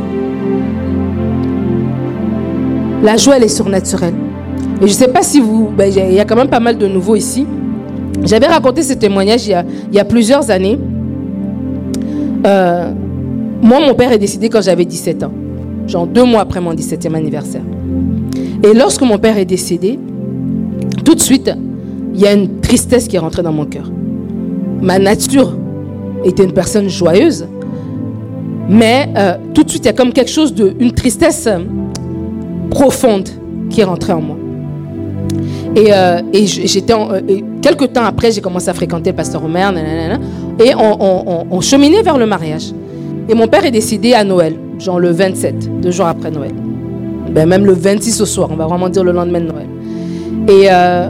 La 3.03 3.17
joie, 3.17 3.37
elle 3.37 3.43
est 3.43 3.47
surnaturelle. 3.49 4.13
Et 4.81 4.87
je 4.87 4.93
ne 4.93 4.97
sais 4.97 5.07
pas 5.07 5.21
si 5.21 5.39
vous... 5.39 5.69
Ben, 5.75 5.91
il 5.91 6.13
y 6.13 6.19
a 6.19 6.25
quand 6.25 6.35
même 6.35 6.49
pas 6.49 6.59
mal 6.59 6.77
de 6.77 6.87
nouveaux 6.87 7.15
ici. 7.15 7.45
J'avais 8.23 8.47
raconté 8.47 8.83
ce 8.83 8.93
témoignage 8.93 9.47
il 9.47 9.63
y 9.93 9.99
a, 9.99 10.05
plusieurs 10.05 10.49
années. 10.51 10.77
Euh, 12.45 12.91
moi, 13.61 13.79
mon 13.79 13.93
père 13.93 14.11
est 14.11 14.17
décédé 14.17 14.49
quand 14.49 14.61
j'avais 14.61 14.85
17 14.85 15.23
ans. 15.23 15.31
Genre 15.87 16.07
deux 16.07 16.23
mois 16.23 16.41
après 16.41 16.61
mon 16.61 16.73
17e 16.73 17.13
anniversaire. 17.15 17.63
Et 18.63 18.73
lorsque 18.73 19.01
mon 19.01 19.17
père 19.17 19.37
est 19.37 19.45
décédé, 19.45 19.99
tout 21.03 21.15
de 21.15 21.19
suite, 21.19 21.51
il 22.13 22.19
y 22.19 22.27
a 22.27 22.33
une 22.33 22.59
tristesse 22.59 23.07
qui 23.07 23.15
est 23.15 23.19
rentrée 23.19 23.43
dans 23.43 23.53
mon 23.53 23.65
cœur. 23.65 23.91
Ma 24.81 24.99
nature 24.99 25.57
était 26.23 26.43
une 26.43 26.53
personne 26.53 26.89
joyeuse, 26.89 27.47
mais 28.69 29.09
euh, 29.17 29.33
tout 29.53 29.63
de 29.63 29.69
suite, 29.69 29.85
il 29.85 29.87
y 29.87 29.89
a 29.89 29.93
comme 29.93 30.13
quelque 30.13 30.29
chose 30.29 30.53
de, 30.53 30.73
une 30.79 30.91
tristesse 30.91 31.49
profonde 32.69 33.29
qui 33.69 33.81
est 33.81 33.85
rentrée 33.85 34.13
en 34.13 34.21
moi. 34.21 34.37
Et, 35.75 35.93
euh, 35.93 36.21
j'étais 36.33 36.93
euh, 36.93 37.21
quelques 37.61 37.93
temps 37.93 38.03
après, 38.03 38.31
j'ai 38.31 38.41
commencé 38.41 38.69
à 38.69 38.73
fréquenter 38.73 39.11
le 39.11 39.15
pasteur 39.15 39.43
Omer, 39.43 39.73
et 40.59 40.73
on, 40.75 41.61
cheminait 41.61 42.01
vers 42.01 42.17
le 42.17 42.25
mariage. 42.25 42.73
Et 43.29 43.33
mon 43.33 43.47
père 43.47 43.65
est 43.65 43.71
décédé 43.71 44.13
à 44.13 44.23
Noël, 44.23 44.55
genre 44.79 44.99
le 44.99 45.11
27, 45.11 45.81
deux 45.81 45.91
jours 45.91 46.07
après 46.07 46.31
Noël. 46.31 46.51
Ben, 47.31 47.47
même 47.47 47.65
le 47.65 47.73
26 47.73 48.21
au 48.21 48.25
soir, 48.25 48.49
on 48.51 48.55
va 48.55 48.65
vraiment 48.65 48.89
dire 48.89 49.03
le 49.03 49.13
lendemain 49.13 49.39
de 49.39 49.45
Noël. 49.45 49.67
Et, 50.49 50.67
euh, 50.69 51.07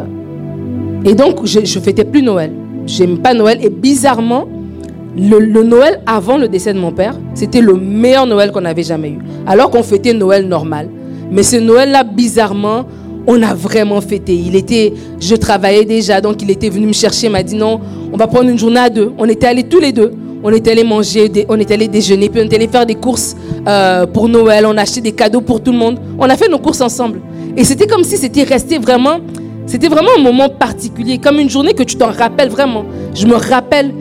et 1.05 1.15
donc, 1.15 1.45
je 1.45 1.59
ne 1.59 1.65
fêtais 1.65 2.05
plus 2.05 2.21
Noël. 2.21 2.51
J'aime 2.85 3.17
pas 3.19 3.33
Noël. 3.33 3.57
Et 3.63 3.69
bizarrement, 3.69 4.47
le, 5.17 5.63
Noël 5.63 6.01
avant 6.05 6.37
le 6.37 6.47
décès 6.47 6.73
de 6.73 6.79
mon 6.79 6.91
père, 6.91 7.15
c'était 7.33 7.61
le 7.61 7.73
meilleur 7.73 8.27
Noël 8.27 8.51
qu'on 8.51 8.65
avait 8.65 8.83
jamais 8.83 9.09
eu. 9.09 9.19
Alors 9.47 9.71
qu'on 9.71 9.83
fêtait 9.83 10.13
Noël 10.13 10.47
normal. 10.47 10.89
Mais 11.31 11.43
ce 11.43 11.57
Noël-là, 11.57 12.03
bizarrement, 12.03 12.85
on 13.27 13.41
a 13.43 13.53
vraiment 13.53 14.01
fêté. 14.01 14.33
Il 14.33 14.55
était, 14.55 14.93
je 15.19 15.35
travaillais 15.35 15.85
déjà, 15.85 16.21
donc 16.21 16.41
il 16.41 16.49
était 16.51 16.69
venu 16.69 16.87
me 16.87 16.93
chercher, 16.93 17.29
m'a 17.29 17.43
dit 17.43 17.55
non, 17.55 17.79
on 18.11 18.17
va 18.17 18.27
prendre 18.27 18.49
une 18.49 18.57
journée 18.59 18.79
à 18.79 18.89
deux. 18.89 19.11
On 19.17 19.25
était 19.25 19.47
allés 19.47 19.63
tous 19.63 19.79
les 19.79 19.91
deux. 19.91 20.11
On 20.43 20.51
était 20.51 20.71
allés 20.71 20.83
manger, 20.83 21.31
on 21.49 21.59
était 21.59 21.75
allés 21.75 21.87
déjeuner, 21.87 22.27
puis 22.27 22.41
on 22.41 22.45
était 22.45 22.55
allés 22.55 22.67
faire 22.67 22.85
des 22.85 22.95
courses 22.95 23.35
euh, 23.67 24.07
pour 24.07 24.27
Noël. 24.27 24.65
On 24.65 24.75
a 24.75 24.81
acheté 24.81 24.99
des 24.99 25.11
cadeaux 25.11 25.41
pour 25.41 25.61
tout 25.61 25.71
le 25.71 25.77
monde. 25.77 25.99
On 26.17 26.27
a 26.27 26.35
fait 26.35 26.49
nos 26.49 26.57
courses 26.57 26.81
ensemble. 26.81 27.21
Et 27.55 27.63
c'était 27.63 27.85
comme 27.85 28.03
si 28.03 28.17
c'était 28.17 28.43
resté 28.43 28.79
vraiment, 28.79 29.19
c'était 29.67 29.87
vraiment 29.87 30.09
un 30.17 30.21
moment 30.21 30.49
particulier, 30.49 31.19
comme 31.19 31.37
une 31.37 31.49
journée 31.49 31.73
que 31.73 31.83
tu 31.83 31.95
t'en 31.95 32.09
rappelles 32.09 32.49
vraiment. 32.49 32.85
Je 33.13 33.27
me 33.27 33.35
rappelle 33.35 33.93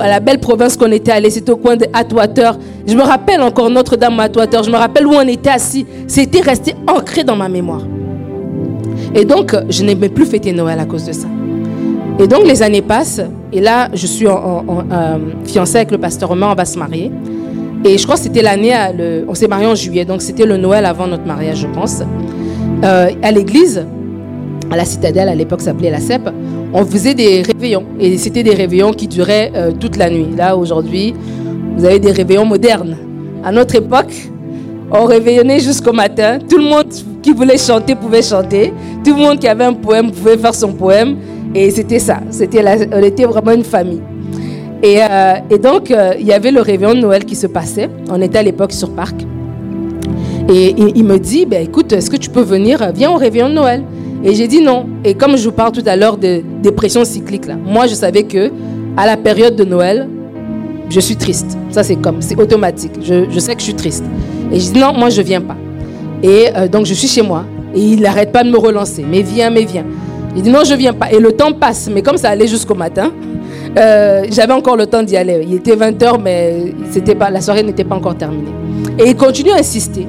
à 0.00 0.08
la 0.08 0.20
belle 0.20 0.40
province 0.40 0.76
qu'on 0.76 0.90
était 0.90 1.12
allé, 1.12 1.30
c'était 1.30 1.52
au 1.52 1.56
coin 1.56 1.76
de 1.76 1.86
Atwater. 1.92 2.58
Je 2.86 2.94
me 2.94 3.02
rappelle 3.02 3.40
encore 3.40 3.70
Notre-Dame 3.70 4.18
à 4.18 4.24
Atwater. 4.24 4.64
Je 4.64 4.70
me 4.70 4.76
rappelle 4.76 5.06
où 5.06 5.12
on 5.14 5.28
était 5.28 5.50
assis. 5.50 5.86
C'était 6.08 6.40
resté 6.40 6.74
ancré 6.88 7.22
dans 7.22 7.36
ma 7.36 7.48
mémoire. 7.48 7.82
Et 9.16 9.24
donc, 9.24 9.56
je 9.70 9.82
n'aimais 9.82 10.10
plus 10.10 10.26
fêter 10.26 10.52
Noël 10.52 10.78
à 10.78 10.84
cause 10.84 11.06
de 11.06 11.12
ça. 11.12 11.26
Et 12.18 12.28
donc, 12.28 12.46
les 12.46 12.62
années 12.62 12.82
passent. 12.82 13.22
Et 13.50 13.60
là, 13.60 13.88
je 13.94 14.06
suis 14.06 14.26
euh, 14.26 14.32
fiancée 15.44 15.76
avec 15.76 15.90
le 15.90 15.98
pasteur 15.98 16.28
Romain. 16.28 16.50
On 16.52 16.54
va 16.54 16.66
se 16.66 16.78
marier. 16.78 17.10
Et 17.84 17.96
je 17.96 18.02
crois 18.04 18.16
que 18.16 18.22
c'était 18.22 18.42
l'année, 18.42 18.74
on 19.26 19.34
s'est 19.34 19.48
marié 19.48 19.66
en 19.66 19.74
juillet. 19.74 20.04
Donc, 20.04 20.20
c'était 20.20 20.44
le 20.44 20.58
Noël 20.58 20.84
avant 20.84 21.06
notre 21.06 21.24
mariage, 21.24 21.60
je 21.60 21.66
pense. 21.66 22.02
Euh, 22.84 23.10
à 23.22 23.32
l'église, 23.32 23.86
à 24.70 24.76
la 24.76 24.84
citadelle, 24.84 25.28
à 25.28 25.34
l'époque, 25.34 25.60
ça 25.60 25.70
s'appelait 25.70 25.90
la 25.90 26.00
CEP, 26.00 26.28
on 26.74 26.84
faisait 26.84 27.14
des 27.14 27.42
réveillons. 27.42 27.84
Et 27.98 28.18
c'était 28.18 28.42
des 28.42 28.54
réveillons 28.54 28.92
qui 28.92 29.08
duraient 29.08 29.50
euh, 29.54 29.72
toute 29.72 29.96
la 29.96 30.10
nuit. 30.10 30.28
Là, 30.36 30.56
aujourd'hui, 30.56 31.14
vous 31.76 31.84
avez 31.84 32.00
des 32.00 32.12
réveillons 32.12 32.44
modernes. 32.44 32.98
À 33.44 33.52
notre 33.52 33.76
époque, 33.76 34.12
on 34.90 35.04
réveillonnait 35.04 35.60
jusqu'au 35.60 35.92
matin. 35.92 36.38
Tout 36.48 36.58
le 36.58 36.64
monde 36.64 36.92
qui 37.22 37.32
voulait 37.32 37.58
chanter 37.58 37.94
pouvait 37.94 38.22
chanter. 38.22 38.72
Tout 39.06 39.14
le 39.14 39.20
monde 39.20 39.38
qui 39.38 39.46
avait 39.46 39.62
un 39.62 39.72
poème 39.72 40.10
pouvait 40.10 40.36
faire 40.36 40.52
son 40.52 40.72
poème. 40.72 41.18
Et 41.54 41.70
c'était 41.70 42.00
ça. 42.00 42.18
C'était 42.28 42.60
on 42.92 43.00
était 43.04 43.24
vraiment 43.24 43.52
une 43.52 43.62
famille. 43.62 44.02
Et, 44.82 44.98
euh, 45.00 45.58
donc, 45.62 45.92
euh, 45.92 46.14
il 46.18 46.26
y 46.26 46.32
avait 46.32 46.50
le 46.50 46.60
réveillon 46.60 46.92
de 46.92 47.02
Noël 47.02 47.24
qui 47.24 47.36
se 47.36 47.46
passait. 47.46 47.88
On 48.10 48.20
était 48.20 48.38
à 48.38 48.42
l'époque 48.42 48.72
sur 48.72 48.90
Parc. 48.90 49.14
Et, 50.48 50.74
il 50.76 51.04
me 51.04 51.18
dit, 51.18 51.46
ben, 51.46 51.62
écoute, 51.62 51.92
est-ce 51.92 52.10
que 52.10 52.16
tu 52.16 52.30
peux 52.30 52.42
venir? 52.42 52.90
Viens 52.92 53.12
au 53.12 53.14
réveillon 53.14 53.48
de 53.48 53.54
Noël. 53.54 53.84
Et 54.24 54.34
j'ai 54.34 54.48
dit 54.48 54.60
non. 54.60 54.86
Et 55.04 55.14
comme 55.14 55.36
je 55.36 55.44
vous 55.44 55.54
parle 55.54 55.70
tout 55.70 55.84
à 55.86 55.94
l'heure 55.94 56.16
de 56.16 56.42
dépression 56.60 57.04
cyclique, 57.04 57.46
là, 57.46 57.54
moi, 57.54 57.86
je 57.86 57.94
savais 57.94 58.24
que 58.24 58.50
à 58.96 59.06
la 59.06 59.16
période 59.16 59.54
de 59.54 59.64
Noël, 59.64 60.08
je 60.90 60.98
suis 60.98 61.14
triste. 61.14 61.56
Ça, 61.70 61.84
c'est 61.84 61.94
comme, 61.94 62.22
c'est 62.22 62.36
automatique. 62.40 62.94
Je, 63.04 63.38
sais 63.38 63.54
que 63.54 63.60
je 63.60 63.66
suis 63.66 63.74
triste. 63.74 64.04
Et 64.50 64.58
je 64.58 64.72
dis 64.72 64.80
non, 64.80 64.92
moi 64.94 65.10
je 65.10 65.22
viens 65.22 65.42
pas. 65.42 65.56
Et 66.24 66.46
euh, 66.56 66.66
donc 66.66 66.86
je 66.86 66.94
suis 66.94 67.06
chez 67.06 67.22
moi. 67.22 67.44
Et 67.74 67.80
il 67.80 68.00
n'arrête 68.00 68.32
pas 68.32 68.44
de 68.44 68.50
me 68.50 68.58
relancer. 68.58 69.04
Mais 69.08 69.22
viens, 69.22 69.50
mais 69.50 69.64
viens. 69.64 69.84
Il 70.34 70.42
dit 70.42 70.50
non, 70.50 70.64
je 70.64 70.74
viens 70.74 70.92
pas. 70.92 71.10
Et 71.12 71.18
le 71.18 71.32
temps 71.32 71.52
passe. 71.52 71.88
Mais 71.92 72.02
comme 72.02 72.16
ça 72.16 72.30
allait 72.30 72.46
jusqu'au 72.46 72.74
matin, 72.74 73.12
euh, 73.78 74.24
j'avais 74.30 74.52
encore 74.52 74.76
le 74.76 74.86
temps 74.86 75.02
d'y 75.02 75.16
aller. 75.16 75.44
Il 75.46 75.54
était 75.54 75.76
20h, 75.76 76.20
mais 76.22 76.74
c'était 76.90 77.14
pas, 77.14 77.30
la 77.30 77.40
soirée 77.40 77.62
n'était 77.62 77.84
pas 77.84 77.96
encore 77.96 78.16
terminée. 78.16 78.52
Et 78.98 79.08
il 79.08 79.16
continue 79.16 79.50
à 79.50 79.56
insister. 79.56 80.06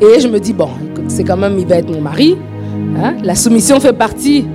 Et 0.00 0.20
je 0.20 0.28
me 0.28 0.38
dis, 0.38 0.52
bon, 0.52 0.68
c'est 1.08 1.24
quand 1.24 1.36
même, 1.36 1.58
il 1.58 1.66
va 1.66 1.76
être 1.76 1.90
mon 1.90 2.00
mari. 2.00 2.36
Hein. 2.96 3.14
La 3.22 3.34
soumission 3.34 3.80
fait 3.80 3.92
partie 3.92 4.46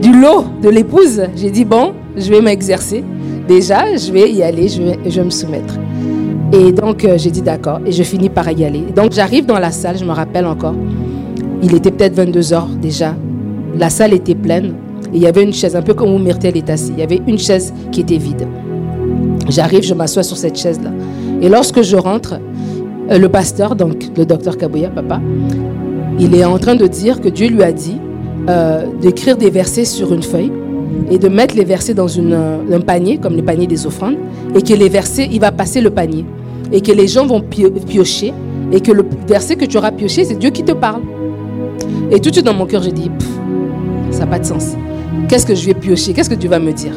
du 0.00 0.12
lot 0.12 0.46
de 0.62 0.68
l'épouse. 0.68 1.22
J'ai 1.36 1.50
dit, 1.50 1.64
bon, 1.64 1.92
je 2.16 2.30
vais 2.30 2.40
m'exercer. 2.40 3.04
Déjà, 3.46 3.96
je 3.96 4.12
vais 4.12 4.30
y 4.30 4.42
aller, 4.42 4.68
je 4.68 4.82
vais, 4.82 4.98
je 5.06 5.20
me 5.20 5.30
soumettre. 5.30 5.74
Et 6.52 6.72
donc, 6.72 7.04
euh, 7.04 7.16
j'ai 7.18 7.30
dit 7.30 7.42
d'accord. 7.42 7.80
Et 7.86 7.92
je 7.92 8.02
finis 8.02 8.28
par 8.28 8.50
y 8.50 8.64
aller. 8.64 8.84
Donc, 8.94 9.12
j'arrive 9.12 9.46
dans 9.46 9.58
la 9.58 9.70
salle, 9.70 9.98
je 9.98 10.04
me 10.04 10.12
rappelle 10.12 10.46
encore. 10.46 10.74
Il 11.62 11.74
était 11.74 11.90
peut-être 11.90 12.14
22 12.14 12.52
heures 12.52 12.68
déjà. 12.80 13.14
La 13.78 13.90
salle 13.90 14.12
était 14.12 14.34
pleine. 14.34 14.74
Et 15.12 15.16
il 15.16 15.22
y 15.22 15.26
avait 15.26 15.42
une 15.42 15.52
chaise, 15.52 15.76
un 15.76 15.82
peu 15.82 15.94
comme 15.94 16.12
où 16.12 16.18
Myrtle 16.18 16.56
est 16.56 16.70
assis. 16.70 16.92
Il 16.94 17.00
y 17.00 17.02
avait 17.02 17.20
une 17.26 17.38
chaise 17.38 17.72
qui 17.90 18.00
était 18.00 18.16
vide. 18.16 18.46
J'arrive, 19.48 19.82
je 19.82 19.94
m'assois 19.94 20.22
sur 20.22 20.36
cette 20.36 20.56
chaise-là. 20.56 20.90
Et 21.40 21.48
lorsque 21.48 21.82
je 21.82 21.96
rentre, 21.96 22.40
euh, 23.10 23.18
le 23.18 23.28
pasteur, 23.28 23.76
donc 23.76 24.10
le 24.16 24.24
docteur 24.24 24.56
Kabouya, 24.56 24.90
papa, 24.90 25.20
il 26.18 26.34
est 26.34 26.44
en 26.44 26.58
train 26.58 26.74
de 26.74 26.86
dire 26.86 27.20
que 27.20 27.28
Dieu 27.28 27.48
lui 27.48 27.62
a 27.62 27.72
dit 27.72 27.96
euh, 28.48 28.86
d'écrire 29.00 29.36
des 29.36 29.50
versets 29.50 29.84
sur 29.84 30.12
une 30.12 30.22
feuille 30.22 30.52
et 31.10 31.18
de 31.18 31.28
mettre 31.28 31.56
les 31.56 31.64
versets 31.64 31.94
dans 31.94 32.08
une, 32.08 32.34
un 32.34 32.80
panier, 32.80 33.18
comme 33.18 33.36
le 33.36 33.42
panier 33.42 33.66
des 33.66 33.86
offrandes, 33.86 34.16
et 34.54 34.62
que 34.62 34.74
les 34.74 34.88
versets, 34.88 35.28
il 35.30 35.40
va 35.40 35.52
passer 35.52 35.80
le 35.80 35.90
panier 35.90 36.24
et 36.72 36.80
que 36.80 36.92
les 36.92 37.06
gens 37.06 37.26
vont 37.26 37.40
piocher 37.40 38.32
et 38.72 38.80
que 38.80 38.92
le 38.92 39.04
verset 39.28 39.56
que 39.56 39.66
tu 39.66 39.76
auras 39.76 39.92
pioché, 39.92 40.24
c'est 40.24 40.38
Dieu 40.38 40.50
qui 40.50 40.64
te 40.64 40.72
parle. 40.72 41.02
Et 42.12 42.20
tout 42.20 42.28
de 42.28 42.34
suite 42.34 42.44
dans 42.44 42.52
mon 42.52 42.66
cœur, 42.66 42.82
j'ai 42.82 42.92
dit, 42.92 43.10
ça 44.10 44.20
n'a 44.20 44.26
pas 44.26 44.38
de 44.38 44.44
sens. 44.44 44.76
Qu'est-ce 45.28 45.46
que 45.46 45.54
je 45.54 45.64
vais 45.64 45.72
piocher? 45.72 46.12
Qu'est-ce 46.12 46.28
que 46.28 46.34
Dieu 46.34 46.50
va 46.50 46.58
me 46.58 46.70
dire? 46.72 46.92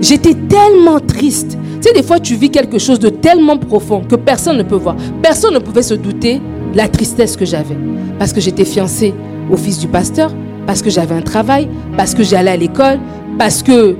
J'étais 0.00 0.34
tellement 0.34 0.98
triste. 0.98 1.56
Tu 1.80 1.88
sais, 1.88 1.94
des 1.94 2.02
fois, 2.02 2.18
tu 2.18 2.34
vis 2.34 2.50
quelque 2.50 2.78
chose 2.78 2.98
de 2.98 3.10
tellement 3.10 3.56
profond 3.56 4.02
que 4.02 4.16
personne 4.16 4.58
ne 4.58 4.64
peut 4.64 4.74
voir. 4.74 4.96
Personne 5.22 5.54
ne 5.54 5.60
pouvait 5.60 5.82
se 5.82 5.94
douter 5.94 6.40
de 6.72 6.76
la 6.76 6.88
tristesse 6.88 7.36
que 7.36 7.44
j'avais. 7.44 7.76
Parce 8.18 8.32
que 8.32 8.40
j'étais 8.40 8.64
fiancée 8.64 9.14
au 9.52 9.56
fils 9.56 9.78
du 9.78 9.86
pasteur, 9.86 10.32
parce 10.66 10.82
que 10.82 10.90
j'avais 10.90 11.14
un 11.14 11.22
travail, 11.22 11.68
parce 11.96 12.14
que 12.14 12.24
j'allais 12.24 12.50
à 12.50 12.56
l'école, 12.56 12.98
parce 13.38 13.62
que, 13.62 13.94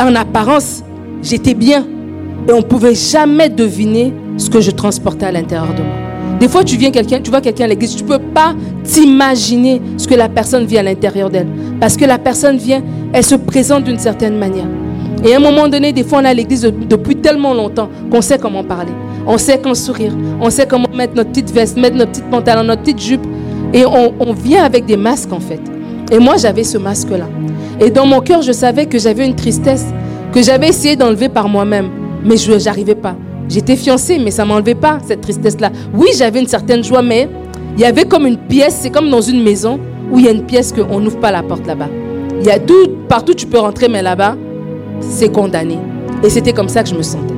en 0.00 0.14
apparence, 0.14 0.82
j'étais 1.22 1.54
bien. 1.54 1.84
Et 2.48 2.52
on 2.52 2.58
ne 2.58 2.62
pouvait 2.62 2.94
jamais 2.94 3.50
deviner 3.50 4.14
ce 4.38 4.48
que 4.48 4.62
je 4.62 4.70
transportais 4.70 5.26
à 5.26 5.32
l'intérieur 5.32 5.74
de 5.74 5.82
moi. 5.82 6.11
Des 6.42 6.48
fois, 6.48 6.64
tu 6.64 6.76
viens 6.76 6.90
quelqu'un, 6.90 7.20
tu 7.20 7.30
vois 7.30 7.40
quelqu'un 7.40 7.66
à 7.66 7.68
l'église, 7.68 7.94
tu 7.94 8.02
ne 8.02 8.08
peux 8.08 8.18
pas 8.18 8.52
t'imaginer 8.82 9.80
ce 9.96 10.08
que 10.08 10.16
la 10.16 10.28
personne 10.28 10.64
vit 10.64 10.76
à 10.76 10.82
l'intérieur 10.82 11.30
d'elle. 11.30 11.46
Parce 11.78 11.96
que 11.96 12.04
la 12.04 12.18
personne 12.18 12.56
vient, 12.56 12.82
elle 13.12 13.22
se 13.22 13.36
présente 13.36 13.84
d'une 13.84 14.00
certaine 14.00 14.36
manière. 14.36 14.66
Et 15.24 15.34
à 15.34 15.36
un 15.36 15.40
moment 15.40 15.68
donné, 15.68 15.92
des 15.92 16.02
fois, 16.02 16.18
on 16.18 16.24
est 16.24 16.30
à 16.30 16.34
l'église 16.34 16.62
depuis 16.62 17.14
tellement 17.14 17.54
longtemps 17.54 17.88
qu'on 18.10 18.20
sait 18.20 18.38
comment 18.38 18.64
parler. 18.64 18.90
On 19.24 19.38
sait 19.38 19.60
comment 19.62 19.76
sourire. 19.76 20.16
On 20.40 20.50
sait 20.50 20.66
comment 20.66 20.88
mettre 20.92 21.14
notre 21.14 21.30
petite 21.30 21.52
veste, 21.52 21.76
mettre 21.76 21.94
notre 21.94 22.10
petite 22.10 22.28
pantalon, 22.28 22.64
notre 22.64 22.82
petite 22.82 23.00
jupe. 23.00 23.24
Et 23.72 23.86
on, 23.86 24.12
on 24.18 24.32
vient 24.32 24.64
avec 24.64 24.84
des 24.84 24.96
masques, 24.96 25.32
en 25.32 25.38
fait. 25.38 25.60
Et 26.10 26.18
moi, 26.18 26.38
j'avais 26.38 26.64
ce 26.64 26.76
masque-là. 26.76 27.28
Et 27.78 27.88
dans 27.88 28.04
mon 28.04 28.18
cœur, 28.18 28.42
je 28.42 28.50
savais 28.50 28.86
que 28.86 28.98
j'avais 28.98 29.24
une 29.26 29.36
tristesse 29.36 29.86
que 30.32 30.42
j'avais 30.42 30.70
essayé 30.70 30.96
d'enlever 30.96 31.28
par 31.28 31.48
moi-même. 31.48 31.88
Mais 32.24 32.36
je 32.36 32.52
n'arrivais 32.64 32.96
pas. 32.96 33.14
J'étais 33.48 33.76
fiancée, 33.76 34.18
mais 34.18 34.30
ça 34.30 34.44
ne 34.44 34.48
m'enlevait 34.48 34.74
pas, 34.74 34.98
cette 35.06 35.20
tristesse-là. 35.20 35.70
Oui, 35.94 36.08
j'avais 36.16 36.40
une 36.40 36.46
certaine 36.46 36.82
joie, 36.82 37.02
mais 37.02 37.28
il 37.76 37.80
y 37.80 37.84
avait 37.84 38.04
comme 38.04 38.26
une 38.26 38.38
pièce, 38.38 38.78
c'est 38.80 38.90
comme 38.90 39.10
dans 39.10 39.20
une 39.20 39.42
maison 39.42 39.78
où 40.10 40.18
il 40.18 40.26
y 40.26 40.28
a 40.28 40.32
une 40.32 40.44
pièce 40.44 40.72
qu'on 40.72 41.00
n'ouvre 41.00 41.18
pas 41.18 41.30
la 41.30 41.42
porte 41.42 41.66
là-bas. 41.66 41.88
Il 42.40 42.46
y 42.46 42.50
a 42.50 42.58
tout, 42.58 42.88
partout 43.08 43.34
tu 43.34 43.46
peux 43.46 43.58
rentrer, 43.58 43.88
mais 43.88 44.02
là-bas, 44.02 44.36
c'est 45.00 45.30
condamné. 45.30 45.78
Et 46.22 46.30
c'était 46.30 46.52
comme 46.52 46.68
ça 46.68 46.82
que 46.82 46.88
je 46.88 46.94
me 46.94 47.02
sentais. 47.02 47.34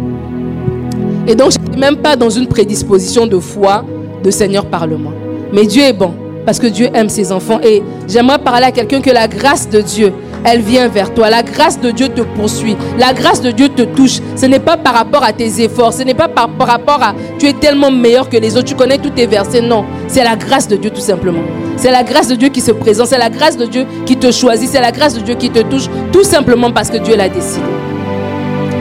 Et 1.27 1.35
donc, 1.35 1.53
je 1.53 1.59
n'étais 1.59 1.79
même 1.79 1.97
pas 1.97 2.17
dans 2.17 2.31
une 2.31 2.47
prédisposition 2.47 3.27
de 3.27 3.39
foi, 3.39 3.85
de 4.23 4.31
Seigneur, 4.31 4.67
parle-moi. 4.67 5.13
Mais 5.53 5.67
Dieu 5.67 5.83
est 5.83 5.93
bon, 5.93 6.13
parce 6.45 6.59
que 6.59 6.67
Dieu 6.67 6.89
aime 6.95 7.09
ses 7.09 7.33
enfants. 7.33 7.61
Et 7.63 7.83
j'aimerais 8.09 8.39
parler 8.39 8.67
à 8.67 8.73
quelqu'un 8.73 9.01
que 9.01 9.11
la 9.11 9.29
grâce 9.29 9.69
de 9.69 9.81
Dieu, 9.81 10.13
elle 10.45 10.61
vient 10.61 10.89
vers 10.89 11.13
toi. 11.13 11.31
La 11.31 11.43
grâce 11.43 11.81
de 11.81 11.91
Dieu 11.91 12.09
te 12.09 12.21
poursuit. 12.21 12.77
La 12.99 13.13
grâce 13.15 13.41
de 13.41 13.51
Dieu 13.51 13.71
te 13.71 13.83
touche. 13.83 14.21
Ce 14.37 14.47
n'est 14.47 14.61
pas 14.61 14.77
par 14.77 14.95
rapport 14.95 15.25
à 15.25 15.33
tes 15.33 15.63
efforts. 15.63 15.95
Ce 15.95 16.03
n'est 16.03 16.15
pas 16.15 16.29
par, 16.29 16.51
rapport 16.59 17.03
à 17.03 17.15
tu 17.39 17.47
es 17.47 17.55
tellement 17.55 17.91
meilleur 17.91 18.29
que 18.29 18.37
les 18.37 18.57
autres. 18.57 18.67
Tu 18.67 18.75
connais 18.75 18.99
tous 18.99 19.11
tes 19.11 19.27
versets. 19.27 19.63
Non. 19.63 19.85
C'est 20.07 20.23
la 20.23 20.37
grâce 20.37 20.69
de 20.69 20.77
Dieu 20.77 20.91
tout 20.91 21.01
simplement. 21.01 21.41
C'est 21.77 21.91
la 21.91 22.05
grâce 22.05 22.29
de 22.29 22.35
Dieu 22.35 22.51
qui 22.51 22.61
se 22.61 22.73
présente. 22.73 23.07
C'est 23.09 23.19
la 23.19 23.31
grâce 23.31 23.57
de 23.57 23.65
Dieu 23.65 23.87
qui 24.05 24.17
te 24.17 24.31
choisit. 24.31 24.69
C'est 24.69 24.81
la 24.81 24.93
grâce 24.93 25.15
de 25.15 25.21
Dieu 25.21 25.35
qui 25.35 25.49
te 25.49 25.61
touche. 25.61 25.89
Tout 26.13 26.25
simplement 26.25 26.71
parce 26.71 26.91
que 26.91 26.99
Dieu 26.99 27.17
l'a 27.17 27.29
décidé. 27.29 27.65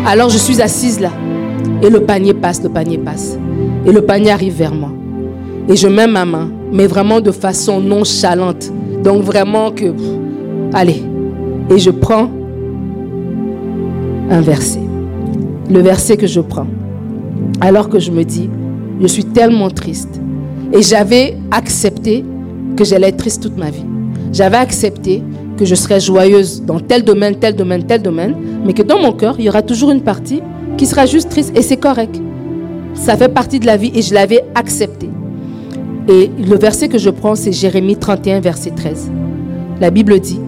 Alors 0.06 0.30
je 0.30 0.38
suis 0.38 0.62
assise 0.62 1.00
là. 1.00 1.12
Et 1.82 1.90
le 1.90 2.02
panier 2.02 2.34
passe, 2.34 2.62
le 2.62 2.70
panier 2.70 2.98
passe. 2.98 3.38
Et 3.86 3.92
le 3.92 4.02
panier 4.02 4.32
arrive 4.32 4.56
vers 4.56 4.74
moi. 4.74 4.92
Et 5.70 5.78
je 5.78 5.88
mets 5.88 6.08
ma 6.08 6.26
main, 6.26 6.52
mais 6.74 6.88
vraiment 6.88 7.22
de 7.22 7.32
façon 7.32 7.80
nonchalante. 7.80 8.70
Donc 9.02 9.24
vraiment 9.24 9.72
que, 9.72 9.94
allez, 10.74 11.04
et 11.70 11.80
je 11.80 11.90
prends 11.90 12.30
un 14.30 14.42
verset. 14.42 14.82
Le 15.70 15.80
verset 15.80 16.18
que 16.18 16.28
je 16.28 16.40
prends. 16.42 16.68
Alors 17.62 17.90
que 17.90 18.00
je 18.00 18.12
me 18.12 18.24
dis, 18.24 18.50
je 19.02 19.08
suis 19.08 19.26
tellement 19.26 19.70
triste. 19.70 20.20
Et 20.74 20.82
j'avais 20.82 21.38
accepté 21.52 22.26
que 22.76 22.84
j'allais 22.84 23.10
être 23.10 23.18
triste 23.18 23.44
toute 23.44 23.58
ma 23.58 23.70
vie. 23.70 23.86
J'avais 24.32 24.58
accepté 24.58 25.22
que 25.58 25.66
je 25.66 25.76
serais 25.76 26.00
joyeuse 26.00 26.64
dans 26.64 26.80
tel 26.80 27.04
domaine, 27.04 27.36
tel 27.36 27.56
domaine, 27.56 27.84
tel 27.84 28.02
domaine, 28.02 28.36
mais 28.66 28.74
que 28.74 28.82
dans 28.82 29.00
mon 29.00 29.12
cœur, 29.12 29.36
il 29.38 29.46
y 29.46 29.50
aura 29.50 29.62
toujours 29.62 29.92
une 29.92 30.02
partie 30.02 30.42
qui 30.78 30.86
sera 30.86 31.06
juste 31.06 31.30
triste 31.30 31.56
et 31.56 31.62
c'est 31.62 31.78
correct. 31.78 32.20
Ça 32.96 33.16
fait 33.16 33.30
partie 33.30 33.60
de 33.60 33.66
la 33.66 33.78
vie 33.78 33.92
et 33.94 34.02
je 34.02 34.14
l'avais 34.14 34.44
accepté. 34.56 35.10
Et 36.10 36.30
le 36.38 36.58
verset 36.58 36.90
que 36.90 36.98
je 36.98 37.10
prends, 37.10 37.36
c'est 37.36 37.52
Jérémie 37.52 37.96
31, 37.96 38.40
verset 38.40 38.72
13. 38.72 39.12
La 39.80 39.90
Bible 39.90 40.20
dit, 40.20 40.40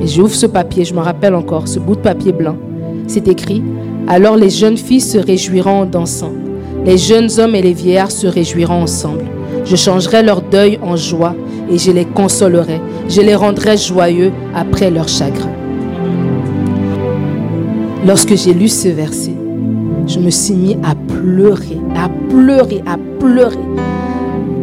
et 0.00 0.06
j'ouvre 0.06 0.34
ce 0.34 0.46
papier, 0.46 0.84
je 0.84 0.94
me 0.94 1.00
rappelle 1.00 1.34
encore, 1.34 1.66
ce 1.66 1.78
bout 1.78 1.96
de 1.96 2.00
papier 2.00 2.32
blanc. 2.32 2.56
C'est 3.06 3.26
écrit 3.28 3.62
Alors 4.06 4.36
les 4.36 4.50
jeunes 4.50 4.76
filles 4.76 5.00
se 5.00 5.18
réjouiront 5.18 5.82
en 5.82 5.86
dansant. 5.86 6.32
Les 6.84 6.98
jeunes 6.98 7.28
hommes 7.38 7.54
et 7.54 7.62
les 7.62 7.72
vieillards 7.72 8.10
se 8.10 8.26
réjouiront 8.26 8.82
ensemble. 8.82 9.24
Je 9.64 9.76
changerai 9.76 10.22
leur 10.22 10.42
deuil 10.42 10.78
en 10.82 10.96
joie 10.96 11.34
et 11.70 11.78
je 11.78 11.90
les 11.90 12.04
consolerai. 12.04 12.80
Je 13.08 13.20
les 13.20 13.34
rendrai 13.34 13.76
joyeux 13.76 14.32
après 14.54 14.90
leur 14.90 15.08
chagrin. 15.08 15.50
Lorsque 18.06 18.36
j'ai 18.36 18.54
lu 18.54 18.68
ce 18.68 18.88
verset, 18.88 19.34
je 20.06 20.20
me 20.20 20.30
suis 20.30 20.54
mis 20.54 20.76
à 20.84 20.94
pleurer, 20.94 21.78
à 21.96 22.08
pleurer, 22.30 22.82
à 22.86 22.96
pleurer. 23.18 23.58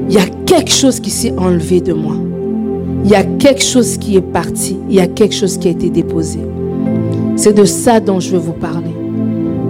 Il 0.07 0.15
y 0.15 0.17
a 0.17 0.25
quelque 0.45 0.71
chose 0.71 0.99
qui 0.99 1.09
s'est 1.09 1.33
enlevé 1.37 1.81
de 1.81 1.93
moi 1.93 2.15
il 3.05 3.11
y 3.11 3.15
a 3.15 3.23
quelque 3.23 3.61
chose 3.61 3.99
qui 3.99 4.17
est 4.17 4.21
parti, 4.21 4.77
il 4.89 4.95
y 4.95 4.99
a 4.99 5.05
quelque 5.05 5.35
chose 5.35 5.59
qui 5.59 5.67
a 5.67 5.71
été 5.71 5.91
déposé. 5.91 6.39
C'est 7.35 7.53
de 7.53 7.63
ça 7.63 7.99
dont 7.99 8.19
je 8.19 8.31
veux 8.31 8.39
vous 8.39 8.53
parler. 8.53 8.95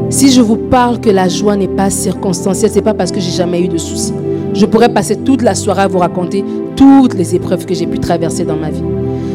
Si 0.10 0.32
je 0.32 0.40
vous 0.40 0.56
parle 0.56 1.02
que 1.02 1.10
la 1.10 1.28
joie 1.28 1.58
n'est 1.58 1.68
pas 1.68 1.90
circonstancielle, 1.90 2.72
ce 2.72 2.76
n'est 2.76 2.82
pas 2.82 2.94
parce 2.94 3.12
que 3.12 3.20
j'ai 3.20 3.32
jamais 3.32 3.62
eu 3.62 3.68
de 3.68 3.78
soucis. 3.78 4.14
Je 4.54 4.66
pourrais 4.66 4.88
passer 4.88 5.18
toute 5.18 5.42
la 5.42 5.54
soirée 5.54 5.82
à 5.82 5.88
vous 5.90 6.00
raconter 6.00 6.46
toutes 6.78 7.16
les 7.16 7.36
épreuves 7.36 7.66
que 7.66 7.74
j'ai 7.74 7.88
pu 7.88 8.00
traverser 8.00 8.46
dans 8.46 8.56
ma 8.56 8.70
vie. 8.70 8.84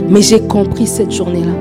Mais 0.09 0.22
j'ai 0.22 0.40
compris 0.40 0.86
cette 0.86 1.12
journée-là 1.12 1.53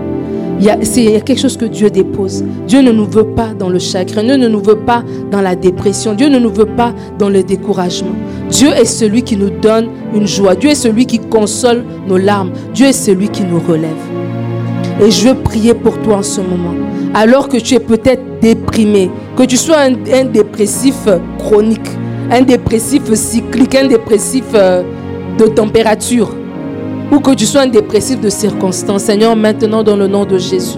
il 0.60 0.66
y, 0.66 1.16
a, 1.16 1.22
quelque 1.22 1.40
chose 1.40 1.56
que 1.56 1.66
Dieu 1.66 1.90
dépose. 1.90 2.44
Dieu 2.68 2.82
ne 2.82 2.92
nous 2.92 3.06
veut 3.06 3.28
pas 3.28 3.54
dans 3.58 3.70
le 3.70 3.80
chagrin. 3.80 4.24
Dieu 4.24 4.36
ne 4.36 4.50
nous 4.50 4.60
veut 4.60 4.80
pas 4.80 5.04
dans 5.32 5.42
la 5.42 5.56
dépression. 5.56 6.14
Dieu 6.14 6.28
ne 6.28 6.38
nous 6.38 6.50
veut 6.50 6.66
pas 6.66 6.94
dans 7.18 7.30
le 7.30 7.44
découragement. 7.44 8.12
Dieu 8.50 8.70
est 8.70 8.86
celui 8.86 9.24
qui 9.24 9.38
nous 9.38 9.50
donne 9.50 9.90
une 10.14 10.28
joie. 10.28 10.56
Dieu 10.56 10.72
est 10.72 10.76
celui 10.76 11.06
qui 11.06 11.20
console 11.20 11.84
nos 12.08 12.18
larmes. 12.18 12.52
Dieu 12.74 12.88
est 12.88 12.94
celui 12.94 13.30
qui 13.30 13.44
nous 13.44 13.60
relève. 13.60 13.90
Et 15.02 15.12
je 15.12 15.30
veux 15.30 15.36
prier 15.36 15.74
pour 15.74 16.00
toi 16.02 16.18
en 16.18 16.24
ce 16.24 16.42
moment. 16.42 16.74
Alors 17.14 17.48
que 17.48 17.58
tu 17.58 17.76
es 17.76 17.80
peut-être 17.80 18.22
déprimé, 18.42 19.10
que 19.36 19.44
tu 19.44 19.58
sois 19.58 19.78
un, 19.80 20.26
dépressif 20.26 20.96
chronique, 21.38 21.90
un 22.32 22.42
dépressif 22.42 23.14
cyclique, 23.14 23.76
un 23.76 23.88
dépressif 23.88 24.44
euh, 24.54 24.84
de 25.38 25.46
température 25.46 26.30
ou 27.12 27.20
que 27.20 27.32
tu 27.32 27.46
sois 27.46 27.62
un 27.62 27.68
dépressif 27.68 28.20
de 28.20 28.30
circonstance, 28.30 29.04
Seigneur, 29.04 29.36
maintenant 29.36 29.84
dans 29.84 29.96
le 29.96 30.08
nom 30.08 30.26
de 30.26 30.38
Jésus, 30.38 30.78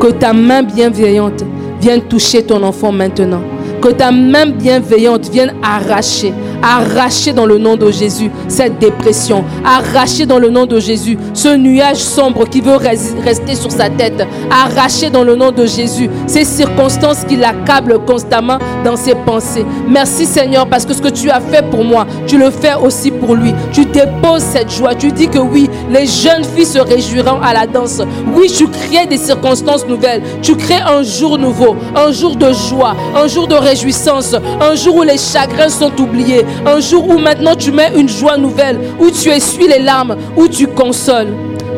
que 0.00 0.08
ta 0.08 0.32
main 0.32 0.62
bienveillante 0.62 1.44
vienne 1.80 2.02
toucher 2.02 2.42
ton 2.42 2.62
enfant 2.62 2.92
maintenant. 2.92 3.42
Que 3.80 3.88
ta 3.88 4.10
main 4.12 4.46
bienveillante 4.46 5.28
vienne 5.28 5.54
arracher, 5.62 6.32
arracher 6.62 7.32
dans 7.32 7.46
le 7.46 7.58
nom 7.58 7.76
de 7.76 7.90
Jésus 7.90 8.30
cette 8.48 8.78
dépression, 8.78 9.44
arracher 9.64 10.26
dans 10.26 10.38
le 10.38 10.50
nom 10.50 10.66
de 10.66 10.78
Jésus 10.80 11.18
ce 11.34 11.56
nuage 11.56 11.98
sombre 11.98 12.48
qui 12.48 12.60
veut 12.60 12.76
rester 12.76 13.54
sur 13.54 13.70
sa 13.70 13.88
tête, 13.90 14.26
arracher 14.50 15.10
dans 15.10 15.24
le 15.24 15.34
nom 15.34 15.50
de 15.50 15.66
Jésus 15.66 16.08
ces 16.26 16.44
circonstances 16.44 17.24
qui 17.24 17.36
l'accablent 17.36 18.04
constamment 18.04 18.58
dans 18.84 18.96
ses 18.96 19.14
pensées. 19.14 19.64
Merci 19.88 20.26
Seigneur 20.26 20.66
parce 20.66 20.86
que 20.86 20.94
ce 20.94 21.02
que 21.02 21.08
tu 21.08 21.30
as 21.30 21.40
fait 21.40 21.62
pour 21.70 21.84
moi, 21.84 22.06
tu 22.26 22.38
le 22.38 22.50
fais 22.50 22.74
aussi 22.74 23.10
pour 23.10 23.34
lui. 23.34 23.52
Tu 23.72 23.84
déposes 23.84 24.42
cette 24.42 24.70
joie, 24.70 24.94
tu 24.94 25.12
dis 25.12 25.28
que 25.28 25.38
oui, 25.38 25.68
les 25.90 26.06
jeunes 26.06 26.44
filles 26.44 26.66
se 26.66 26.78
réjouiront 26.78 27.40
à 27.42 27.52
la 27.52 27.66
danse. 27.66 28.00
Oui, 28.34 28.50
tu 28.50 28.68
crées 28.68 29.06
des 29.06 29.18
circonstances 29.18 29.86
nouvelles, 29.86 30.22
tu 30.42 30.56
crées 30.56 30.80
un 30.80 31.02
jour 31.02 31.38
nouveau, 31.38 31.76
un 31.94 32.12
jour 32.12 32.36
de 32.36 32.52
joie, 32.52 32.94
un 33.16 33.26
jour 33.26 33.48
de 33.48 33.54
réjouissance, 33.54 34.34
un 34.60 34.74
jour 34.74 34.96
où 34.96 35.02
les 35.02 35.18
chagrins 35.18 35.68
sont 35.68 35.92
oubliés, 36.00 36.44
un 36.66 36.80
jour 36.80 37.08
où 37.08 37.18
maintenant 37.18 37.54
tu 37.56 37.72
mets 37.72 37.90
une 37.96 38.08
joie 38.08 38.36
nouvelle, 38.36 38.78
où 39.00 39.10
tu 39.10 39.28
essuies 39.28 39.68
les 39.68 39.82
larmes, 39.82 40.16
où 40.36 40.48
tu 40.48 40.66
consoles. 40.66 41.28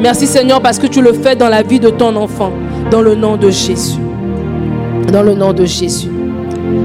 Merci 0.00 0.26
Seigneur 0.26 0.60
parce 0.60 0.78
que 0.78 0.86
tu 0.86 1.00
le 1.00 1.12
fais 1.12 1.36
dans 1.36 1.48
la 1.48 1.62
vie 1.62 1.80
de 1.80 1.90
ton 1.90 2.16
enfant, 2.16 2.52
dans 2.90 3.00
le 3.00 3.14
nom 3.14 3.36
de 3.36 3.50
Jésus. 3.50 3.98
Dans 5.12 5.22
le 5.22 5.34
nom 5.34 5.52
de 5.52 5.64
Jésus. 5.64 6.10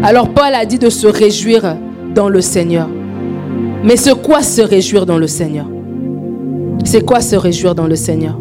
Alors 0.04 0.30
Paul 0.30 0.54
a 0.54 0.66
dit 0.66 0.80
de 0.80 0.90
se 0.90 1.08
réjouir 1.08 1.76
dans 2.14 2.30
le 2.30 2.42
Seigneur. 2.42 2.88
Mais 3.84 3.96
c'est 3.96 4.20
quoi 4.22 4.42
se 4.42 4.62
réjouir 4.62 5.06
dans 5.06 5.18
le 5.18 5.28
Seigneur? 5.28 5.66
C'est 6.84 7.06
quoi 7.06 7.22
se 7.22 7.36
réjouir 7.36 7.76
dans 7.76 7.88
le 7.88 7.96
Seigneur? 7.96 8.38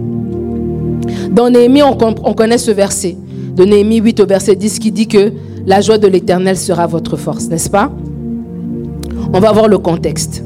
Dans 1.31 1.51
Néhémie, 1.51 1.83
on, 1.83 1.97
on 2.01 2.35
connaît 2.35 2.59
ce 2.59 2.71
verset. 2.71 3.17
De 3.55 3.65
Néhémie 3.65 3.99
8 3.99 4.21
au 4.21 4.27
verset 4.27 4.55
10 4.57 4.79
qui 4.79 4.93
dit 4.93 5.09
que 5.09 5.33
la 5.67 5.81
joie 5.81 5.99
de 5.99 6.07
l'Éternel 6.07 6.57
sera 6.57 6.87
votre 6.87 7.17
force, 7.17 7.49
n'est-ce 7.49 7.71
pas? 7.71 7.91
On 9.33 9.41
va 9.41 9.53
voir 9.53 9.69
le 9.69 9.79
contexte. 9.79 10.43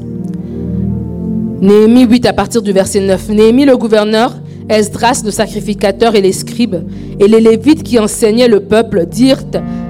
Néhémie 1.61 2.05
8 2.05 2.25
à 2.25 2.33
partir 2.33 2.61
du 2.61 2.73
verset 2.73 2.99
9. 2.99 3.29
Néhémie 3.29 3.65
le 3.65 3.77
gouverneur, 3.77 4.33
Esdras 4.69 5.21
le 5.23 5.31
sacrificateur 5.31 6.15
et 6.15 6.21
les 6.21 6.31
scribes 6.31 6.83
et 7.19 7.27
les 7.27 7.39
lévites 7.39 7.83
qui 7.83 7.99
enseignaient 7.99 8.47
le 8.47 8.61
peuple 8.61 9.05
dirent, 9.05 9.43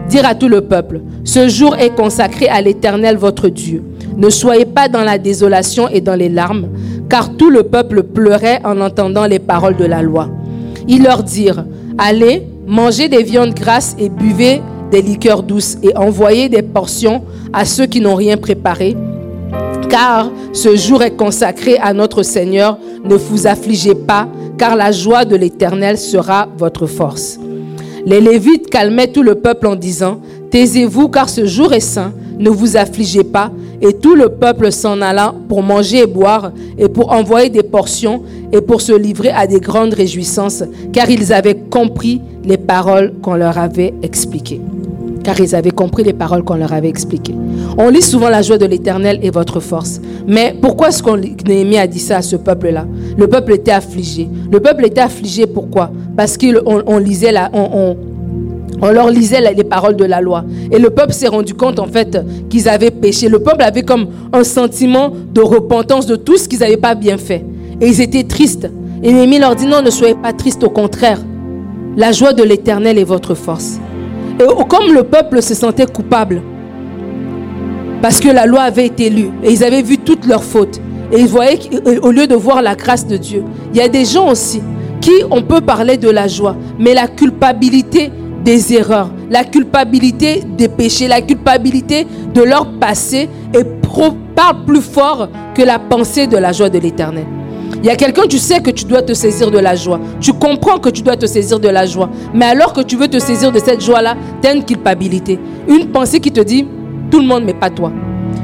dirent 0.10 0.26
à 0.26 0.36
tout 0.36 0.48
le 0.48 0.62
peuple, 0.62 1.02
ce 1.24 1.48
jour 1.48 1.76
est 1.76 1.96
consacré 1.96 2.48
à 2.48 2.62
l'Éternel 2.62 3.18
votre 3.18 3.50
Dieu. 3.50 3.84
Ne 4.18 4.30
soyez 4.30 4.66
pas 4.66 4.88
dans 4.88 5.04
la 5.04 5.18
désolation 5.18 5.90
et 5.90 6.02
dans 6.02 6.16
les 6.16 6.30
larmes, 6.30 6.70
car 7.10 7.36
tout 7.36 7.50
le 7.50 7.64
peuple 7.64 8.04
pleurait 8.04 8.62
en 8.64 8.80
entendant 8.82 9.26
les 9.26 9.40
paroles 9.40 9.78
de 9.78 9.86
la 9.86 10.02
loi. 10.02 10.30
Ils 10.88 11.04
leur 11.04 11.24
dirent, 11.24 11.66
allez, 11.98 12.44
mangez 12.68 13.10
des 13.10 13.24
viandes 13.24 13.54
grasses 13.54 13.96
et 13.98 14.10
buvez 14.10 14.62
des 14.94 15.02
liqueurs 15.02 15.42
douces 15.42 15.76
et 15.82 15.98
envoyez 15.98 16.50
des 16.50 16.62
portions 16.62 17.24
à 17.52 17.66
ceux 17.66 17.88
qui 17.88 18.00
n'ont 18.00 18.14
rien 18.14 18.38
préparé. 18.38 18.96
Car 19.90 20.32
ce 20.54 20.76
jour 20.76 21.02
est 21.02 21.16
consacré 21.16 21.80
à 21.80 21.94
notre 21.94 22.22
Seigneur. 22.22 22.78
Ne 23.04 23.16
vous 23.16 23.48
affligez 23.48 23.96
pas, 23.96 24.28
car 24.56 24.76
la 24.76 24.92
joie 24.92 25.26
de 25.26 25.36
l'Éternel 25.36 25.98
sera 25.98 26.48
votre 26.60 26.86
force. 26.86 27.40
Les 28.06 28.22
Lévites 28.22 28.70
calmaient 28.70 29.08
tout 29.08 29.24
le 29.24 29.34
peuple 29.34 29.66
en 29.66 29.76
disant, 29.76 30.20
Taisez-vous, 30.52 31.10
car 31.10 31.28
ce 31.28 31.48
jour 31.48 31.74
est 31.74 31.80
saint, 31.80 32.14
ne 32.38 32.52
vous 32.52 32.78
affligez 32.78 33.24
pas. 33.24 33.52
Et 33.86 33.92
tout 33.92 34.16
le 34.16 34.30
peuple 34.30 34.72
s'en 34.72 35.02
alla 35.02 35.36
pour 35.50 35.62
manger 35.62 36.04
et 36.04 36.08
boire, 36.08 36.54
et 36.78 36.88
pour 36.88 37.12
envoyer 37.12 37.50
des 37.50 37.64
portions, 37.64 38.24
et 38.54 38.62
pour 38.62 38.80
se 38.80 38.94
livrer 38.94 39.30
à 39.30 39.46
des 39.46 39.60
grandes 39.60 39.94
réjouissances, 39.94 40.64
car 40.94 41.10
ils 41.10 41.34
avaient 41.34 41.60
compris 41.70 42.22
les 42.46 42.56
paroles 42.56 43.12
qu'on 43.22 43.36
leur 43.36 43.58
avait 43.58 43.94
expliquées. 44.02 44.62
Car 45.22 45.38
ils 45.40 45.54
avaient 45.54 45.72
compris 45.72 46.04
les 46.04 46.14
paroles 46.14 46.44
qu'on 46.44 46.56
leur 46.56 46.72
avait 46.72 46.88
expliquées. 46.88 47.36
On 47.78 47.90
lit 47.90 48.02
souvent 48.02 48.30
la 48.30 48.42
joie 48.42 48.58
de 48.58 48.66
l'Éternel 48.66 49.20
et 49.22 49.32
votre 49.32 49.60
force. 49.60 50.00
Mais 50.28 50.56
pourquoi 50.62 50.90
est-ce 50.90 51.04
qu'on 51.04 51.18
Néhémie 51.18 51.78
a 51.78 51.88
dit 51.88 52.00
ça 52.00 52.18
à 52.18 52.22
ce 52.22 52.38
peuple-là? 52.38 52.86
Le 53.18 53.28
peuple 53.28 53.54
était 53.54 53.72
affligé. 53.72 54.30
Le 54.50 54.60
peuple 54.62 54.86
était 54.86 55.02
affligé 55.02 55.46
pourquoi? 55.46 55.92
Parce 56.16 56.38
qu'on 56.38 56.98
lisait 57.00 57.32
la, 57.32 57.50
on, 57.54 57.70
on 57.74 57.98
leur 58.92 59.10
lisait 59.10 59.54
les 59.54 59.64
paroles 59.64 59.96
de 59.96 60.06
la 60.06 60.20
loi. 60.20 60.44
Et 60.72 60.80
le 60.80 60.90
peuple 60.90 61.14
s'est 61.14 61.28
rendu 61.28 61.54
compte 61.54 61.80
en 61.80 61.88
fait 61.88 62.18
qu'ils 62.50 62.68
avaient 62.68 62.92
péché. 62.92 63.30
Le 63.30 63.40
peuple 63.40 63.64
avait 63.64 63.84
comme 63.84 64.08
un 64.34 64.44
sentiment 64.44 65.12
de 65.34 65.42
repentance 65.42 66.06
de 66.06 66.16
tout 66.16 66.38
ce 66.38 66.48
qu'ils 66.48 66.60
n'avaient 66.60 66.78
pas 66.78 66.96
bien 66.96 67.18
fait. 67.18 67.46
Et 67.80 67.88
ils 67.88 68.02
étaient 68.02 68.24
tristes. 68.24 68.70
Et 69.02 69.12
Néhémie 69.12 69.40
leur 69.40 69.56
dit 69.56 69.66
non, 69.66 69.82
ne 69.82 69.90
soyez 69.90 70.16
pas 70.16 70.34
tristes, 70.34 70.64
au 70.64 70.70
contraire. 70.70 71.20
La 71.96 72.12
joie 72.12 72.34
de 72.34 72.44
l'Éternel 72.44 72.98
est 72.98 73.04
votre 73.04 73.36
force. 73.36 73.80
Et 74.40 74.44
comme 74.68 74.94
le 74.94 75.04
peuple 75.04 75.42
se 75.42 75.54
sentait 75.54 75.86
coupable, 75.86 76.42
parce 78.02 78.20
que 78.20 78.30
la 78.30 78.46
loi 78.46 78.62
avait 78.62 78.88
été 78.88 79.10
lue, 79.10 79.30
et 79.44 79.52
ils 79.52 79.64
avaient 79.64 79.82
vu 79.82 79.98
toutes 79.98 80.26
leurs 80.26 80.44
fautes, 80.44 80.82
et 81.12 81.20
ils 81.20 81.28
voyaient 81.28 81.58
qu'au 81.58 82.12
lieu 82.12 82.28
de 82.28 82.36
voir 82.36 82.62
la 82.62 82.76
grâce 82.76 83.06
de 83.06 83.16
Dieu, 83.16 83.44
il 83.74 83.78
y 83.78 83.82
a 83.82 83.88
des 83.88 84.06
gens 84.06 84.32
aussi 84.32 84.62
qui, 85.00 85.12
on 85.30 85.42
peut 85.42 85.62
parler 85.62 85.98
de 85.98 86.10
la 86.10 86.28
joie, 86.28 86.56
mais 86.80 86.94
la 86.94 87.08
culpabilité 87.08 88.12
des 88.44 88.74
erreurs, 88.74 89.10
la 89.30 89.44
culpabilité 89.44 90.44
des 90.46 90.68
péchés, 90.68 91.08
la 91.08 91.22
culpabilité 91.22 92.06
de 92.34 92.42
leur 92.42 92.68
passé 92.80 93.30
est 93.54 93.84
parle 94.36 94.66
plus 94.66 94.82
fort 94.82 95.30
que 95.54 95.62
la 95.62 95.80
pensée 95.80 96.28
de 96.28 96.38
la 96.38 96.52
joie 96.52 96.70
de 96.70 96.80
l'éternel. 96.80 97.26
Il 97.76 97.86
y 97.86 97.90
a 97.90 97.96
quelqu'un, 97.96 98.24
tu 98.30 98.38
sais 98.38 98.62
que 98.62 98.72
tu 98.72 98.86
dois 98.86 99.02
te 99.02 99.14
saisir 99.14 99.52
de 99.52 99.60
la 99.60 99.76
joie. 99.76 100.00
Tu 100.22 100.32
comprends 100.32 100.78
que 100.78 100.90
tu 100.90 101.02
dois 101.02 101.18
te 101.18 101.26
saisir 101.26 101.60
de 101.60 101.68
la 101.68 101.86
joie. 101.86 102.10
Mais 102.34 102.46
alors 102.46 102.72
que 102.72 102.82
tu 102.82 102.96
veux 102.96 103.08
te 103.08 103.20
saisir 103.20 103.52
de 103.52 103.60
cette 103.60 103.82
joie-là, 103.82 104.16
tu 104.42 104.48
as 104.48 104.54
une 104.54 104.64
culpabilité. 104.64 105.38
Une 105.68 105.88
pensée 105.88 106.20
qui 106.20 106.32
te 106.32 106.40
dit, 106.40 106.66
tout 107.12 107.20
le 107.20 107.26
monde, 107.26 107.44
mais 107.46 107.54
pas 107.54 107.70
toi. 107.70 107.92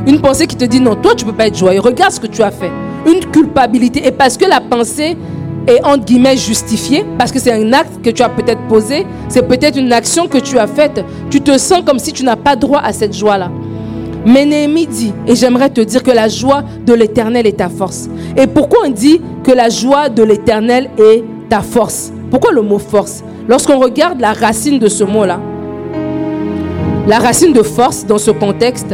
Une 0.06 0.20
pensée 0.20 0.46
qui 0.46 0.58
te 0.58 0.66
dit, 0.66 0.82
non, 0.82 0.96
toi, 0.96 1.14
tu 1.16 1.26
ne 1.26 1.32
peux 1.32 1.38
pas 1.38 1.48
être 1.48 1.58
joyeux. 1.58 1.80
Regarde 1.80 2.12
ce 2.12 2.20
que 2.20 2.28
tu 2.28 2.42
as 2.42 2.52
fait. 2.52 2.72
Une 3.08 3.26
culpabilité. 3.32 4.06
Et 4.06 4.12
parce 4.12 4.36
que 4.36 4.46
la 4.46 4.60
pensée 4.60 5.16
est 5.68 5.84
entre 5.84 6.06
guillemets 6.06 6.38
justifié 6.38 7.06
parce 7.18 7.32
que 7.32 7.40
c'est 7.40 7.52
un 7.52 7.74
acte 7.74 8.02
que 8.04 8.10
tu 8.10 8.22
as 8.22 8.30
peut-être 8.30 8.62
posé, 8.68 9.06
c'est 9.28 9.48
peut-être 9.48 9.78
une 9.78 9.92
action 9.94 10.28
que 10.28 10.38
tu 10.38 10.58
as 10.58 10.68
faite, 10.68 11.04
tu 11.30 11.42
te 11.42 11.58
sens 11.58 11.82
comme 11.86 12.00
si 12.00 12.14
tu 12.14 12.24
n'as 12.24 12.36
pas 12.36 12.56
droit 12.56 12.82
à 12.82 12.94
cette 12.94 13.16
joie-là. 13.16 13.52
Mais 14.26 14.46
Néhémie 14.46 14.88
dit, 14.88 15.14
et 15.28 15.36
j'aimerais 15.36 15.70
te 15.70 15.82
dire 15.82 16.04
que 16.04 16.12
la 16.12 16.28
joie 16.28 16.64
de 16.86 16.94
l'éternel 16.94 17.48
est 17.48 17.58
ta 17.58 17.70
force. 17.70 18.10
Et 18.36 18.48
pourquoi 18.48 18.80
on 18.86 18.90
dit 18.90 19.22
que 19.44 19.52
la 19.52 19.70
joie 19.70 20.10
de 20.10 20.24
l'éternel 20.24 20.90
est 20.98 21.24
ta 21.50 21.62
force? 21.62 22.12
Pourquoi 22.30 22.52
le 22.52 22.62
mot 22.62 22.80
force? 22.80 23.24
Lorsqu'on 23.48 23.80
regarde 23.80 24.20
la 24.20 24.34
racine 24.34 24.78
de 24.78 24.88
ce 24.88 25.04
mot-là, 25.04 25.40
la 27.08 27.18
racine 27.18 27.54
de 27.54 27.64
force 27.64 28.06
dans 28.06 28.18
ce 28.18 28.32
contexte, 28.32 28.94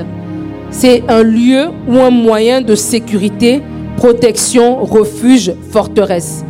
c'est 0.70 1.04
un 1.10 1.24
lieu 1.24 1.70
ou 1.88 2.00
un 2.00 2.12
moyen 2.12 2.62
de 2.62 2.76
sécurité, 2.76 3.62
protection, 3.98 4.84
refuge, 4.84 5.54
forteresse 5.72 6.46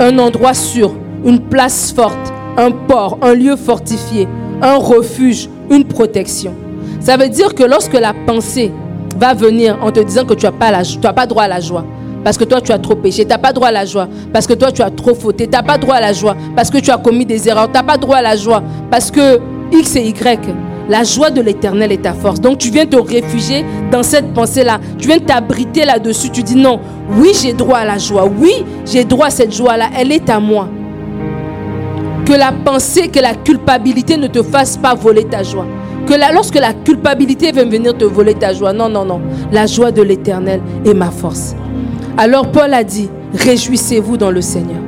un 0.00 0.18
endroit 0.18 0.54
sûr, 0.54 0.92
une 1.24 1.40
place 1.40 1.92
forte, 1.92 2.32
un 2.56 2.70
port, 2.70 3.18
un 3.22 3.34
lieu 3.34 3.56
fortifié, 3.56 4.28
un 4.60 4.76
refuge, 4.76 5.48
une 5.70 5.84
protection. 5.84 6.54
Ça 7.00 7.16
veut 7.16 7.28
dire 7.28 7.54
que 7.54 7.64
lorsque 7.64 7.94
la 7.94 8.14
pensée 8.26 8.70
va 9.18 9.34
venir 9.34 9.78
en 9.82 9.90
te 9.90 10.00
disant 10.00 10.24
que 10.24 10.34
tu 10.34 10.46
n'as 10.46 10.52
pas, 10.52 11.12
pas 11.12 11.26
droit 11.26 11.44
à 11.44 11.48
la 11.48 11.60
joie, 11.60 11.84
parce 12.24 12.36
que 12.36 12.44
toi 12.44 12.60
tu 12.60 12.72
as 12.72 12.78
trop 12.78 12.94
péché, 12.94 13.24
tu 13.24 13.28
n'as 13.28 13.38
pas 13.38 13.52
droit 13.52 13.68
à 13.68 13.72
la 13.72 13.84
joie, 13.84 14.08
parce 14.32 14.46
que 14.46 14.54
toi 14.54 14.70
tu 14.70 14.82
as 14.82 14.90
trop 14.90 15.14
fauté, 15.14 15.46
tu 15.46 15.52
n'as 15.52 15.62
pas 15.62 15.78
droit 15.78 15.96
à 15.96 16.00
la 16.00 16.12
joie, 16.12 16.36
parce 16.54 16.70
que 16.70 16.78
tu 16.78 16.90
as 16.90 16.98
commis 16.98 17.26
des 17.26 17.48
erreurs, 17.48 17.66
tu 17.66 17.74
n'as 17.74 17.82
pas 17.82 17.96
droit 17.96 18.16
à 18.16 18.22
la 18.22 18.36
joie, 18.36 18.62
parce 18.90 19.10
que 19.10 19.40
X 19.72 19.96
et 19.96 20.06
Y, 20.08 20.54
la 20.88 21.04
joie 21.04 21.30
de 21.30 21.40
l'éternel 21.40 21.92
est 21.92 22.02
ta 22.02 22.12
force. 22.12 22.40
Donc 22.40 22.58
tu 22.58 22.70
viens 22.70 22.86
te 22.86 22.96
réfugier 22.96 23.64
dans 23.90 24.02
cette 24.02 24.32
pensée-là. 24.34 24.80
Tu 24.98 25.08
viens 25.08 25.18
t'abriter 25.18 25.84
là-dessus. 25.84 26.30
Tu 26.30 26.42
dis 26.42 26.56
non, 26.56 26.80
oui, 27.16 27.32
j'ai 27.40 27.52
droit 27.52 27.78
à 27.78 27.84
la 27.84 27.98
joie. 27.98 28.28
Oui, 28.38 28.64
j'ai 28.84 29.04
droit 29.04 29.26
à 29.26 29.30
cette 29.30 29.54
joie-là. 29.54 29.90
Elle 29.96 30.12
est 30.12 30.28
à 30.28 30.40
moi. 30.40 30.68
Que 32.26 32.32
la 32.32 32.52
pensée, 32.52 33.08
que 33.08 33.20
la 33.20 33.34
culpabilité 33.34 34.16
ne 34.16 34.26
te 34.26 34.42
fasse 34.42 34.76
pas 34.76 34.94
voler 34.94 35.24
ta 35.24 35.42
joie. 35.42 35.66
Que 36.06 36.14
lorsque 36.32 36.58
la 36.58 36.72
culpabilité 36.72 37.52
vient 37.52 37.64
venir 37.64 37.96
te 37.96 38.04
voler 38.04 38.34
ta 38.34 38.52
joie, 38.52 38.72
non, 38.72 38.88
non, 38.88 39.04
non. 39.04 39.20
La 39.52 39.66
joie 39.66 39.92
de 39.92 40.02
l'éternel 40.02 40.60
est 40.84 40.94
ma 40.94 41.10
force. 41.10 41.54
Alors 42.16 42.50
Paul 42.50 42.74
a 42.74 42.84
dit, 42.84 43.08
réjouissez-vous 43.34 44.16
dans 44.16 44.30
le 44.30 44.40
Seigneur. 44.40 44.80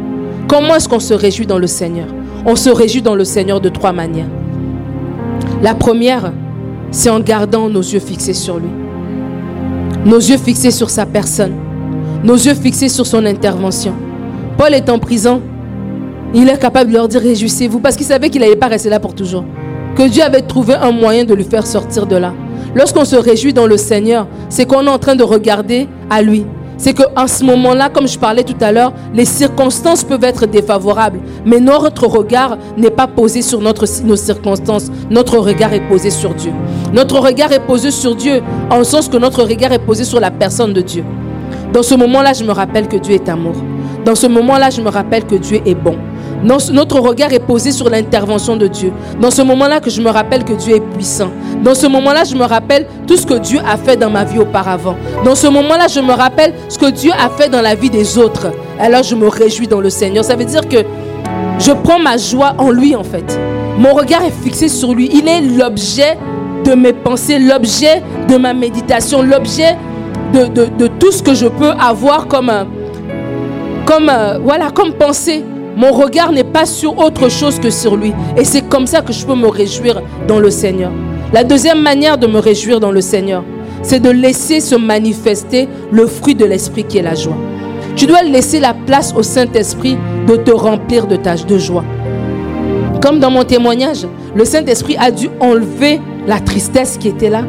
Comment 0.49 0.75
est-ce 0.75 0.89
qu'on 0.89 1.01
se 1.01 1.15
réjouit 1.15 1.47
dans 1.47 1.59
le 1.59 1.67
Seigneur? 1.67 2.09
On 2.45 2.57
se 2.57 2.69
réjouit 2.69 3.03
dans 3.03 3.15
le 3.15 3.25
Seigneur 3.25 3.61
de 3.61 3.69
trois 3.69 3.93
manières. 3.93 4.29
La 5.65 5.75
première, 5.75 6.31
c'est 6.91 7.09
en 7.09 7.21
gardant 7.21 7.71
nos 7.71 7.81
yeux 7.81 7.99
fixés 7.99 8.35
sur 8.35 8.59
lui. 8.59 8.69
Nos 10.05 10.19
yeux 10.19 10.37
fixés 10.37 10.71
sur 10.71 10.91
sa 10.91 11.07
personne. 11.07 11.55
Nos 12.23 12.35
yeux 12.35 12.53
fixés 12.53 12.91
sur 12.91 13.07
son 13.07 13.25
intervention. 13.25 13.95
Paul 14.59 14.75
est 14.75 14.91
en 14.91 14.99
prison. 14.99 15.41
Il 16.35 16.51
est 16.51 16.59
capable 16.59 16.91
de 16.91 16.97
leur 16.97 17.09
dire 17.09 17.23
réjouissez-vous 17.23 17.81
parce 17.81 17.97
qu'il 17.97 18.05
savait 18.05 18.29
qu'il 18.29 18.43
n'allait 18.43 18.57
pas 18.57 18.67
rester 18.67 18.91
là 18.91 19.01
pour 19.01 19.15
toujours. 19.15 19.47
Que 19.97 20.07
Dieu 20.07 20.23
avait 20.23 20.43
trouvé 20.43 20.75
un 20.75 20.93
moyen 20.93 21.25
de 21.25 21.33
lui 21.33 21.45
faire 21.45 21.67
sortir 21.67 22.07
de 22.07 22.17
là. 22.17 22.35
Lorsqu'on 22.75 23.07
se 23.07 23.17
réjouit 23.17 23.55
dans 23.55 23.67
le 23.67 23.79
Seigneur, 23.79 24.27
c'est 24.51 24.67
qu'on 24.67 24.87
est 24.87 24.91
en 24.91 24.99
train 24.99 25.17
de 25.17 25.25
regarder 25.25 25.89
à 26.11 26.21
lui 26.21 26.45
c'est 26.85 26.93
qu'en 26.93 27.27
ce 27.27 27.43
moment-là, 27.45 27.89
comme 27.89 28.07
je 28.07 28.19
parlais 28.19 28.45
tout 28.45 28.57
à 28.61 28.71
l'heure, 28.71 28.93
les 29.15 29.25
circonstances 29.25 30.05
peuvent 30.05 30.23
être 30.23 30.45
défavorables, 30.45 31.19
mais 31.47 31.59
notre 31.59 32.07
regard 32.07 32.59
n'est 32.77 32.91
pas 32.91 33.07
posé 33.07 33.41
sur 33.41 33.59
nos 33.63 34.17
circonstances, 34.17 34.91
notre 35.09 35.39
regard 35.39 35.73
est 35.73 35.89
posé 35.89 36.11
sur 36.11 36.35
Dieu. 36.35 36.53
Notre 36.93 37.21
regard 37.21 37.51
est 37.53 37.65
posé 37.67 37.91
sur 37.91 38.15
Dieu, 38.15 38.43
en 38.71 38.85
sens 38.85 39.09
que 39.09 39.17
notre 39.17 39.45
regard 39.45 39.73
est 39.73 39.79
posé 39.79 40.05
sur 40.05 40.21
la 40.21 40.31
personne 40.31 40.75
de 40.75 40.83
Dieu. 40.83 41.07
Dans 41.73 41.83
ce 41.83 41.95
moment-là, 41.95 42.35
je 42.35 42.45
me 42.45 42.53
rappelle 42.53 42.87
que 42.87 42.99
Dieu 42.99 43.15
est 43.15 43.31
amour. 43.31 43.55
Dans 44.05 44.15
ce 44.15 44.27
moment-là, 44.27 44.69
je 44.69 44.83
me 44.83 44.91
rappelle 44.91 45.25
que 45.25 45.37
Dieu 45.37 45.63
est 45.65 45.75
bon. 45.75 45.97
Notre 46.45 47.01
regard 47.01 47.33
est 47.33 47.39
posé 47.39 47.73
sur 47.73 47.89
l'intervention 47.89 48.57
de 48.57 48.67
Dieu. 48.67 48.93
Dans 49.19 49.31
ce 49.31 49.41
moment-là 49.41 49.81
que 49.81 49.89
je 49.89 50.03
me 50.03 50.11
rappelle 50.11 50.45
que 50.45 50.53
Dieu 50.53 50.77
est 50.77 50.81
puissant. 50.95 51.31
Dans 51.63 51.75
ce 51.75 51.87
moment-là, 51.87 52.25
je 52.25 52.35
me 52.37 52.45
rappelle 52.45 52.87
tout 53.07 53.17
ce 53.17 53.25
que 53.25 53.35
Dieu 53.35 53.61
a 53.67 53.79
fait 53.79 53.97
dans 53.97 54.11
ma 54.11 54.25
vie 54.25 54.39
auparavant. 54.39 54.97
Dans 55.25 55.35
ce 55.35 55.47
moment-là, 55.47 55.87
je 55.89 56.01
me 56.01 56.13
rappelle 56.13 56.53
ce 56.69 56.79
que 56.79 56.91
Dieu 56.91 57.13
a 57.13 57.31
fait 57.31 57.49
dans 57.49 57.63
la 57.63 57.75
vie 57.75 57.89
des 57.89 58.19
autres. 58.19 58.49
Alors 58.79 59.03
je 59.03 59.15
me 59.15 59.27
réjouis 59.29 59.67
dans 59.67 59.81
le 59.81 59.89
Seigneur. 59.89 60.23
Ça 60.23 60.37
veut 60.37 60.45
dire 60.45 60.69
que 60.69 60.85
je 61.59 61.73
prends 61.73 61.99
ma 61.99 62.19
joie 62.19 62.55
en 62.59 62.71
lui 62.71 62.95
en 62.95 63.05
fait. 63.05 63.39
Mon 63.79 63.95
regard 63.95 64.23
est 64.23 64.43
fixé 64.45 64.69
sur 64.69 64.93
lui. 64.95 65.09
Il 65.13 65.27
est 65.27 65.41
l'objet 65.41 66.19
de 66.65 66.75
mes 66.75 66.93
pensées, 66.93 67.39
l'objet 67.39 68.03
de 68.29 68.37
ma 68.37 68.53
méditation, 68.53 69.23
l'objet 69.23 69.77
de, 70.35 70.87
tout 70.99 71.13
ce 71.13 71.23
que 71.23 71.35
je 71.35 71.47
peux 71.47 71.71
avoir 71.71 72.27
comme, 72.27 72.53
comme, 73.87 74.11
voilà, 74.43 74.71
comme 74.71 74.93
pensée. 74.93 75.45
Mon 75.77 75.91
regard 75.91 76.31
n'est 76.31 76.45
pas 76.45 76.67
sur 76.67 76.99
autre 76.99 77.29
chose 77.29 77.59
que 77.59 77.71
sur 77.71 77.97
lui. 77.97 78.13
Et 78.37 78.45
c'est 78.45 78.69
comme 78.69 78.87
ça 78.87 79.03
que 79.03 79.13
je 79.13 79.27
peux 79.27 79.35
me 79.35 79.49
réjouir 79.49 80.03
dans 80.29 80.39
le 80.39 80.51
Seigneur. 80.51 80.93
La 81.33 81.43
deuxième 81.43 81.83
manière 81.83 82.17
de 82.17 82.27
me 82.27 82.39
réjouir 82.39 82.79
dans 82.79 82.93
le 82.93 83.01
Seigneur, 83.01 83.43
c'est 83.83 84.01
de 84.01 84.11
laisser 84.11 84.61
se 84.61 84.77
manifester 84.77 85.69
le 85.91 86.07
fruit 86.07 86.35
de 86.35 86.45
l'Esprit 86.45 86.85
qui 86.85 86.99
est 86.99 87.03
la 87.03 87.15
joie. 87.15 87.37
Tu 87.97 88.07
dois 88.07 88.23
laisser 88.23 88.61
la 88.61 88.75
place 88.75 89.13
au 89.17 89.23
Saint-Esprit 89.23 89.97
de 90.27 90.37
te 90.37 90.51
remplir 90.51 91.07
de 91.07 91.17
tâches 91.17 91.47
de 91.47 91.59
joie. 91.59 91.85
Comme 93.03 93.19
dans 93.19 93.31
mon 93.31 93.45
témoignage, 93.45 94.07
le 94.35 94.45
Saint-Esprit 94.45 94.97
a 94.99 95.11
dû 95.11 95.29
enlever 95.41 96.01
la 96.27 96.41
tristesse 96.41 96.97
qui 96.97 97.09
était 97.09 97.31
là. 97.31 97.43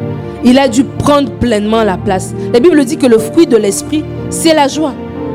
Il 0.44 0.58
a 0.58 0.68
dû 0.68 0.84
prendre 0.84 1.30
pleinement 1.32 1.82
la 1.82 1.96
place. 1.96 2.34
La 2.52 2.60
Bible 2.60 2.84
dit 2.84 2.98
que 2.98 3.06
le 3.06 3.18
fruit 3.18 3.46
de 3.46 3.56
l'Esprit, 3.56 4.04
c'est 4.30 4.54
la 4.54 4.68
joie. 4.68 4.92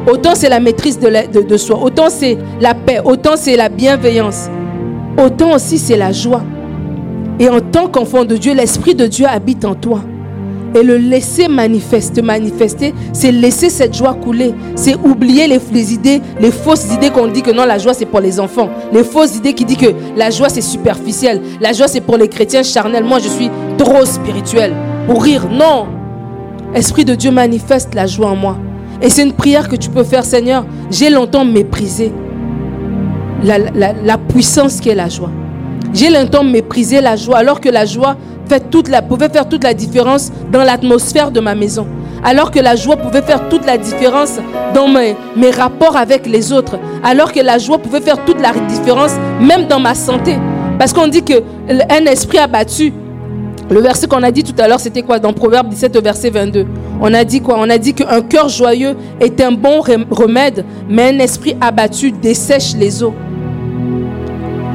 Autant 0.07 0.31
c'est 0.33 0.49
la 0.49 0.59
maîtrise 0.59 0.97
de, 0.99 1.57
soi, 1.57 1.79
autant 1.81 2.09
c'est 2.09 2.37
la 2.59 2.73
paix, 2.73 2.99
autant 3.03 3.33
c'est 3.35 3.55
la 3.55 3.69
bienveillance, 3.69 4.49
autant 5.23 5.53
aussi 5.55 5.77
c'est 5.77 5.97
la 5.97 6.11
joie. 6.11 6.43
Et 7.39 7.49
en 7.49 7.59
tant 7.59 7.87
qu'enfant 7.87 8.25
de 8.25 8.35
Dieu, 8.35 8.53
l'Esprit 8.53 8.95
de 8.95 9.05
Dieu 9.05 9.25
habite 9.27 9.63
en 9.63 9.75
toi. 9.75 10.01
Et 10.73 10.83
le 10.83 10.97
laisser 10.97 11.47
manifester, 11.47 12.21
manifester, 12.21 12.93
c'est 13.13 13.31
laisser 13.31 13.69
cette 13.69 13.93
joie 13.93 14.13
couler. 14.13 14.53
C'est 14.75 14.95
oublier 14.95 15.45
les, 15.47 15.59
les, 15.71 15.93
idées, 15.93 16.21
les 16.39 16.51
fausses 16.51 16.93
idées 16.93 17.09
qu'on 17.09 17.27
dit 17.27 17.41
que 17.41 17.51
non, 17.51 17.65
la 17.65 17.77
joie 17.77 17.93
c'est 17.93 18.05
pour 18.05 18.21
les 18.21 18.39
enfants. 18.39 18.69
Les 18.93 19.03
fausses 19.03 19.35
idées 19.35 19.53
qui 19.53 19.65
disent 19.65 19.77
que 19.77 19.93
la 20.15 20.29
joie 20.29 20.49
c'est 20.49 20.61
superficiel. 20.61 21.41
La 21.59 21.73
joie 21.73 21.87
c'est 21.87 22.01
pour 22.01 22.17
les 22.17 22.27
chrétiens 22.27 22.63
charnels. 22.63 23.03
Moi 23.03 23.19
je 23.19 23.27
suis 23.27 23.49
trop 23.77 24.05
spirituel. 24.05 24.73
Pour 25.07 25.23
rire, 25.23 25.47
non. 25.51 25.87
Esprit 26.73 27.05
de 27.05 27.15
Dieu 27.15 27.31
manifeste 27.31 27.93
la 27.93 28.07
joie 28.07 28.29
en 28.29 28.35
moi. 28.35 28.57
Et 29.01 29.09
c'est 29.09 29.23
une 29.23 29.33
prière 29.33 29.67
que 29.67 29.75
tu 29.75 29.89
peux 29.89 30.03
faire, 30.03 30.23
Seigneur. 30.23 30.65
J'ai 30.89 31.09
longtemps 31.09 31.45
méprisé 31.45 32.11
la, 33.43 33.57
la, 33.57 34.17
puissance 34.17 34.79
qui 34.79 34.89
est 34.89 34.95
la 34.95 35.09
joie. 35.09 35.31
J'ai 35.93 36.09
longtemps 36.09 36.43
méprisé 36.43 37.01
la 37.01 37.15
joie 37.15 37.37
alors 37.37 37.59
que 37.59 37.69
la 37.69 37.85
joie 37.85 38.15
fait 38.47 38.69
toute 38.69 38.87
la, 38.87 39.01
pouvait 39.01 39.29
faire 39.29 39.49
toute 39.49 39.63
la 39.63 39.73
différence 39.73 40.31
dans 40.51 40.63
l'atmosphère 40.63 41.31
de 41.31 41.39
ma 41.39 41.55
maison. 41.55 41.87
Alors 42.23 42.51
que 42.51 42.59
la 42.59 42.75
joie 42.75 42.97
pouvait 42.97 43.23
faire 43.23 43.49
toute 43.49 43.65
la 43.65 43.77
différence 43.77 44.39
dans 44.75 44.87
mes, 44.87 45.15
mes 45.35 45.49
rapports 45.49 45.97
avec 45.97 46.27
les 46.27 46.53
autres. 46.53 46.77
Alors 47.03 47.31
que 47.31 47.39
la 47.39 47.57
joie 47.57 47.79
pouvait 47.79 48.01
faire 48.01 48.23
toute 48.25 48.39
la 48.39 48.53
différence 48.69 49.13
même 49.39 49.65
dans 49.65 49.79
ma 49.79 49.95
santé. 49.95 50.37
Parce 50.77 50.93
qu'on 50.93 51.07
dit 51.07 51.23
qu'un 51.23 52.05
esprit 52.05 52.37
abattu, 52.37 52.93
le 53.69 53.79
verset 53.79 54.07
qu'on 54.07 54.21
a 54.21 54.31
dit 54.31 54.43
tout 54.43 54.59
à 54.61 54.67
l'heure, 54.67 54.79
c'était 54.79 55.01
quoi? 55.01 55.17
Dans 55.17 55.33
Proverbe 55.33 55.69
17, 55.69 55.97
verset 56.03 56.29
22. 56.29 56.65
On 57.01 57.13
a 57.15 57.23
dit 57.23 57.41
quoi? 57.41 57.55
On 57.57 57.69
a 57.69 57.79
dit 57.79 57.93
qu'un 57.95 58.21
cœur 58.21 58.47
joyeux 58.47 58.95
est 59.19 59.41
un 59.41 59.51
bon 59.51 59.81
remède, 59.81 60.63
mais 60.87 61.11
un 61.13 61.19
esprit 61.19 61.55
abattu 61.59 62.11
dessèche 62.11 62.75
les 62.75 63.01
eaux. 63.01 63.15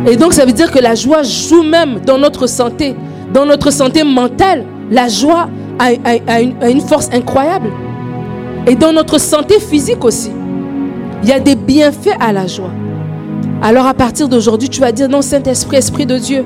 Et 0.09 0.17
donc 0.17 0.33
ça 0.33 0.45
veut 0.45 0.53
dire 0.53 0.71
que 0.71 0.81
la 0.81 0.97
joie 0.97 1.23
joue 1.23 1.63
même 1.63 2.01
dans 2.05 2.19
notre 2.19 2.49
santé, 2.49 2.97
dans 3.33 3.47
notre 3.47 3.71
santé 3.73 4.03
mentale. 4.03 4.65
La 4.91 5.09
joie 5.09 5.49
a, 5.79 5.93
une, 5.93 6.55
a 6.61 6.69
une 6.69 6.81
force 6.81 7.09
incroyable. 7.13 7.71
Et 8.67 8.75
dans 8.75 8.93
notre 8.93 9.19
santé 9.19 9.61
physique 9.61 10.05
aussi. 10.05 10.33
Il 11.23 11.29
y 11.29 11.33
a 11.33 11.41
des 11.41 11.55
bienfaits 11.55 12.17
à 12.21 12.33
la 12.33 12.47
joie. 12.47 12.71
Alors 13.63 13.87
à 13.87 13.95
partir 13.95 14.29
d'aujourd'hui, 14.29 14.69
tu 14.69 14.81
vas 14.81 14.93
dire 14.93 15.09
non, 15.09 15.23
Saint-Esprit, 15.23 15.77
Esprit 15.77 16.07
de 16.07 16.19
Dieu, 16.19 16.45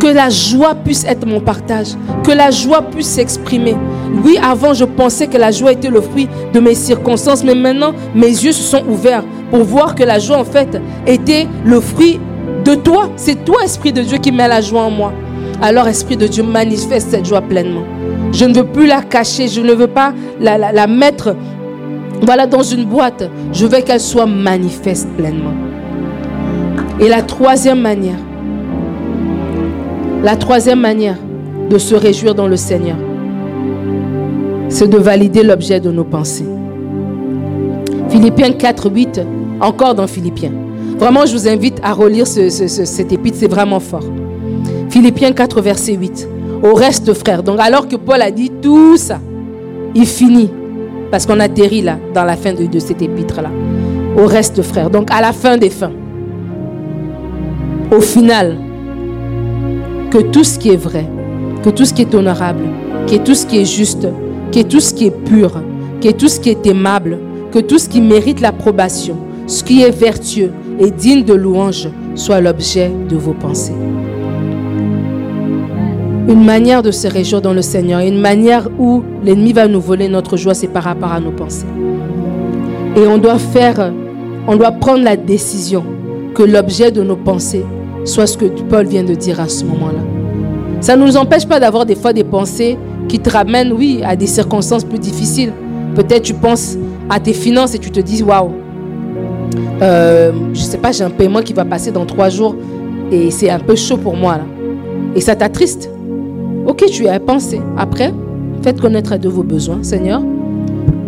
que 0.00 0.06
la 0.06 0.30
joie 0.30 0.74
puisse 0.74 1.04
être 1.04 1.26
mon 1.26 1.40
partage, 1.40 1.88
que 2.24 2.32
la 2.32 2.50
joie 2.50 2.82
puisse 2.82 3.08
s'exprimer. 3.08 3.76
Oui, 4.24 4.38
avant, 4.42 4.74
je 4.74 4.84
pensais 4.84 5.26
que 5.26 5.36
la 5.36 5.50
joie 5.50 5.72
était 5.72 5.90
le 5.90 6.00
fruit 6.00 6.28
de 6.52 6.60
mes 6.60 6.74
circonstances, 6.74 7.44
mais 7.44 7.54
maintenant, 7.54 7.92
mes 8.14 8.28
yeux 8.28 8.52
se 8.52 8.62
sont 8.62 8.82
ouverts 8.88 9.24
pour 9.50 9.64
voir 9.64 9.94
que 9.94 10.02
la 10.02 10.18
joie, 10.18 10.38
en 10.38 10.44
fait, 10.44 10.80
était 11.06 11.46
le 11.64 11.80
fruit 11.80 12.18
de 12.64 12.74
toi. 12.74 13.10
C'est 13.16 13.44
toi, 13.44 13.58
Esprit 13.64 13.92
de 13.92 14.02
Dieu, 14.02 14.18
qui 14.18 14.32
met 14.32 14.48
la 14.48 14.60
joie 14.60 14.82
en 14.82 14.90
moi. 14.90 15.12
Alors, 15.60 15.88
Esprit 15.88 16.16
de 16.16 16.26
Dieu, 16.26 16.42
manifeste 16.42 17.10
cette 17.10 17.26
joie 17.26 17.40
pleinement. 17.40 17.84
Je 18.32 18.44
ne 18.44 18.54
veux 18.54 18.64
plus 18.64 18.86
la 18.86 19.02
cacher, 19.02 19.48
je 19.48 19.60
ne 19.60 19.72
veux 19.72 19.86
pas 19.86 20.12
la, 20.40 20.58
la 20.58 20.86
mettre 20.86 21.34
voilà, 22.22 22.46
dans 22.46 22.62
une 22.62 22.84
boîte. 22.84 23.28
Je 23.52 23.66
veux 23.66 23.80
qu'elle 23.80 24.00
soit 24.00 24.26
manifeste 24.26 25.08
pleinement. 25.16 25.54
Et 27.00 27.08
la 27.08 27.22
troisième 27.22 27.80
manière, 27.80 28.18
la 30.22 30.36
troisième 30.36 30.80
manière 30.80 31.16
de 31.70 31.78
se 31.78 31.94
réjouir 31.94 32.34
dans 32.34 32.48
le 32.48 32.56
Seigneur, 32.56 32.96
c'est 34.68 34.88
de 34.88 34.98
valider 34.98 35.42
l'objet 35.42 35.80
de 35.80 35.90
nos 35.90 36.04
pensées. 36.04 36.46
Philippiens 38.08 38.52
4, 38.52 38.90
8, 38.90 39.20
encore 39.60 39.94
dans 39.94 40.06
Philippiens. 40.06 40.52
Vraiment, 40.98 41.26
je 41.26 41.32
vous 41.32 41.48
invite 41.48 41.78
à 41.82 41.92
relire 41.92 42.26
ce, 42.26 42.48
cet 42.50 43.12
épître, 43.12 43.36
c'est 43.38 43.50
vraiment 43.50 43.80
fort. 43.80 44.04
Philippiens 44.90 45.32
4, 45.32 45.60
verset 45.60 45.94
8. 45.94 46.28
Au 46.62 46.74
reste, 46.74 47.12
frère. 47.14 47.42
Donc, 47.42 47.60
alors 47.60 47.86
que 47.86 47.96
Paul 47.96 48.20
a 48.20 48.30
dit 48.30 48.50
tout 48.62 48.96
ça, 48.96 49.20
il 49.94 50.06
finit. 50.06 50.50
Parce 51.10 51.24
qu'on 51.24 51.40
atterrit 51.40 51.82
là, 51.82 51.98
dans 52.12 52.24
la 52.24 52.36
fin 52.36 52.52
de, 52.52 52.66
de 52.66 52.78
cet 52.78 53.00
épître-là. 53.00 53.50
Au 54.20 54.26
reste, 54.26 54.60
frère. 54.62 54.90
Donc, 54.90 55.10
à 55.10 55.20
la 55.20 55.32
fin 55.32 55.56
des 55.56 55.70
fins. 55.70 55.92
Au 57.90 58.00
final, 58.00 58.58
que 60.10 60.18
tout 60.18 60.44
ce 60.44 60.58
qui 60.58 60.70
est 60.70 60.76
vrai, 60.76 61.06
que 61.62 61.70
tout 61.70 61.84
ce 61.84 61.94
qui 61.94 62.02
est 62.02 62.14
honorable, 62.14 62.64
que 63.06 63.16
tout 63.16 63.34
ce 63.34 63.46
qui 63.46 63.58
est 63.58 63.64
juste, 63.64 64.08
que 64.52 64.62
tout 64.62 64.80
ce 64.80 64.94
qui 64.94 65.06
est 65.06 65.24
pur, 65.24 65.52
que 66.00 66.10
tout 66.10 66.28
ce 66.28 66.40
qui 66.40 66.50
est 66.50 66.66
aimable, 66.66 67.18
que 67.52 67.58
tout 67.58 67.78
ce 67.78 67.88
qui 67.88 68.00
mérite 68.00 68.40
l'approbation, 68.40 69.16
ce 69.46 69.64
qui 69.64 69.82
est 69.82 69.90
vertueux 69.90 70.52
et 70.78 70.90
digne 70.90 71.24
de 71.24 71.34
louange 71.34 71.88
soit 72.14 72.40
l'objet 72.40 72.90
de 73.08 73.16
vos 73.16 73.32
pensées. 73.32 73.74
Une 76.28 76.44
manière 76.44 76.82
de 76.82 76.90
se 76.90 77.08
réjouir 77.08 77.40
dans 77.40 77.54
le 77.54 77.62
Seigneur, 77.62 78.00
une 78.00 78.20
manière 78.20 78.68
où 78.78 79.02
l'ennemi 79.24 79.52
va 79.52 79.66
nous 79.66 79.80
voler 79.80 80.08
notre 80.08 80.36
joie, 80.36 80.52
c'est 80.52 80.68
par 80.68 80.84
rapport 80.84 81.12
à 81.12 81.20
nos 81.20 81.30
pensées. 81.30 81.66
Et 82.96 83.06
on 83.06 83.16
doit 83.16 83.38
faire, 83.38 83.92
on 84.46 84.56
doit 84.56 84.72
prendre 84.72 85.04
la 85.04 85.16
décision 85.16 85.84
que 86.34 86.42
l'objet 86.42 86.90
de 86.92 87.02
nos 87.02 87.16
pensées 87.16 87.64
soit 88.04 88.26
ce 88.26 88.36
que 88.36 88.44
Paul 88.44 88.86
vient 88.86 89.04
de 89.04 89.14
dire 89.14 89.40
à 89.40 89.48
ce 89.48 89.64
moment-là. 89.64 90.17
Ça 90.80 90.96
ne 90.96 91.04
nous 91.04 91.16
empêche 91.16 91.46
pas 91.46 91.58
d'avoir 91.58 91.84
des 91.84 91.96
fois 91.96 92.12
des 92.12 92.24
pensées 92.24 92.78
qui 93.08 93.18
te 93.18 93.30
ramènent, 93.30 93.72
oui, 93.72 94.00
à 94.04 94.14
des 94.16 94.26
circonstances 94.26 94.84
plus 94.84 94.98
difficiles. 94.98 95.52
Peut-être 95.94 96.22
tu 96.22 96.34
penses 96.34 96.76
à 97.10 97.18
tes 97.18 97.32
finances 97.32 97.74
et 97.74 97.78
tu 97.78 97.90
te 97.90 98.00
dis, 98.00 98.22
waouh, 98.22 98.50
euh, 99.82 100.32
je 100.52 100.60
ne 100.60 100.64
sais 100.64 100.78
pas, 100.78 100.92
j'ai 100.92 101.04
un 101.04 101.10
paiement 101.10 101.40
qui 101.40 101.52
va 101.52 101.64
passer 101.64 101.90
dans 101.90 102.04
trois 102.04 102.28
jours 102.28 102.54
et 103.10 103.30
c'est 103.30 103.50
un 103.50 103.58
peu 103.58 103.74
chaud 103.74 103.96
pour 103.96 104.16
moi 104.16 104.38
là. 104.38 104.44
Et 105.14 105.20
ça 105.20 105.34
t'attriste. 105.34 105.90
Ok, 106.66 106.84
tu 106.86 107.08
as 107.08 107.18
pensé. 107.18 107.60
Après, 107.76 108.12
faites 108.62 108.80
connaître 108.80 109.16
de 109.16 109.28
vos 109.28 109.42
besoins. 109.42 109.82
Seigneur, 109.82 110.20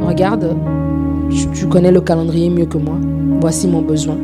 regarde, 0.07 0.57
tu 1.55 1.67
connais 1.67 1.93
le 1.93 2.01
calendrier 2.01 2.49
mieux 2.49 2.67
que 2.67 2.79
moi. 2.79 2.97
Voici 3.41 3.69
mon 3.69 3.83
besoin. 3.83 4.17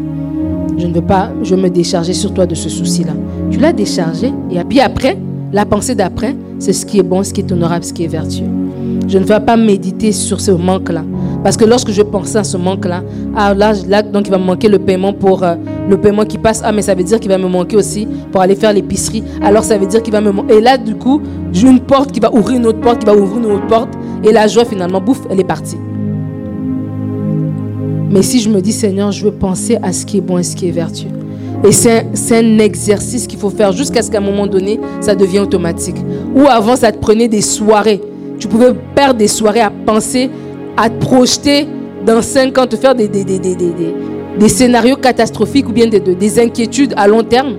Je 0.79 0.87
ne 0.87 0.95
veux 0.95 1.03
pas, 1.03 1.31
je 1.43 1.55
me 1.55 1.69
décharger 1.69 2.13
sur 2.13 2.33
toi 2.33 2.47
de 2.47 2.55
ce 2.55 2.69
souci-là. 2.69 3.13
Tu 3.51 3.59
l'as 3.59 3.73
déchargé 3.73 4.33
et 4.51 4.63
puis 4.65 4.81
après, 4.81 5.17
la 5.53 5.65
pensée 5.65 5.95
d'après, 5.95 6.35
c'est 6.59 6.73
ce 6.73 6.85
qui 6.85 6.99
est 6.99 7.03
bon, 7.03 7.23
ce 7.23 7.33
qui 7.33 7.41
est 7.41 7.53
honorable, 7.53 7.85
ce 7.85 7.93
qui 7.93 8.05
est 8.05 8.09
vertueux. 8.09 8.49
Je 9.09 9.19
ne 9.19 9.25
veux 9.25 9.39
pas 9.41 9.57
méditer 9.57 10.11
sur 10.13 10.41
ce 10.41 10.51
manque-là. 10.51 11.05
Parce 11.45 11.57
que 11.57 11.65
lorsque 11.65 11.93
je 11.93 12.03
pense 12.03 12.35
à 12.35 12.43
ce 12.43 12.57
manque-là, 12.57 13.05
ah, 13.37 13.55
là, 13.55 13.73
là, 13.87 14.03
donc 14.03 14.27
il 14.27 14.31
va 14.31 14.39
me 14.39 14.45
manquer 14.45 14.69
le 14.69 14.81
paiement 14.81 15.13
pour 15.13 15.45
euh, 15.45 15.55
le 15.89 15.97
paiement 15.97 16.25
qui 16.25 16.39
passe. 16.39 16.61
Ah, 16.65 16.73
mais 16.73 16.83
ça 16.83 16.95
veut 16.95 17.05
dire 17.05 17.21
qu'il 17.21 17.31
va 17.31 17.39
me 17.39 17.47
manquer 17.47 17.77
aussi 17.77 18.09
pour 18.33 18.41
aller 18.41 18.57
faire 18.57 18.73
l'épicerie. 18.73 19.23
Alors 19.41 19.63
ça 19.63 19.79
veut 19.79 19.87
dire 19.87 20.03
qu'il 20.03 20.13
va 20.13 20.21
me 20.21 20.33
manquer. 20.33 20.55
Et 20.57 20.61
là, 20.61 20.77
du 20.77 20.97
coup, 20.97 21.23
j'ai 21.53 21.69
une 21.69 21.81
porte 21.81 22.11
qui 22.11 22.19
va 22.19 22.35
ouvrir 22.35 22.59
une 22.59 22.67
autre 22.67 22.81
porte, 22.81 22.99
qui 22.99 23.07
va 23.07 23.15
ouvrir 23.15 23.39
une 23.39 23.53
autre 23.53 23.67
porte. 23.69 23.91
Et 24.25 24.33
la 24.33 24.49
joie, 24.49 24.65
finalement, 24.65 25.01
bouffe, 25.01 25.23
elle 25.31 25.39
est 25.39 25.45
partie. 25.45 25.77
Mais 28.11 28.23
si 28.23 28.41
je 28.41 28.49
me 28.49 28.61
dis, 28.61 28.73
Seigneur, 28.73 29.13
je 29.13 29.25
veux 29.25 29.33
penser 29.33 29.79
à 29.83 29.93
ce 29.93 30.05
qui 30.05 30.19
est 30.19 30.23
bon 30.23 30.39
et 30.39 30.43
ce 30.43 30.57
qui 30.57 30.69
est 30.69 30.73
vertueux. 30.73 31.16
Et 31.67 31.73
c'est 31.73 32.07
un, 32.37 32.59
exercice 32.59 33.27
qu'il 33.27 33.39
faut 33.41 33.51
faire 33.51 33.73
jusqu'à 33.73 34.01
ce 34.01 34.11
qu'à 34.11 34.19
un 34.19 34.23
moment 34.23 34.47
donné, 34.47 34.79
ça 35.01 35.17
devienne 35.17 35.43
automatique. 35.43 35.97
Ou 36.35 36.47
avant, 36.47 36.77
ça 36.77 36.93
te 36.93 36.99
prenait 36.99 37.27
des 37.27 37.43
soirées. 37.43 38.01
Tu 38.39 38.47
pouvais 38.47 38.73
perdre 38.95 39.19
des 39.19 39.27
soirées 39.27 39.61
à 39.61 39.71
penser, 39.71 40.31
à 40.77 40.89
te 40.89 40.99
projeter 40.99 41.67
dans 42.05 42.23
5 42.23 42.57
ans, 42.59 42.67
te 42.67 42.77
faire 42.77 42.95
des, 42.95 43.09
des, 43.09 43.25
des, 43.25 43.39
des 43.39 44.49
scénarios 44.49 44.97
catastrophiques 44.97 45.69
ou 45.69 45.73
bien 45.73 45.89
des, 45.89 46.41
inquiétudes 46.41 46.95
à 46.97 47.09
long 47.09 47.25
terme. 47.25 47.57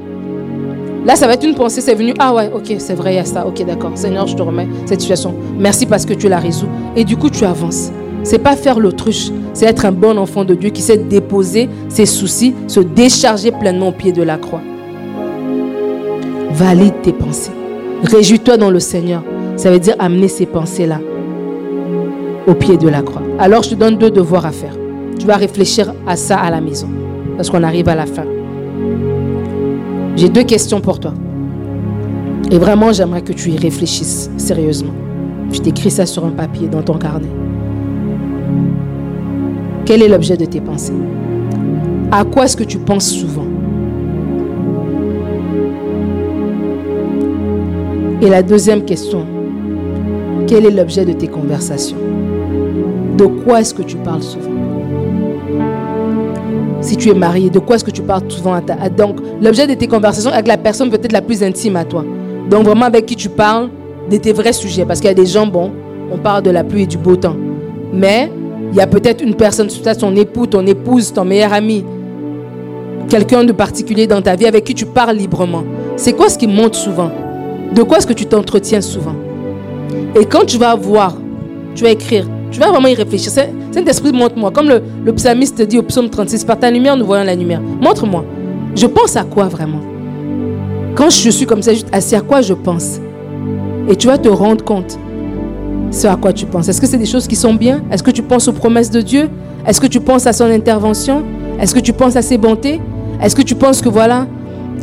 Là, 1.06 1.16
ça 1.16 1.28
va 1.28 1.34
être 1.34 1.46
une 1.46 1.56
pensée, 1.56 1.82
c'est 1.82 1.96
venu, 1.96 2.14
ah 2.20 2.34
ouais, 2.34 2.50
ok, 2.54 2.76
c'est 2.80 2.94
vrai, 2.94 3.14
il 3.14 3.16
y 3.18 3.20
a 3.20 3.26
ça, 3.26 3.46
ok, 3.46 3.66
d'accord. 3.66 3.92
Seigneur, 3.96 4.28
je 4.28 4.36
te 4.36 4.42
remets 4.42 4.68
cette 4.86 5.02
situation. 5.02 5.34
Merci 5.58 5.86
parce 5.86 6.06
que 6.06 6.14
tu 6.14 6.30
la 6.30 6.40
résous. 6.40 6.68
Et 6.96 7.04
du 7.04 7.18
coup, 7.18 7.30
tu 7.30 7.44
avances. 7.44 7.92
C'est 8.24 8.40
pas 8.40 8.56
faire 8.56 8.80
l'autruche, 8.80 9.32
c'est 9.54 9.66
être 9.66 9.86
un 9.86 9.92
bon 9.92 10.18
enfant 10.18 10.44
de 10.44 10.54
Dieu 10.54 10.70
qui 10.70 10.82
sait 10.82 10.98
déposer 10.98 11.70
ses 11.88 12.06
soucis, 12.06 12.54
se 12.68 12.80
décharger 12.80 13.52
pleinement 13.52 13.90
au 13.90 13.92
pied 13.92 14.12
de 14.12 14.24
la 14.24 14.38
croix. 14.38 14.62
Valide 16.52 17.02
tes 17.04 17.14
pensées. 17.14 17.52
Réjouis-toi 18.04 18.58
dans 18.58 18.70
le 18.70 18.80
Seigneur. 18.80 19.24
Ça 19.56 19.72
veut 19.72 19.80
dire 19.80 19.96
amener 20.00 20.28
ces 20.28 20.46
pensées-là 20.46 21.00
au 22.48 22.54
pied 22.54 22.78
de 22.78 22.88
la 22.88 23.02
croix. 23.02 23.24
Alors 23.40 23.64
je 23.64 23.72
te 23.72 23.76
donne 23.76 23.98
deux 23.98 24.12
devoirs 24.12 24.46
à 24.46 24.52
faire. 24.52 24.76
Tu 25.20 25.26
vas 25.26 25.36
réfléchir 25.36 25.94
à 26.06 26.16
ça 26.16 26.38
à 26.38 26.50
la 26.50 26.62
maison, 26.62 26.88
parce 27.36 27.50
qu'on 27.50 27.64
arrive 27.64 27.90
à 27.90 27.96
la 27.96 28.06
fin. 28.06 28.26
J'ai 30.16 30.30
deux 30.30 30.44
questions 30.44 30.80
pour 30.80 31.00
toi. 31.00 31.14
Et 32.50 32.58
vraiment, 32.58 32.94
j'aimerais 32.94 33.22
que 33.22 33.34
tu 33.34 33.50
y 33.50 33.58
réfléchisses 33.58 34.30
sérieusement. 34.38 34.94
Tu 35.52 35.60
t'écris 35.60 35.92
ça 35.92 36.06
sur 36.06 36.26
un 36.26 36.30
papier 36.30 36.68
dans 36.68 36.82
ton 36.82 36.98
carnet. 36.98 37.28
Quel 39.88 40.04
est 40.04 40.10
l'objet 40.10 40.36
de 40.36 40.44
tes 40.44 40.60
pensées? 40.60 40.92
À 42.12 42.26
quoi 42.26 42.44
est-ce 42.44 42.58
que 42.58 42.66
tu 42.66 42.78
penses 42.78 43.10
souvent? 43.10 43.46
Et 48.22 48.30
la 48.30 48.44
deuxième 48.44 48.84
question, 48.84 49.26
quel 50.46 50.66
est 50.66 50.72
l'objet 50.72 51.06
de 51.06 51.14
tes 51.14 51.30
conversations? 51.30 51.96
De 53.18 53.28
quoi 53.28 53.62
est-ce 53.62 53.74
que 53.74 53.82
tu 53.82 53.96
parles 53.96 54.24
souvent? 54.24 54.52
Si 56.82 56.98
tu 56.98 57.08
es 57.08 57.14
marié, 57.14 57.50
de 57.50 57.60
quoi 57.60 57.78
est-ce 57.78 57.86
que 57.86 57.92
tu 57.92 58.02
parles 58.02 58.30
souvent 58.30 58.56
à 58.56 58.62
ta... 58.62 58.90
Donc, 58.90 59.22
l'objet 59.42 59.68
de 59.68 59.74
tes 59.74 59.88
conversations 59.88 60.32
avec 60.32 60.48
la 60.48 60.58
personne 60.58 60.90
peut-être 60.90 61.14
la 61.14 61.22
plus 61.22 61.42
intime 61.42 61.78
à 61.78 61.86
toi. 61.86 62.04
Donc, 62.50 62.66
vraiment 62.66 62.88
avec 62.88 63.06
qui 63.06 63.16
tu 63.16 63.30
parles 63.30 63.70
de 64.12 64.18
tes 64.18 64.34
vrais 64.34 64.52
sujets. 64.52 64.84
Parce 64.86 65.00
qu'il 65.00 65.08
y 65.08 65.12
a 65.12 65.16
des 65.16 65.26
gens, 65.26 65.48
bon, 65.48 65.72
on 66.12 66.18
parle 66.18 66.44
de 66.44 66.50
la 66.50 66.66
pluie 66.66 66.84
et 66.84 66.88
du 66.88 66.98
beau 66.98 67.16
temps. 67.16 67.38
Mais 67.94 68.30
il 68.72 68.78
y 68.78 68.82
a 68.82 68.88
peut-être 68.88 69.24
une 69.24 69.36
personne, 69.36 69.68
peut-être 69.68 70.00
ton 70.00 70.16
époux, 70.16 70.48
ton 70.48 70.66
épouse, 70.66 71.14
ton 71.14 71.26
meilleur 71.26 71.54
ami, 71.54 71.84
quelqu'un 73.10 73.44
de 73.44 73.52
particulier 73.52 74.08
dans 74.08 74.22
ta 74.22 74.36
vie 74.36 74.46
avec 74.46 74.64
qui 74.64 74.74
tu 74.74 74.86
parles 74.86 75.16
librement. 75.16 75.64
C'est 75.96 76.14
quoi 76.14 76.30
ce 76.30 76.38
qui 76.38 76.48
monte 76.48 76.76
souvent? 76.76 77.12
De 77.74 77.84
quoi 77.84 77.98
est-ce 77.98 78.08
que 78.08 78.14
tu 78.14 78.26
t'entretiens 78.26 78.82
souvent? 78.82 79.16
Et 80.20 80.26
quand 80.26 80.46
tu 80.46 80.58
vas 80.58 80.76
voir, 80.76 81.16
tu 81.76 81.84
vas 81.84 81.90
écrire, 81.92 82.28
tu 82.52 82.60
vas 82.60 82.70
vraiment 82.70 82.88
y 82.88 82.96
réfléchir. 82.96 83.32
Saint-Esprit, 83.32 84.12
montre-moi. 84.12 84.52
Comme 84.52 84.70
le, 84.70 84.82
le 85.06 85.14
psalmiste 85.14 85.62
dit 85.62 85.78
au 85.78 85.84
psaume 85.84 86.10
36, 86.10 86.46
par 86.46 86.60
ta 86.60 86.72
lumière, 86.72 86.98
nous 86.98 87.06
voyons 87.06 87.24
la 87.24 87.36
lumière. 87.36 87.62
Montre-moi. 87.62 88.24
Je 88.76 88.86
pense 88.88 89.16
à 89.16 89.24
quoi 89.24 89.46
vraiment? 89.46 89.82
Quand 90.96 91.10
je 91.10 91.30
suis 91.30 91.46
comme 91.46 91.62
ça, 91.62 91.74
juste 91.74 91.88
assis, 91.92 92.16
à 92.16 92.22
quoi 92.22 92.42
je 92.42 92.54
pense? 92.54 93.00
Et 93.90 93.96
tu 93.96 94.08
vas 94.08 94.18
te 94.18 94.30
rendre 94.30 94.64
compte 94.64 94.98
ce 95.92 96.08
à 96.08 96.16
quoi 96.16 96.34
tu 96.34 96.46
penses. 96.46 96.68
Est-ce 96.68 96.82
que 96.82 96.88
c'est 96.88 96.98
des 96.98 97.06
choses 97.06 97.28
qui 97.28 97.36
sont 97.36 97.54
bien? 97.54 97.82
Est-ce 97.92 98.04
que 98.04 98.12
tu 98.12 98.22
penses 98.22 98.48
aux 98.48 98.54
promesses 98.54 98.92
de 98.92 99.02
Dieu? 99.02 99.30
Est-ce 99.66 99.82
que 99.82 99.88
tu 99.88 100.00
penses 100.00 100.28
à 100.28 100.34
son 100.34 100.46
intervention? 100.46 101.24
Est-ce 101.60 101.74
que 101.74 101.80
tu 101.80 101.94
penses 101.94 102.16
à 102.16 102.22
ses 102.22 102.38
bontés? 102.38 102.80
Est-ce 103.22 103.36
que 103.36 103.42
tu 103.42 103.56
penses 103.56 103.82
que 103.82 103.90
voilà, 103.90 104.28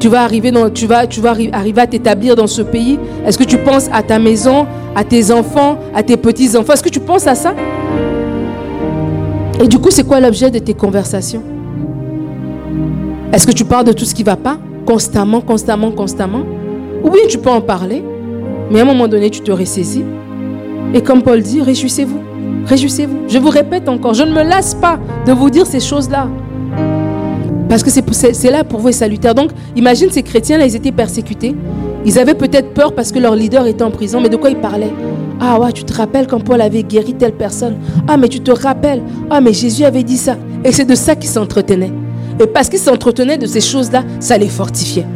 tu 0.01 0.09
vas 0.09 0.23
arriver, 0.23 0.53
tu 0.75 0.87
vas 0.87 1.05
arriver 1.53 1.81
à 1.81 1.87
t'établir 1.87 2.35
dans 2.35 2.47
ce 2.47 2.63
pays? 2.63 2.99
Est-ce 3.27 3.39
que 3.39 3.45
tu 3.45 3.59
penses 3.59 3.89
à 3.93 4.03
ta 4.03 4.19
maison, 4.19 4.67
à 4.97 5.05
tes 5.05 5.31
enfants, 5.31 5.79
à 5.95 6.03
tes 6.03 6.17
petits-enfants? 6.17 6.73
Est-ce 6.73 6.83
que 6.83 6.89
tu 6.89 7.01
penses 7.01 7.27
à 7.27 7.35
ça? 7.35 7.55
Et 9.63 9.69
du 9.69 9.79
coup, 9.79 9.91
c'est 9.91 10.07
quoi 10.07 10.21
l'objet 10.21 10.51
de 10.51 10.59
tes 10.59 10.75
conversations? 10.75 11.43
Est-ce 13.33 13.47
que 13.47 13.53
tu 13.53 13.65
parles 13.65 13.85
de 13.85 13.93
tout 13.93 14.05
ce 14.05 14.15
qui 14.15 14.23
ne 14.23 14.27
va 14.27 14.37
pas? 14.37 14.59
Constamment, 14.85 15.41
constamment, 15.41 15.91
constamment? 15.93 16.43
Ou 17.05 17.11
bien 17.11 17.23
tu 17.29 17.39
peux 17.39 17.51
en 17.51 17.61
parler, 17.61 18.03
mais 18.71 18.81
à 18.81 18.83
un 18.83 18.87
moment 18.87 19.09
donné, 19.09 19.31
tu 19.31 19.41
te 19.41 19.53
ressaisis? 19.53 20.05
Et 20.95 21.03
comme 21.03 21.23
Paul 21.23 21.43
dit, 21.43 21.61
réjouissez-vous. 21.61 22.21
Réjouissez-vous. 22.67 23.29
Je 23.29 23.39
vous 23.39 23.51
répète 23.51 23.89
encore, 23.89 24.15
je 24.15 24.23
ne 24.23 24.33
me 24.33 24.43
lasse 24.43 24.75
pas 24.75 24.99
de 25.27 25.33
vous 25.33 25.51
dire 25.51 25.67
ces 25.67 25.81
choses-là. 25.81 26.29
Parce 27.69 27.83
que 27.83 27.91
c'est 27.91 28.51
là 28.51 28.63
pour 28.63 28.79
vous 28.79 28.91
et 28.91 28.93
salutaire. 28.93 29.35
Donc, 29.35 29.51
imagine 29.75 30.09
ces 30.11 30.23
chrétiens-là, 30.23 30.67
ils 30.67 30.77
étaient 30.77 30.93
persécutés. 30.93 31.57
Ils 32.07 32.19
avaient 32.19 32.35
peut-être 32.35 32.73
peur 32.73 32.95
parce 32.95 33.11
que 33.11 33.19
leur 33.19 33.35
leader 33.35 33.67
était 33.67 33.83
en 33.83 33.91
prison. 33.91 34.21
Mais 34.21 34.29
de 34.29 34.37
quoi 34.37 34.51
ils 34.51 34.57
parlaient? 34.57 34.93
Ah 35.41 35.59
ouais, 35.59 35.73
tu 35.73 35.83
te 35.83 35.93
rappelles 35.93 36.29
quand 36.29 36.39
Paul 36.39 36.61
avait 36.61 36.85
guéri 36.85 37.15
telle 37.15 37.33
personne? 37.33 37.77
Ah, 38.07 38.17
mais 38.17 38.29
tu 38.29 38.41
te 38.41 38.53
rappelles? 38.53 39.03
Ah, 39.31 39.41
mais 39.41 39.53
Jésus 39.53 39.85
avait 39.85 40.05
dit 40.05 40.17
ça. 40.17 40.37
Et 40.65 40.71
c'est 40.71 40.85
de 40.85 40.95
ça 40.95 41.17
qu'ils 41.17 41.31
s'entretenaient. 41.31 41.93
Et 42.41 42.47
parce 42.47 42.69
qu'ils 42.69 42.79
s'entretenaient 42.79 43.39
de 43.39 43.47
ces 43.47 43.61
choses-là, 43.61 44.05
ça 44.21 44.39
les 44.39 44.49
fortifiait. 44.49 45.07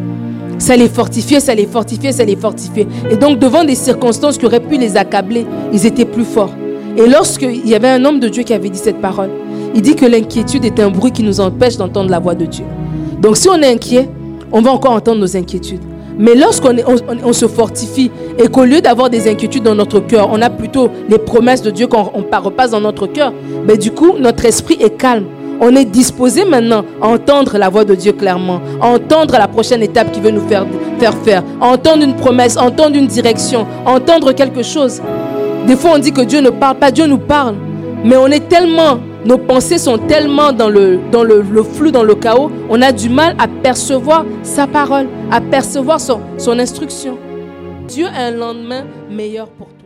Ça 0.58 0.76
les 0.76 0.88
fortifiait, 0.88 1.40
ça 1.40 1.54
les 1.54 1.66
fortifiait, 1.66 2.12
ça 2.12 2.24
les 2.24 2.36
fortifiait. 2.36 2.86
Et 3.10 3.16
donc 3.16 3.38
devant 3.38 3.64
des 3.64 3.74
circonstances 3.74 4.38
qui 4.38 4.46
auraient 4.46 4.60
pu 4.60 4.76
les 4.76 4.96
accabler, 4.96 5.46
ils 5.72 5.86
étaient 5.86 6.04
plus 6.04 6.24
forts. 6.24 6.52
Et 6.96 7.06
lorsqu'il 7.06 7.66
y 7.66 7.74
avait 7.74 7.88
un 7.88 8.04
homme 8.04 8.18
de 8.18 8.28
Dieu 8.28 8.42
qui 8.42 8.52
avait 8.52 8.68
dit 8.68 8.78
cette 8.78 9.00
parole, 9.00 9.30
il 9.74 9.82
dit 9.82 9.94
que 9.94 10.06
l'inquiétude 10.06 10.64
est 10.64 10.80
un 10.80 10.90
bruit 10.90 11.12
qui 11.12 11.22
nous 11.22 11.40
empêche 11.40 11.76
d'entendre 11.76 12.10
la 12.10 12.18
voix 12.18 12.34
de 12.34 12.46
Dieu. 12.46 12.64
Donc 13.20 13.36
si 13.36 13.48
on 13.48 13.56
est 13.56 13.72
inquiet, 13.72 14.08
on 14.50 14.60
va 14.60 14.72
encore 14.72 14.92
entendre 14.92 15.20
nos 15.20 15.36
inquiétudes. 15.36 15.82
Mais 16.18 16.34
lorsqu'on 16.34 16.74
on, 17.24 17.32
se 17.32 17.46
fortifie 17.46 18.10
et 18.38 18.48
qu'au 18.48 18.64
lieu 18.64 18.80
d'avoir 18.80 19.08
des 19.08 19.30
inquiétudes 19.30 19.62
dans 19.62 19.76
notre 19.76 20.00
cœur, 20.00 20.28
on 20.32 20.42
a 20.42 20.50
plutôt 20.50 20.90
les 21.08 21.18
promesses 21.18 21.62
de 21.62 21.70
Dieu 21.70 21.86
qu'on 21.86 22.02
repasse 22.02 22.72
dans 22.72 22.80
notre 22.80 23.06
cœur, 23.06 23.32
mais 23.62 23.74
ben, 23.74 23.78
du 23.78 23.92
coup, 23.92 24.14
notre 24.18 24.44
esprit 24.44 24.76
est 24.80 24.96
calme 24.96 25.26
on 25.60 25.74
est 25.74 25.84
disposé 25.84 26.44
maintenant 26.44 26.84
à 27.00 27.08
entendre 27.08 27.58
la 27.58 27.68
voix 27.68 27.84
de 27.84 27.94
Dieu 27.94 28.12
clairement, 28.12 28.60
à 28.80 28.88
entendre 28.88 29.34
la 29.38 29.48
prochaine 29.48 29.82
étape 29.82 30.12
qu'il 30.12 30.22
veut 30.22 30.30
nous 30.30 30.46
faire, 30.48 30.66
faire 31.24 31.42
à 31.60 31.66
entendre 31.68 32.02
une 32.02 32.14
promesse, 32.14 32.56
à 32.56 32.62
entendre 32.62 32.96
une 32.96 33.06
direction, 33.06 33.66
à 33.86 33.92
entendre 33.92 34.32
quelque 34.32 34.62
chose. 34.62 35.00
Des 35.66 35.76
fois, 35.76 35.92
on 35.94 35.98
dit 35.98 36.12
que 36.12 36.22
Dieu 36.22 36.40
ne 36.40 36.50
parle 36.50 36.76
pas, 36.76 36.90
Dieu 36.90 37.06
nous 37.06 37.18
parle, 37.18 37.54
mais 38.04 38.16
on 38.16 38.28
est 38.28 38.48
tellement, 38.48 38.98
nos 39.24 39.38
pensées 39.38 39.78
sont 39.78 39.98
tellement 39.98 40.52
dans 40.52 40.68
le, 40.68 40.98
dans 41.10 41.24
flou, 41.64 41.90
dans 41.90 42.04
le 42.04 42.14
chaos, 42.14 42.50
on 42.70 42.80
a 42.80 42.92
du 42.92 43.08
mal 43.08 43.34
à 43.38 43.48
percevoir 43.48 44.24
sa 44.42 44.66
parole, 44.66 45.08
à 45.30 45.40
percevoir 45.40 46.00
son, 46.00 46.20
son 46.38 46.58
instruction. 46.58 47.18
Dieu 47.88 48.06
a 48.06 48.26
un 48.26 48.30
lendemain 48.30 48.84
meilleur 49.10 49.48
pour 49.48 49.66
toi. 49.68 49.77